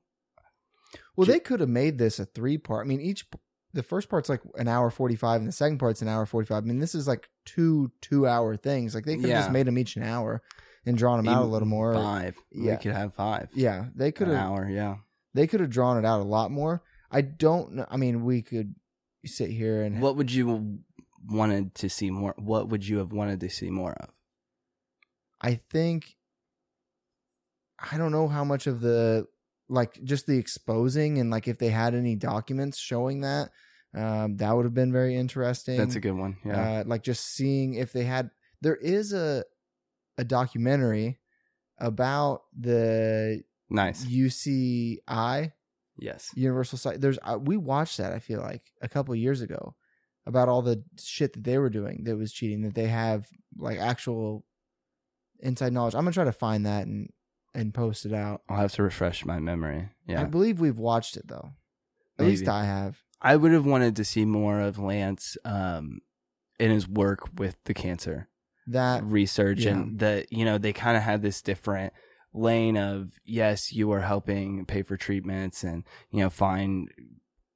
Well, 1.17 1.27
Ju- 1.27 1.33
they 1.33 1.41
could 1.41 1.61
have 1.61 1.69
made 1.69 1.99
this 1.99 2.19
a 2.19 2.25
three 2.25 2.59
part. 2.59 2.87
I 2.87 2.89
mean, 2.89 3.01
each 3.01 3.27
the 3.73 3.83
first 3.83 4.09
part's 4.09 4.29
like 4.29 4.41
an 4.57 4.67
hour 4.69 4.91
forty 4.91 5.15
five, 5.17 5.41
and 5.41 5.49
the 5.49 5.53
second 5.53 5.79
part's 5.79 6.03
an 6.03 6.09
hour 6.09 6.27
forty 6.27 6.47
five. 6.47 6.65
I 6.65 6.67
mean, 6.67 6.81
this 6.81 6.95
is 6.95 7.07
like 7.09 7.29
two 7.45 7.91
two 8.01 8.27
hour 8.27 8.57
things. 8.57 8.95
Like 8.95 9.05
they 9.05 9.15
could 9.17 9.23
have 9.25 9.31
Yeah. 9.31 9.41
just 9.41 9.53
made 9.53 9.67
them 9.67 9.79
each 9.79 9.97
an 9.97 10.03
hour 10.03 10.43
and 10.87 10.97
drawn 10.97 11.23
them 11.23 11.33
out 11.33 11.43
a 11.43 11.47
little 11.47 11.69
more. 11.69 11.95
Five. 11.95 12.37
Yeah. 12.51 12.73
We 12.73 12.77
could 12.79 12.93
have 12.93 13.15
five. 13.15 13.49
Yeah, 13.55 13.87
they 13.95 14.13
could 14.13 14.29
An 14.29 14.35
have 14.37 14.47
hour, 14.47 14.69
yeah. 14.69 14.97
they 15.35 15.47
could 15.47 15.61
have 15.61 15.71
drawn 15.71 15.99
it 15.99 16.05
out 16.07 16.21
a 16.21 16.25
lot 16.25 16.51
more. 16.51 16.83
I 17.11 17.21
don't 17.21 17.73
know. 17.75 17.87
I 17.91 17.97
mean, 17.97 18.25
we 18.25 18.43
could 18.43 18.75
sit 19.27 19.51
here 19.51 19.83
and 19.83 20.01
What 20.01 20.17
would 20.17 20.33
you 20.33 20.79
wanted 21.27 21.75
to 21.77 21.89
see 21.89 22.11
more? 22.11 22.35
What 22.39 22.69
would 22.69 22.87
you 22.87 22.99
have 22.99 23.13
wanted 23.13 23.41
to 23.41 23.51
see 23.51 23.71
more 23.71 23.93
of? 23.93 24.11
I 25.41 25.61
think 25.71 26.17
I 27.79 27.97
don't 27.97 28.13
know 28.13 28.29
how 28.29 28.45
much 28.45 28.67
of 28.67 28.81
the 28.81 29.27
like 29.69 30.03
just 30.05 30.27
the 30.27 30.37
exposing 30.39 31.19
and 31.19 31.31
like 31.31 31.49
if 31.49 31.59
they 31.59 31.69
had 31.71 31.95
any 31.95 32.17
documents 32.17 32.77
showing 32.77 33.21
that 33.21 33.51
um 33.95 34.37
that 34.37 34.55
would 34.55 34.65
have 34.65 34.75
been 34.75 34.93
very 34.93 35.17
interesting. 35.17 35.77
That's 35.79 35.95
a 35.95 36.01
good 36.01 36.17
one. 36.17 36.37
Yeah. 36.45 36.81
Uh, 36.81 36.85
like 36.87 37.03
just 37.03 37.25
seeing 37.35 37.75
if 37.75 37.93
they 37.93 38.05
had. 38.05 38.31
There 38.61 38.77
is 38.77 39.13
a 39.13 39.45
a 40.19 40.25
documentary 40.25 41.19
about 41.79 42.43
the 42.59 43.43
nice. 43.71 44.05
UCI 44.05 45.53
Yes. 45.99 46.31
Universal 46.35 46.79
Site. 46.79 47.01
There's 47.01 47.19
uh, 47.23 47.39
we 47.41 47.57
watched 47.57 47.99
that. 47.99 48.13
I 48.13 48.19
feel 48.21 48.41
like 48.41 48.63
a 48.81 48.89
couple 48.89 49.15
years 49.15 49.41
ago 49.43 49.75
about 50.27 50.49
all 50.49 50.63
the 50.63 50.83
shit 50.99 51.33
that 51.33 51.45
they 51.45 51.59
were 51.59 51.71
doing 51.71 52.05
that 52.05 52.17
was 52.17 52.33
cheating. 52.33 52.63
That 52.63 52.75
they 52.75 52.87
have 52.87 53.27
like 53.57 53.79
actual 53.79 54.45
inside 55.41 55.73
knowledge. 55.73 55.95
I'm 55.95 56.03
gonna 56.03 56.13
try 56.13 56.25
to 56.25 56.33
find 56.33 56.67
that 56.67 56.87
and 56.87 57.11
and 57.55 57.75
post 57.75 58.07
it 58.07 58.13
out. 58.13 58.43
I'll 58.49 58.59
have 58.59 58.73
to 58.73 58.83
refresh 58.83 59.25
my 59.25 59.39
memory. 59.41 59.89
Yeah, 60.07 60.23
I 60.23 60.25
believe 60.25 60.61
we've 60.61 60.79
watched 60.79 61.17
it 61.17 61.27
though. 61.27 61.51
At 62.19 62.27
least 62.27 62.49
I 62.49 62.65
have. 62.65 62.99
I 63.23 63.37
would 63.37 63.53
have 63.53 63.67
wanted 63.67 63.97
to 63.97 64.05
see 64.05 64.25
more 64.25 64.61
of 64.61 64.79
Lance 64.79 65.37
um 65.45 66.01
in 66.59 66.71
his 66.71 66.87
work 66.87 67.29
with 67.39 67.57
the 67.65 67.73
cancer 67.75 68.29
That 68.67 69.03
research 69.05 69.61
yeah. 69.61 69.71
and 69.71 69.99
that 70.01 70.31
you 70.33 70.45
know 70.45 70.59
they 70.59 70.73
kind 70.75 70.97
of 70.97 71.03
had 71.03 71.23
this 71.23 71.41
different 71.41 71.95
lane 72.33 72.77
of 72.77 73.19
yes 73.25 73.73
you 73.73 73.91
are 73.93 74.03
helping 74.03 74.65
pay 74.67 74.83
for 74.83 74.97
treatments 74.97 75.65
and 75.65 75.83
you 76.11 76.21
know 76.21 76.31
find 76.31 76.89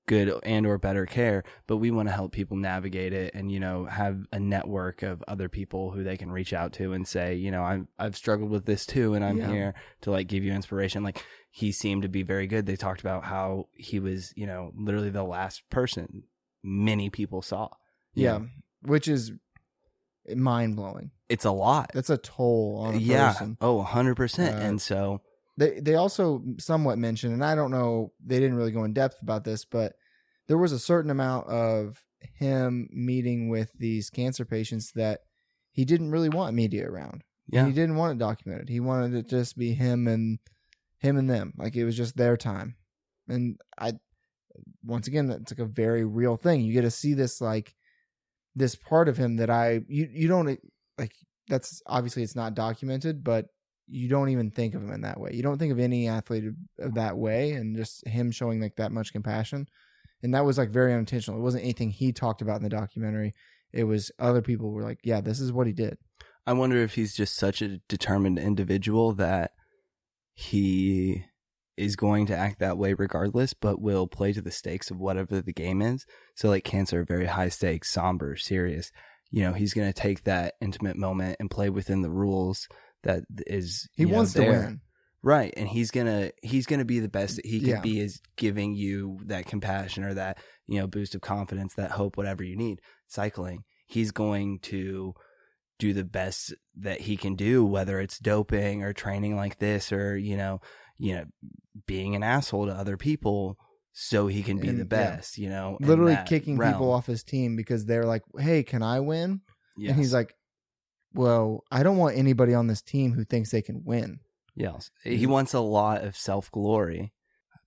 good 0.07 0.33
and 0.43 0.67
or 0.67 0.77
better 0.77 1.07
care 1.07 1.43
but 1.67 1.79
we 1.79 1.91
want 1.91 2.09
to 2.09 2.15
help 2.15 2.31
people 2.33 2.57
navigate 2.57 3.13
it 3.13 3.35
and 3.35 3.51
you 3.51 3.59
know 3.59 3.87
have 3.87 4.19
a 4.33 4.39
network 4.39 5.03
of 5.03 5.25
other 5.27 5.49
people 5.49 5.91
who 5.93 6.05
they 6.05 6.17
can 6.17 6.31
reach 6.31 6.53
out 6.53 6.73
to 6.75 6.93
and 6.93 7.09
say 7.09 7.35
you 7.35 7.51
know 7.51 7.63
I've 7.63 7.87
I've 7.99 8.17
struggled 8.17 8.51
with 8.51 8.67
this 8.67 8.85
too 8.85 9.15
and 9.15 9.25
I'm 9.25 9.39
Yeah. 9.39 9.51
here 9.51 9.75
to 10.03 10.11
like 10.11 10.27
give 10.27 10.45
you 10.45 10.53
inspiration 10.53 11.03
like 11.03 11.25
he 11.51 11.73
seemed 11.73 12.03
to 12.03 12.09
be 12.09 12.23
very 12.23 12.47
good 12.47 12.67
they 12.67 12.77
talked 12.77 13.01
about 13.01 13.25
how 13.25 13.69
he 13.73 13.99
was 13.99 14.33
you 14.37 14.47
know 14.47 14.73
literally 14.77 15.11
the 15.11 15.23
last 15.25 15.63
person 15.71 16.25
many 16.63 17.09
people 17.11 17.41
saw 17.43 17.69
yeah, 18.15 18.39
know. 18.39 18.49
which 18.83 19.09
is 19.09 19.33
mind 20.35 20.77
blowing. 20.77 21.11
it's 21.29 21.45
a 21.45 21.51
lot 21.51 21.91
That's 21.95 22.11
a 22.11 22.17
toll 22.17 22.79
on 22.87 22.95
a 22.95 22.99
yeah 22.99 23.33
person. 23.33 23.57
oh 23.61 23.85
100% 23.87 24.39
Uh, 24.39 24.43
and 24.67 24.81
so 24.81 25.21
They 25.57 25.81
they 25.81 25.95
also 25.95 26.43
somewhat 26.59 26.99
mentioned, 26.99 27.33
and 27.33 27.45
I 27.45 27.55
don't 27.55 27.71
know, 27.71 28.13
they 28.25 28.41
didn't 28.41 28.57
really 28.57 28.73
go 28.73 28.85
in 28.85 28.93
depth 28.93 29.23
about 29.23 29.45
this, 29.45 29.65
but 29.65 29.93
there 30.49 30.59
was 30.59 30.73
a 30.73 30.79
certain 30.79 31.11
amount 31.11 31.49
of 31.49 32.03
him 32.39 32.89
meeting 32.93 33.49
with 33.49 33.71
these 33.79 34.11
cancer 34.11 34.45
patients 34.45 34.93
that 34.95 35.21
he 35.73 35.85
didn't 35.85 36.11
really 36.11 36.29
want 36.29 36.55
media 36.55 36.89
around. 36.89 37.23
yeah 37.49 37.67
He 37.67 37.73
didn't 37.73 37.97
want 37.97 38.13
it 38.13 38.19
documented. 38.19 38.69
He 38.69 38.81
wanted 38.81 39.15
it 39.15 39.29
to 39.29 39.37
just 39.37 39.57
be 39.57 39.75
him 39.75 40.09
and 40.09 40.39
him 40.99 41.17
and 41.17 41.29
them. 41.29 41.53
Like 41.57 41.77
it 41.77 41.85
was 41.85 41.97
just 41.97 42.17
their 42.17 42.37
time. 42.37 42.77
And 43.29 43.59
I 43.79 43.95
once 44.85 45.07
again 45.07 45.29
that's 45.29 45.53
like 45.53 45.67
a 45.67 45.71
very 45.71 46.05
real 46.05 46.37
thing. 46.37 46.63
You 46.63 46.73
get 46.73 46.83
to 46.83 46.91
see 46.91 47.15
this 47.15 47.41
like 47.41 47.75
this 48.55 48.75
part 48.75 49.09
of 49.09 49.17
him 49.17 49.37
that 49.37 49.51
I 49.51 49.81
you 49.89 50.09
you 50.13 50.29
don't 50.29 50.59
like 50.99 51.13
that's 51.49 51.83
obviously 51.87 52.23
it's 52.23 52.37
not 52.37 52.55
documented, 52.55 53.23
but 53.23 53.47
you 53.87 54.09
don't 54.09 54.31
even 54.31 54.51
think 54.51 54.75
of 54.75 54.83
him 54.83 54.93
in 54.93 55.03
that 55.03 55.21
way. 55.21 55.31
You 55.33 55.43
don't 55.43 55.59
think 55.59 55.73
of 55.73 55.79
any 55.79 56.09
athlete 56.09 56.45
of, 56.79 56.95
that 56.95 57.17
way 57.17 57.53
and 57.53 57.77
just 57.77 58.07
him 58.07 58.31
showing 58.31 58.61
like 58.61 58.77
that 58.77 58.93
much 58.93 59.13
compassion. 59.13 59.69
And 60.23 60.35
that 60.35 60.45
was 60.45 60.57
like 60.57 60.71
very 60.71 60.93
unintentional. 60.93 61.39
It 61.39 61.43
wasn't 61.43 61.65
anything 61.65 61.91
he 61.91 62.13
talked 62.13 62.41
about 62.41 62.57
in 62.57 62.63
the 62.63 62.71
documentary. 62.71 63.35
It 63.73 63.85
was 63.85 64.11
other 64.19 64.41
people 64.41 64.71
were 64.71 64.83
like, 64.83 65.01
yeah, 65.05 65.21
this 65.21 65.41
is 65.41 65.53
what 65.53 65.67
he 65.67 65.73
did. 65.73 65.99
I 66.47 66.53
wonder 66.53 66.77
if 66.79 66.95
he's 66.95 67.15
just 67.15 67.37
such 67.37 67.63
a 67.63 67.79
determined 67.89 68.39
individual 68.39 69.13
that 69.15 69.53
he 70.35 71.25
is 71.77 71.97
going 71.97 72.27
to 72.27 72.37
act 72.37 72.61
that 72.61 72.79
way 72.79 72.95
regardless, 72.95 73.55
but 73.55 73.81
will 73.81 74.07
play 74.07 74.33
to 74.33 74.41
the 74.41 74.51
stakes 74.51 74.91
of 74.91 74.99
whatever 74.99 75.41
the 75.41 75.53
game 75.53 75.83
is. 75.83 76.07
So, 76.37 76.49
like 76.49 76.65
cancer, 76.65 77.05
very 77.05 77.27
high 77.27 77.49
stakes, 77.49 77.91
somber, 77.91 78.37
serious. 78.37 78.93
You 79.31 79.43
know, 79.43 79.53
he's 79.53 79.75
going 79.75 79.93
to 79.93 80.01
take 80.01 80.25
that 80.25 80.55
intimate 80.61 80.97
moment 80.97 81.37
and 81.41 81.51
play 81.51 81.71
within 81.71 82.03
the 82.03 82.11
rules 82.11 82.69
that 83.05 83.23
is. 83.47 83.89
He 83.95 84.03
you 84.05 84.09
know, 84.11 84.17
wants 84.17 84.33
to 84.35 84.43
win. 84.43 84.81
right? 85.23 85.55
And 85.57 85.69
he's 85.69 85.91
gonna 85.91 86.31
he's 86.43 86.67
gonna 86.67 86.85
be 86.85 87.01
the 87.01 87.09
best 87.09 87.37
that 87.37 87.47
he 87.47 87.61
can 87.61 87.69
Yeah. 87.71 87.81
be 87.81 88.01
is 88.01 88.21
giving 88.37 88.75
you 88.75 89.21
that 89.27 89.47
compassion 89.47 90.05
or 90.05 90.15
that 90.15 90.39
you 90.67 90.79
know 90.81 90.87
boost 90.87 91.15
of 91.15 91.21
confidence, 91.21 91.75
that 91.75 91.93
hope, 91.93 92.17
whatever 92.17 92.43
you 92.43 92.57
need. 92.57 92.81
Cycling, 93.07 93.65
he's 93.87 94.11
going 94.11 94.59
to 94.61 95.15
do 95.79 95.93
the 95.93 96.05
best 96.05 96.55
that 96.79 97.01
he 97.03 97.17
can 97.17 97.35
do, 97.35 97.65
whether 97.65 97.99
it's 98.01 98.19
doping 98.19 98.83
or 98.83 98.93
training 98.93 99.35
like 99.37 99.59
this 99.59 99.93
or 99.93 100.17
you 100.17 100.37
know 100.37 100.61
you 100.99 101.15
know 101.15 101.25
being 101.87 102.15
an 102.15 102.23
asshole 102.23 102.67
to 102.67 102.73
other 102.73 102.97
people 102.97 103.59
so 103.93 104.27
he 104.29 104.43
can 104.43 104.59
be 104.59 104.69
And, 104.69 104.79
the 104.79 104.83
yeah. 104.83 105.17
best. 105.17 105.39
You 105.39 105.49
know, 105.51 105.77
Literally 105.81 106.17
kicking 106.27 106.57
realm. 106.57 106.75
people 106.75 106.93
off 106.93 107.07
his 107.07 107.23
team 107.25 107.57
because 107.57 107.87
they're 107.87 108.05
like, 108.07 108.23
"Hey, 108.39 108.63
can 108.63 108.83
I 108.83 109.01
win?" 109.01 109.41
And 109.91 109.99
he's 109.99 110.15
like, 110.15 110.35
"Well, 111.15 111.63
I 111.71 111.83
don't 111.83 111.97
want 111.97 112.17
anybody 112.19 112.53
on 112.55 112.67
this 112.67 112.83
team 112.83 113.13
who 113.15 113.25
thinks 113.25 113.51
they 113.51 113.63
can 113.63 113.83
win." 113.85 114.19
Yes. 114.55 114.91
Mm-hmm. 115.07 115.17
He 115.19 115.27
wants 115.27 115.55
a 115.55 115.61
lot 115.61 116.05
of 116.05 116.17
self 116.17 116.51
glory. 116.51 117.13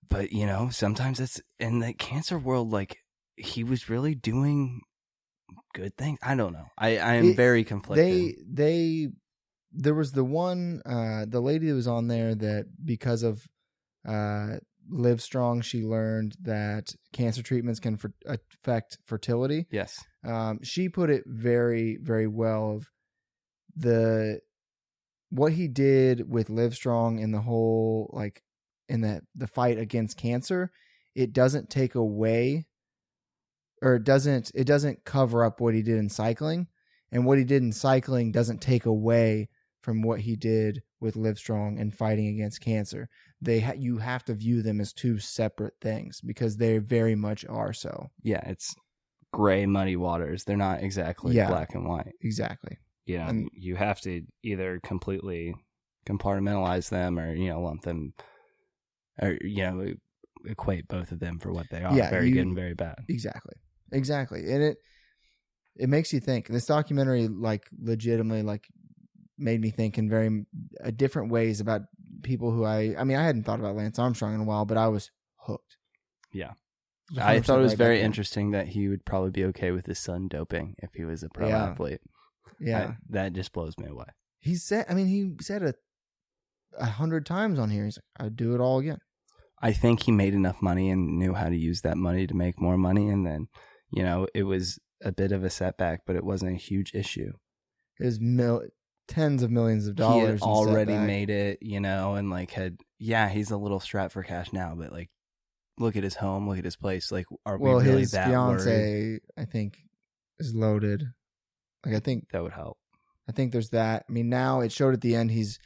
But, 0.08 0.32
you 0.32 0.46
know, 0.46 0.70
sometimes 0.70 1.20
it's 1.20 1.40
in 1.58 1.80
the 1.80 1.92
cancer 1.92 2.38
world, 2.38 2.70
like, 2.72 2.96
he 3.36 3.62
was 3.62 3.90
really 3.90 4.14
doing 4.14 4.80
good 5.74 5.94
things. 5.98 6.18
I 6.22 6.34
don't 6.34 6.52
know. 6.54 6.66
I 6.78 6.96
I 6.98 7.14
am 7.14 7.26
It- 7.30 7.36
very 7.36 7.62
conflicted. 7.64 8.04
they 8.06 8.36
they 8.50 9.08
there 9.70 9.94
was 9.94 10.12
the 10.12 10.24
one 10.24 10.80
uh 10.86 11.26
the 11.28 11.40
lady 11.40 11.68
that 11.68 11.74
was 11.74 11.86
on 11.86 12.08
there 12.08 12.34
that 12.34 12.64
because 12.84 13.22
of 13.22 13.46
uh 14.06 14.56
Livestrong 14.90 15.62
she 15.62 15.82
learned 15.82 16.34
that 16.40 16.94
cancer 17.12 17.42
treatments 17.42 17.78
can 17.78 17.98
fer- 17.98 18.14
affect 18.24 18.96
fertility 19.04 19.66
yes. 19.70 19.94
um 20.24 20.60
she 20.62 20.88
put 20.88 21.10
it 21.10 21.22
very 21.26 21.98
very 22.00 22.26
well 22.26 22.76
of 22.76 22.86
the 23.78 24.40
what 25.30 25.52
he 25.52 25.68
did 25.68 26.28
with 26.30 26.48
Livestrong 26.48 27.20
in 27.20 27.32
the 27.32 27.40
whole 27.42 28.10
like 28.12 28.42
in 28.88 29.00
the 29.02 29.22
the 29.34 29.46
fight 29.46 29.78
against 29.78 30.16
cancer 30.16 30.70
it 31.14 31.32
doesn't 31.32 31.68
take 31.70 31.94
away 31.94 32.66
or 33.82 33.96
it 33.96 34.04
doesn't 34.04 34.50
it 34.54 34.64
doesn't 34.64 35.04
cover 35.04 35.44
up 35.44 35.60
what 35.60 35.74
he 35.74 35.82
did 35.82 35.98
in 35.98 36.08
cycling 36.08 36.66
and 37.12 37.24
what 37.24 37.38
he 37.38 37.44
did 37.44 37.62
in 37.62 37.72
cycling 37.72 38.32
doesn't 38.32 38.60
take 38.60 38.86
away 38.86 39.48
from 39.82 40.02
what 40.02 40.20
he 40.20 40.34
did 40.36 40.82
with 41.00 41.14
Livestrong 41.14 41.80
and 41.80 41.94
fighting 41.94 42.28
against 42.28 42.60
cancer 42.60 43.08
they 43.40 43.60
ha- 43.60 43.72
you 43.76 43.98
have 43.98 44.24
to 44.24 44.34
view 44.34 44.62
them 44.62 44.80
as 44.80 44.92
two 44.92 45.18
separate 45.18 45.74
things 45.80 46.20
because 46.20 46.56
they 46.56 46.78
very 46.78 47.14
much 47.14 47.44
are 47.48 47.72
so 47.72 48.08
Yeah, 48.22 48.40
it's 48.48 48.74
gray, 49.32 49.66
muddy 49.66 49.94
waters. 49.94 50.42
They're 50.44 50.56
not 50.56 50.82
exactly 50.82 51.34
Yeah. 51.36 51.48
black 51.48 51.74
and 51.74 51.86
white. 51.86 52.14
exactly 52.22 52.78
You 53.08 53.18
know, 53.18 53.26
And- 53.26 53.50
you 53.54 53.76
have 53.76 54.00
to 54.02 54.22
either 54.42 54.80
completely 54.84 55.54
Compartmentalize 56.06 56.88
them, 56.88 57.18
or 57.18 57.34
you 57.34 57.48
know, 57.50 57.60
lump 57.60 57.82
them, 57.82 58.14
or 59.20 59.36
you 59.42 59.62
know, 59.62 59.92
equate 60.46 60.88
both 60.88 61.12
of 61.12 61.18
them 61.20 61.38
for 61.38 61.52
what 61.52 61.66
they 61.70 61.82
are. 61.82 61.94
Yeah, 61.94 62.08
very 62.08 62.28
you- 62.28 62.34
good 62.34 62.46
and 62.46 62.54
very 62.56 62.72
bad. 62.74 62.96
Exactly. 63.08 63.56
Exactly. 63.92 64.40
And 64.50 64.62
it 64.62 64.78
it 65.76 65.88
makes 65.88 66.12
you 66.14 66.20
think. 66.20 66.46
This 66.48 66.64
documentary 66.66 67.28
like 67.28 67.64
legitimately 67.78 68.42
like 68.42 68.68
made 69.36 69.60
me 69.60 69.70
think 69.70 69.98
in 69.98 70.08
very 70.08 70.46
uh, 70.82 70.90
different 70.92 71.30
ways 71.30 71.60
about 71.60 71.82
people 72.22 72.52
who 72.52 72.64
I 72.64 72.94
I 72.98 73.04
mean 73.04 73.18
I 73.18 73.24
hadn't 73.24 73.42
thought 73.44 73.60
about 73.60 73.76
Lance 73.76 73.98
Armstrong 73.98 74.34
in 74.34 74.40
a 74.40 74.44
while, 74.44 74.64
but 74.64 74.78
I 74.78 74.88
was 74.88 75.10
hooked. 75.46 75.76
Yeah. 76.32 76.52
I 77.18 77.40
thought 77.40 77.58
it 77.58 77.62
was 77.62 77.72
right 77.72 77.78
very 77.78 78.00
interesting 78.00 78.50
that 78.52 78.68
he 78.68 78.88
would 78.88 79.04
probably 79.04 79.30
be 79.30 79.44
okay 79.46 79.72
with 79.72 79.84
his 79.86 79.98
son 79.98 80.28
doping 80.28 80.74
if 80.78 80.94
he 80.94 81.04
was 81.04 81.22
a 81.22 81.28
pro 81.28 81.48
Yeah. 81.48 81.64
athlete. 81.70 82.00
Yeah. 82.60 82.88
I- 82.90 82.96
that 83.10 83.32
just 83.32 83.52
blows 83.52 83.76
me 83.78 83.86
away. 83.88 84.06
he 84.40 84.54
said 84.56 84.86
I 84.88 84.94
mean 84.94 85.06
he 85.08 85.32
said 85.40 85.62
it 85.62 85.76
a 86.78 86.86
hundred 86.86 87.26
times 87.26 87.58
on 87.58 87.70
here. 87.70 87.84
He's 87.86 87.98
like, 87.98 88.26
I'd 88.26 88.36
do 88.36 88.54
it 88.54 88.60
all 88.60 88.78
again. 88.78 88.98
I 89.60 89.72
think 89.72 90.04
he 90.04 90.12
made 90.12 90.34
enough 90.34 90.62
money 90.62 90.90
and 90.90 91.18
knew 91.18 91.34
how 91.34 91.48
to 91.48 91.56
use 91.56 91.80
that 91.80 91.96
money 91.96 92.26
to 92.28 92.34
make 92.34 92.60
more 92.60 92.76
money, 92.76 93.08
and 93.08 93.26
then, 93.26 93.48
you 93.90 94.04
know, 94.04 94.28
it 94.34 94.44
was 94.44 94.78
a 95.02 95.10
bit 95.10 95.32
of 95.32 95.42
a 95.42 95.50
setback, 95.50 96.02
but 96.06 96.14
it 96.14 96.22
wasn't 96.24 96.52
a 96.52 96.58
huge 96.58 96.94
issue. 96.94 97.32
It 97.98 98.04
was 98.04 98.20
mil- 98.20 98.62
tens 99.08 99.42
of 99.42 99.50
millions 99.50 99.88
of 99.88 99.96
dollars. 99.96 100.42
already 100.42 100.92
setback. 100.92 101.06
made 101.08 101.30
it, 101.30 101.58
you 101.62 101.80
know, 101.80 102.14
and 102.14 102.30
like 102.30 102.52
had 102.52 102.76
yeah, 103.00 103.28
he's 103.28 103.50
a 103.50 103.56
little 103.56 103.80
strapped 103.80 104.12
for 104.12 104.22
cash 104.22 104.52
now, 104.52 104.74
but 104.78 104.92
like 104.92 105.10
look 105.78 105.96
at 105.96 106.04
his 106.04 106.14
home, 106.16 106.48
look 106.48 106.58
at 106.58 106.64
his 106.64 106.76
place. 106.76 107.10
Like, 107.10 107.26
are 107.46 107.56
Well, 107.58 107.78
we 107.78 107.84
really 107.84 108.00
his 108.02 108.10
that 108.12 108.30
worried? 108.30 109.20
I 109.36 109.44
think, 109.46 109.78
is 110.38 110.54
loaded. 110.54 111.04
Like 111.84 111.94
I 111.94 112.00
think 112.00 112.28
That 112.32 112.42
would 112.42 112.52
help. 112.52 112.78
I 113.28 113.32
think 113.32 113.52
there's 113.52 113.70
that. 113.70 114.04
I 114.08 114.12
mean, 114.12 114.28
now 114.28 114.60
it 114.60 114.72
showed 114.72 114.94
at 114.94 115.00
the 115.00 115.14
end 115.14 115.30
he's 115.30 115.58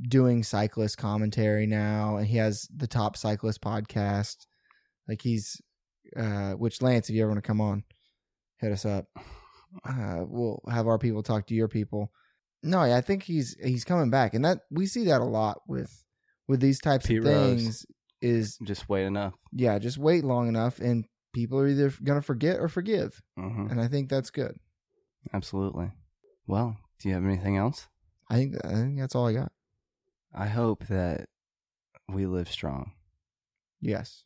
doing 0.00 0.42
cyclist 0.42 0.98
commentary 0.98 1.66
now, 1.66 2.16
and 2.18 2.26
he 2.26 2.36
has 2.36 2.68
the 2.74 2.86
Top 2.86 3.16
Cyclist 3.16 3.60
podcast. 3.62 4.46
Like 5.08 5.22
he's, 5.22 5.60
uh, 6.16 6.52
which 6.52 6.82
Lance, 6.82 7.08
if 7.08 7.14
you 7.16 7.22
ever 7.22 7.30
want 7.30 7.42
to 7.42 7.46
come 7.46 7.60
on, 7.60 7.84
hit 8.58 8.72
us 8.72 8.84
up. 8.84 9.06
Uh, 9.84 10.24
we'll 10.26 10.62
have 10.70 10.86
our 10.86 10.96
people 10.96 11.22
talk 11.22 11.46
to 11.46 11.54
your 11.54 11.68
people. 11.68 12.10
No, 12.62 12.82
yeah, 12.84 12.96
I 12.96 13.02
think 13.02 13.22
he's 13.22 13.54
he's 13.62 13.84
coming 13.84 14.08
back, 14.08 14.32
and 14.32 14.42
that 14.42 14.60
we 14.70 14.86
see 14.86 15.04
that 15.04 15.20
a 15.20 15.24
lot 15.24 15.60
with 15.68 16.04
with 16.48 16.60
these 16.60 16.80
types 16.80 17.06
Pete 17.06 17.18
of 17.18 17.24
Rose. 17.26 17.62
things. 17.62 17.86
Is 18.22 18.56
Just 18.64 18.88
wait 18.88 19.04
enough. 19.04 19.34
yeah, 19.52 19.78
just 19.78 19.98
wait 19.98 20.24
long 20.24 20.48
enough, 20.48 20.78
and 20.80 21.04
people 21.34 21.58
are 21.60 21.68
either 21.68 21.92
gonna 22.02 22.22
forget 22.22 22.58
or 22.58 22.68
forgive, 22.68 23.20
hmm 23.36 23.66
and 23.70 23.78
I 23.78 23.88
think 23.88 24.08
that's 24.08 24.30
good. 24.30 24.56
Absolutely. 25.32 25.90
Well, 26.46 26.76
do 26.98 27.08
you 27.08 27.14
have 27.14 27.24
anything 27.24 27.56
else? 27.56 27.88
I 28.30 28.36
think 28.36 28.56
I 28.64 28.68
think 28.74 28.98
that's 28.98 29.14
all 29.14 29.26
I 29.28 29.32
got. 29.34 29.52
I 30.34 30.46
hope 30.46 30.86
that 30.88 31.28
we 32.08 32.26
live 32.26 32.50
strong, 32.50 32.92
Yes. 33.80 34.24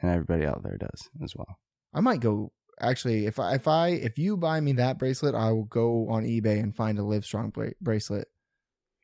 and 0.00 0.10
everybody 0.10 0.44
out 0.46 0.62
there 0.62 0.76
does 0.78 1.08
as 1.22 1.34
well. 1.36 1.58
I 1.92 2.00
might 2.00 2.20
go 2.20 2.52
actually 2.80 3.26
if 3.26 3.38
I 3.38 3.54
if 3.54 3.66
I 3.68 3.88
if 3.88 4.18
you 4.18 4.36
buy 4.36 4.60
me 4.60 4.72
that 4.74 4.98
bracelet, 4.98 5.34
I 5.34 5.50
will 5.52 5.64
go 5.64 6.08
on 6.08 6.24
eBay 6.24 6.60
and 6.60 6.74
find 6.74 6.98
a 6.98 7.02
Livestrong 7.02 7.52
bra- 7.52 7.70
bracelet. 7.80 8.28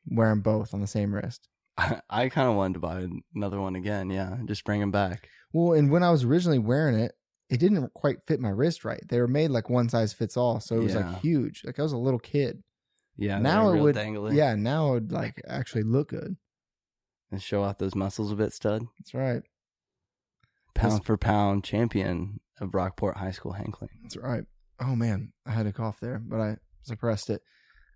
Wear 0.07 0.29
them 0.29 0.41
both 0.41 0.73
on 0.73 0.81
the 0.81 0.87
same 0.87 1.13
wrist. 1.13 1.47
I, 1.77 1.99
I 2.09 2.29
kind 2.29 2.47
of 2.47 2.55
wanted 2.55 2.75
to 2.75 2.79
buy 2.79 3.07
another 3.35 3.59
one 3.59 3.75
again. 3.75 4.09
Yeah, 4.09 4.37
just 4.45 4.63
bring 4.63 4.79
them 4.79 4.91
back. 4.91 5.27
Well, 5.51 5.73
and 5.77 5.89
when 5.89 6.03
I 6.03 6.11
was 6.11 6.23
originally 6.23 6.59
wearing 6.59 6.95
it, 6.95 7.13
it 7.49 7.59
didn't 7.59 7.93
quite 7.93 8.23
fit 8.27 8.39
my 8.39 8.49
wrist 8.49 8.83
right. 8.85 9.01
They 9.07 9.19
were 9.19 9.27
made 9.27 9.51
like 9.51 9.69
one 9.69 9.87
size 9.89 10.13
fits 10.13 10.35
all, 10.37 10.59
so 10.59 10.75
it 10.77 10.83
was 10.83 10.93
Yeah. 10.93 11.11
like 11.11 11.21
huge. 11.21 11.61
Like 11.65 11.79
I 11.79 11.83
was 11.83 11.91
a 11.93 11.97
little 11.97 12.19
kid. 12.19 12.63
Yeah, 13.17 13.39
now 13.39 13.71
it 13.71 13.79
would, 13.79 13.95
yeah. 14.33 14.55
Now 14.55 14.89
it 14.89 14.93
would 14.93 15.11
like 15.11 15.41
actually 15.47 15.83
look 15.83 16.09
good. 16.09 16.35
and 17.31 17.41
show 17.41 17.63
off 17.63 17.77
those 17.77 17.95
muscles 17.95 18.31
a 18.31 18.35
bit, 18.35 18.53
stud. 18.53 18.83
That's 18.99 19.13
right. 19.13 19.41
Pound 20.73 21.05
for 21.05 21.17
pound 21.17 21.63
champion 21.63 22.39
of 22.59 22.75
Rockport 22.75 23.17
High 23.17 23.31
School 23.31 23.53
Hankling. 23.53 23.89
That's 24.03 24.17
right. 24.17 24.43
Oh 24.79 24.95
man, 24.95 25.31
I 25.45 25.51
had 25.51 25.65
a 25.67 25.71
cough 25.73 25.99
there, 26.01 26.19
but 26.19 26.39
I 26.41 26.57
suppressed 26.83 27.29
it. 27.29 27.41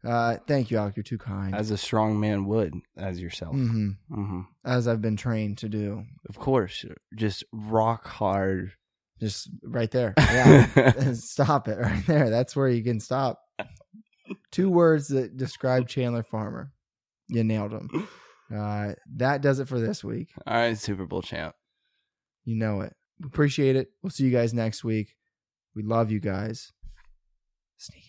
Uh, 0.05 0.37
thank 0.47 0.71
you, 0.71 0.77
Alec. 0.77 0.95
You're 0.95 1.03
too 1.03 1.17
kind. 1.17 1.53
As 1.53 1.71
a 1.71 1.77
strong 1.77 2.19
man 2.21 2.45
would, 2.45 2.73
as 2.97 3.19
yourself. 3.19 3.53
hmm 3.53 3.89
hmm 4.09 4.41
As 4.63 4.87
I've 4.87 5.01
been 5.01 5.17
trained 5.17 5.57
to 5.57 5.67
do. 5.67 6.05
Of 6.29 6.37
course, 6.39 6.85
just 7.13 7.43
rock 7.51 8.07
hard. 8.07 8.71
Just 9.19 9.49
right 9.63 9.91
there. 9.91 10.13
Yeah. 10.19 11.13
stop 11.13 11.67
it 11.67 11.79
right 11.79 12.05
there. 12.07 12.29
That's 12.29 12.55
where 12.55 12.69
you 12.69 12.83
can 12.83 12.99
stop. 12.99 13.41
Two 14.51 14.69
words 14.69 15.07
that 15.09 15.35
describe 15.37 15.87
Chandler 15.87 16.23
Farmer. 16.23 16.71
You 17.27 17.43
nailed 17.43 17.71
them. 17.71 18.07
Uh, 18.55 18.93
that 19.17 19.41
does 19.41 19.59
it 19.59 19.67
for 19.67 19.79
this 19.79 20.03
week. 20.03 20.29
All 20.47 20.55
right, 20.55 20.77
Super 20.77 21.05
Bowl 21.05 21.21
champ. 21.21 21.55
You 22.45 22.55
know 22.55 22.81
it. 22.81 22.93
Appreciate 23.23 23.75
it. 23.75 23.89
We'll 24.01 24.09
see 24.09 24.23
you 24.23 24.31
guys 24.31 24.53
next 24.53 24.83
week. 24.83 25.15
We 25.75 25.83
love 25.83 26.11
you 26.11 26.19
guys. 26.19 26.71
Sneak 27.77 28.03